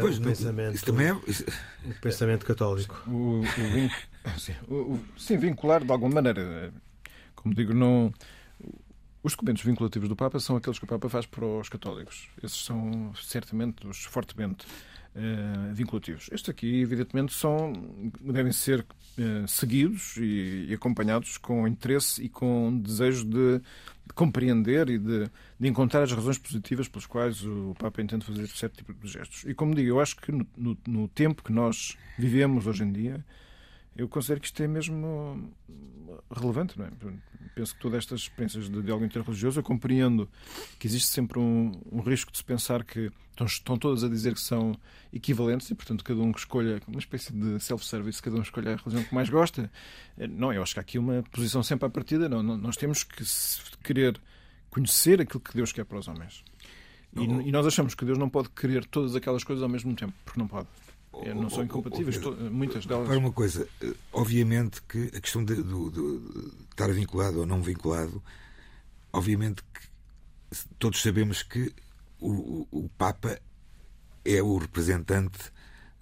pois, 0.00 0.18
o, 0.18 0.22
pensamento, 0.22 0.74
isso 0.74 0.86
também 0.86 1.08
é... 1.08 1.12
o 1.12 1.94
pensamento 2.00 2.46
católico. 2.46 3.02
O, 3.06 3.42
o, 3.42 3.90
Sim, 4.38 4.54
sim, 5.16 5.36
vincular 5.36 5.84
de 5.84 5.90
alguma 5.90 6.14
maneira. 6.14 6.72
Como 7.34 7.54
digo, 7.54 7.74
não. 7.74 8.12
Os 9.22 9.32
documentos 9.32 9.62
vinculativos 9.62 10.08
do 10.08 10.16
Papa 10.16 10.40
são 10.40 10.56
aqueles 10.56 10.78
que 10.78 10.84
o 10.84 10.88
Papa 10.88 11.08
faz 11.08 11.26
para 11.26 11.44
os 11.44 11.68
católicos. 11.68 12.28
Esses 12.42 12.64
são 12.64 13.12
certamente 13.14 13.86
os 13.86 14.04
fortemente 14.04 14.66
uh, 15.14 15.72
vinculativos. 15.72 16.28
Estes 16.32 16.50
aqui, 16.50 16.80
evidentemente, 16.80 17.32
são, 17.32 17.72
devem 18.20 18.52
ser 18.52 18.80
uh, 18.80 19.46
seguidos 19.46 20.16
e, 20.16 20.66
e, 20.68 20.74
acompanhados 20.74 21.38
com 21.38 21.66
interesse 21.68 22.22
e 22.22 22.28
com 22.28 22.76
desejo 22.78 23.24
de, 23.24 23.58
de 23.58 24.12
compreender 24.14 24.88
e 24.88 24.98
de, 24.98 25.30
de, 25.58 25.68
encontrar 25.68 26.02
as 26.02 26.12
razões 26.12 26.38
positivas 26.38 26.88
pelas 26.88 27.06
quais 27.06 27.44
o 27.44 27.74
Papa 27.78 28.02
entende 28.02 28.24
fazer 28.24 28.48
certo 28.48 28.76
tipo 28.78 28.92
de 28.92 29.08
gestos. 29.08 29.44
E 29.44 29.54
como 29.54 29.74
digo, 29.74 29.88
eu 29.88 30.00
acho 30.00 30.16
que 30.16 30.32
no, 30.32 30.46
no, 30.56 30.76
no 30.86 31.08
tempo 31.08 31.42
que 31.42 31.52
nós 31.52 31.96
vivemos 32.18 32.66
hoje 32.66 32.82
em 32.82 32.92
dia, 32.92 33.24
eu 33.96 34.08
considero 34.08 34.40
que 34.40 34.46
isto 34.46 34.62
é 34.62 34.66
mesmo 34.66 35.52
relevante, 36.34 36.78
não 36.78 36.86
é? 36.86 36.90
Penso 37.54 37.74
que 37.74 37.80
todas 37.80 37.98
estas 37.98 38.20
experiências 38.22 38.70
de 38.70 38.82
diálogo 38.82 39.04
interreligioso, 39.04 39.60
eu 39.60 39.62
compreendo 39.62 40.28
que 40.78 40.86
existe 40.86 41.08
sempre 41.08 41.38
um, 41.38 41.72
um 41.90 42.00
risco 42.00 42.32
de 42.32 42.38
se 42.38 42.44
pensar 42.44 42.82
que 42.82 43.10
estão, 43.30 43.46
estão 43.46 43.78
todas 43.78 44.02
a 44.02 44.08
dizer 44.08 44.32
que 44.32 44.40
são 44.40 44.74
equivalentes 45.12 45.70
e, 45.70 45.74
portanto, 45.74 46.02
cada 46.02 46.20
um 46.20 46.32
que 46.32 46.38
escolha, 46.38 46.80
uma 46.88 46.98
espécie 46.98 47.32
de 47.32 47.60
self-service, 47.60 48.22
cada 48.22 48.36
um 48.36 48.42
escolha 48.42 48.72
a 48.72 48.76
religião 48.76 49.04
que 49.04 49.14
mais 49.14 49.28
gosta. 49.28 49.70
Eh, 50.16 50.26
não, 50.26 50.50
eu 50.52 50.62
acho 50.62 50.72
que 50.72 50.80
há 50.80 50.82
aqui 50.82 50.98
uma 50.98 51.22
posição 51.30 51.62
sempre 51.62 51.86
à 51.86 51.90
partida. 51.90 52.26
Não, 52.28 52.42
nós 52.42 52.76
temos 52.76 53.04
que 53.04 53.22
querer 53.82 54.18
conhecer 54.70 55.20
aquilo 55.20 55.40
que 55.40 55.54
Deus 55.54 55.72
quer 55.72 55.84
para 55.84 55.98
os 55.98 56.08
homens. 56.08 56.42
E, 57.14 57.24
e 57.24 57.52
nós 57.52 57.66
achamos 57.66 57.94
que 57.94 58.06
Deus 58.06 58.16
não 58.16 58.30
pode 58.30 58.48
querer 58.48 58.86
todas 58.86 59.14
aquelas 59.14 59.44
coisas 59.44 59.62
ao 59.62 59.68
mesmo 59.68 59.94
tempo, 59.94 60.14
porque 60.24 60.40
não 60.40 60.48
pode. 60.48 60.68
Não 61.34 61.50
são 61.50 61.62
incompatíveis, 61.62 62.18
muitas 62.50 62.86
delas. 62.86 63.06
Para 63.06 63.18
uma 63.18 63.32
coisa, 63.32 63.68
eh, 63.82 63.92
obviamente 64.12 64.82
que 64.82 65.10
a 65.14 65.20
questão 65.20 65.44
de, 65.44 65.54
estar 66.70 66.90
vinculado 66.90 67.40
ou 67.40 67.46
não 67.46 67.62
vinculado, 67.62 68.22
obviamente 69.12 69.62
que 69.62 70.66
todos 70.78 71.02
sabemos 71.02 71.42
que 71.42 71.72
o, 72.18 72.66
o 72.70 72.88
Papa 72.96 73.38
é 74.24 74.42
o 74.42 74.56
representante 74.56 75.52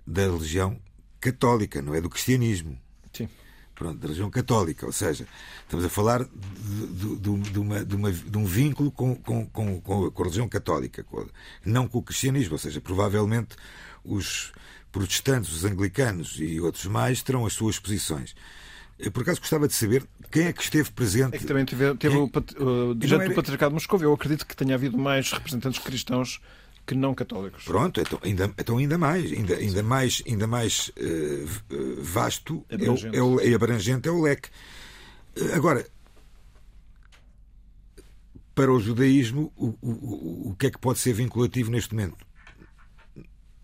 da 0.07 0.23
religião 0.23 0.79
católica, 1.21 1.83
não 1.83 1.95
é 1.95 2.01
do 2.01 2.09
cristianismo. 2.09 2.79
Sim. 3.13 3.29
Pronto, 3.75 3.99
da 3.99 4.07
religião 4.07 4.31
católica, 4.31 4.85
ou 4.85 4.93
seja, 4.93 5.27
estamos 5.63 5.85
a 5.85 5.89
falar 5.89 6.25
de, 6.25 7.17
de, 7.17 7.17
de, 7.17 7.59
uma, 7.59 7.85
de, 7.85 7.97
uma, 7.97 8.11
um 8.37 8.45
vínculo 8.45 8.91
com, 8.91 9.17
com, 9.17 9.47
com, 9.47 9.81
com, 9.81 10.07
a 10.07 10.23
religião 10.23 10.49
católica, 10.49 11.05
não 11.65 11.89
com 11.89 11.99
o 11.99 12.03
cristianismo, 12.03 12.53
ou 12.53 12.59
seja, 12.59 12.81
provavelmente 12.81 13.57
os, 14.05 14.53
protestantes, 14.93 15.53
os 15.53 15.64
anglicanos 15.64 16.36
e 16.38 16.61
outros 16.61 16.86
mais 16.86 17.22
terão 17.22 17.47
as 17.47 17.53
suas 17.53 17.78
posições. 17.78 18.34
Eu, 18.99 19.11
por 19.11 19.22
acaso, 19.22 19.41
gostava 19.41 19.66
de 19.66 19.74
saber 19.74 20.05
quem 20.30 20.47
é 20.47 20.53
que 20.53 20.62
esteve 20.62 20.91
presente. 20.91 21.34
É 21.34 21.38
que 21.38 21.47
também 21.47 21.64
teve, 21.64 21.95
teve 21.97 22.14
quem... 22.14 22.66
o, 22.66 22.91
o 22.91 22.95
dirigente 22.95 23.22
era... 23.22 23.30
do 23.30 23.34
Patriarcado 23.34 23.70
de 23.70 23.74
Moscou. 23.74 24.01
Eu 24.01 24.12
acredito 24.12 24.47
que 24.47 24.55
tenha 24.55 24.74
havido 24.74 24.99
mais 24.99 25.32
representantes 25.32 25.80
cristãos 25.80 26.41
que 26.86 26.95
não 26.95 27.14
católicos. 27.14 27.64
Pronto, 27.64 28.01
então 28.01 28.18
ainda, 28.22 28.53
então 28.59 28.78
ainda 28.78 28.99
mais, 28.99 29.32
ainda, 29.32 29.55
ainda 29.55 29.82
mais, 29.82 30.22
ainda 30.26 30.47
mais 30.47 30.88
uh, 30.88 32.03
vasto 32.03 32.64
abrangente. 32.70 33.16
É, 33.16 33.22
o, 33.22 33.41
é, 33.41 33.43
o, 33.45 33.53
é 33.53 33.55
abrangente 33.55 34.09
é 34.09 34.12
o 34.12 34.20
leque. 34.20 34.49
Uh, 35.36 35.55
agora, 35.55 35.86
para 38.55 38.72
o 38.72 38.80
judaísmo, 38.80 39.53
o, 39.57 39.68
o, 39.80 40.51
o 40.51 40.57
que 40.59 40.66
é 40.66 40.70
que 40.70 40.78
pode 40.78 40.99
ser 40.99 41.12
vinculativo 41.12 41.70
neste 41.70 41.95
momento? 41.95 42.18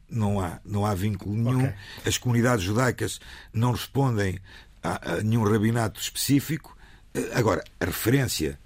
Não 0.09 0.41
há, 0.41 0.61
não 0.65 0.85
há 0.87 0.95
vínculo 0.95 1.35
nenhum. 1.37 1.65
Ok. 1.65 1.75
As 2.05 2.19
comunidades 2.19 2.65
judaicas 2.65 3.21
não 3.53 3.73
respondem 3.73 4.39
a, 4.83 5.13
a 5.15 5.23
nenhum 5.23 5.43
rabinato 5.45 6.01
específico. 6.01 6.77
Eh, 7.15 7.31
Agora, 7.35 7.63
a 7.81 7.85
referência 7.85 8.59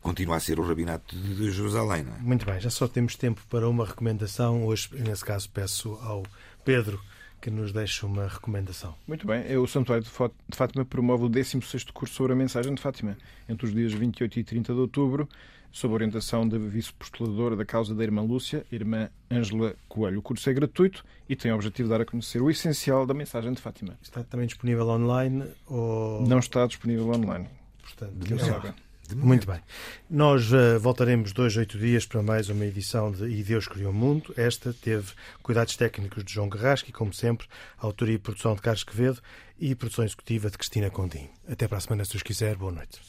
continua 0.00 0.36
a 0.36 0.40
ser 0.40 0.58
o 0.60 0.66
rabinato 0.66 1.16
de 1.16 1.34
de 1.34 1.50
Jerusalém. 1.50 2.04
Não 2.04 2.14
é? 2.14 2.18
Muito 2.18 2.44
bem, 2.46 2.60
já 2.60 2.70
só 2.70 2.86
temos 2.86 3.16
tempo 3.16 3.40
para 3.48 3.68
uma 3.68 3.86
recomendação. 3.86 4.64
Hoje, 4.66 4.88
nesse 4.92 5.24
caso, 5.24 5.48
peço 5.50 5.94
ao 6.02 6.22
Pedro 6.64 7.00
que 7.40 7.50
nos 7.50 7.72
deixe 7.72 8.06
uma 8.06 8.26
recomendação. 8.26 8.94
Muito 9.06 9.26
bem, 9.26 9.54
o 9.58 9.66
Santuário 9.66 10.02
de 10.04 10.08
Fá- 10.10 10.30
de 10.48 10.56
Fátima 10.56 10.82
promove 10.84 11.24
o 11.24 11.28
16º 11.30 11.92
curso 11.92 12.14
sobre 12.14 12.32
a 12.32 12.36
mensagem 12.36 12.74
de 12.74 12.80
Fátima, 12.80 13.18
entre 13.46 13.66
os 13.66 13.72
dias 13.74 13.92
28 13.92 14.38
e 14.40 14.44
30 14.44 14.72
de 14.72 14.78
outubro, 14.80 15.28
sob 15.74 15.92
a 15.92 15.96
orientação 15.96 16.48
da 16.48 16.56
vice-postuladora 16.56 17.56
da 17.56 17.64
causa 17.64 17.96
da 17.96 18.04
irmã 18.04 18.22
Lúcia, 18.22 18.64
irmã 18.70 19.10
Ângela 19.28 19.74
Coelho. 19.88 20.20
O 20.20 20.22
curso 20.22 20.48
é 20.48 20.52
gratuito 20.54 21.04
e 21.28 21.34
tem 21.34 21.50
o 21.50 21.56
objetivo 21.56 21.88
de 21.88 21.92
dar 21.92 22.00
a 22.00 22.04
conhecer 22.04 22.40
o 22.40 22.48
essencial 22.48 23.04
da 23.04 23.12
mensagem 23.12 23.52
de 23.52 23.60
Fátima. 23.60 23.98
Está 24.00 24.22
também 24.22 24.46
disponível 24.46 24.86
online 24.88 25.44
ou. 25.66 26.24
Não 26.26 26.38
está 26.38 26.64
disponível 26.64 27.08
online. 27.08 27.48
Portanto, 27.82 28.12
De 28.14 28.34
momento. 28.34 28.66
lá. 28.66 28.74
De 29.08 29.16
Muito 29.16 29.46
bem. 29.48 29.60
Nós 30.08 30.50
eh, 30.52 30.78
voltaremos 30.78 31.32
dois, 31.32 31.56
oito 31.56 31.76
dias 31.76 32.06
para 32.06 32.22
mais 32.22 32.48
uma 32.48 32.64
edição 32.64 33.10
de 33.12 33.24
E 33.24 33.42
Deus 33.42 33.66
Criou 33.68 33.90
o 33.90 33.94
Mundo. 33.94 34.32
Esta 34.36 34.72
teve 34.72 35.12
cuidados 35.42 35.76
técnicos 35.76 36.24
de 36.24 36.32
João 36.32 36.48
Garrasco 36.48 36.88
e, 36.88 36.92
como 36.92 37.12
sempre, 37.12 37.46
autoria 37.76 38.14
e 38.14 38.18
produção 38.18 38.54
de 38.54 38.62
Carlos 38.62 38.84
Quevedo 38.84 39.20
e 39.58 39.74
produção 39.74 40.04
executiva 40.04 40.48
de 40.48 40.56
Cristina 40.56 40.88
Condim. 40.88 41.28
Até 41.46 41.66
para 41.68 41.78
a 41.78 41.80
semana, 41.80 42.04
se 42.04 42.16
os 42.16 42.22
quiser. 42.22 42.56
Boa 42.56 42.72
noite. 42.72 43.00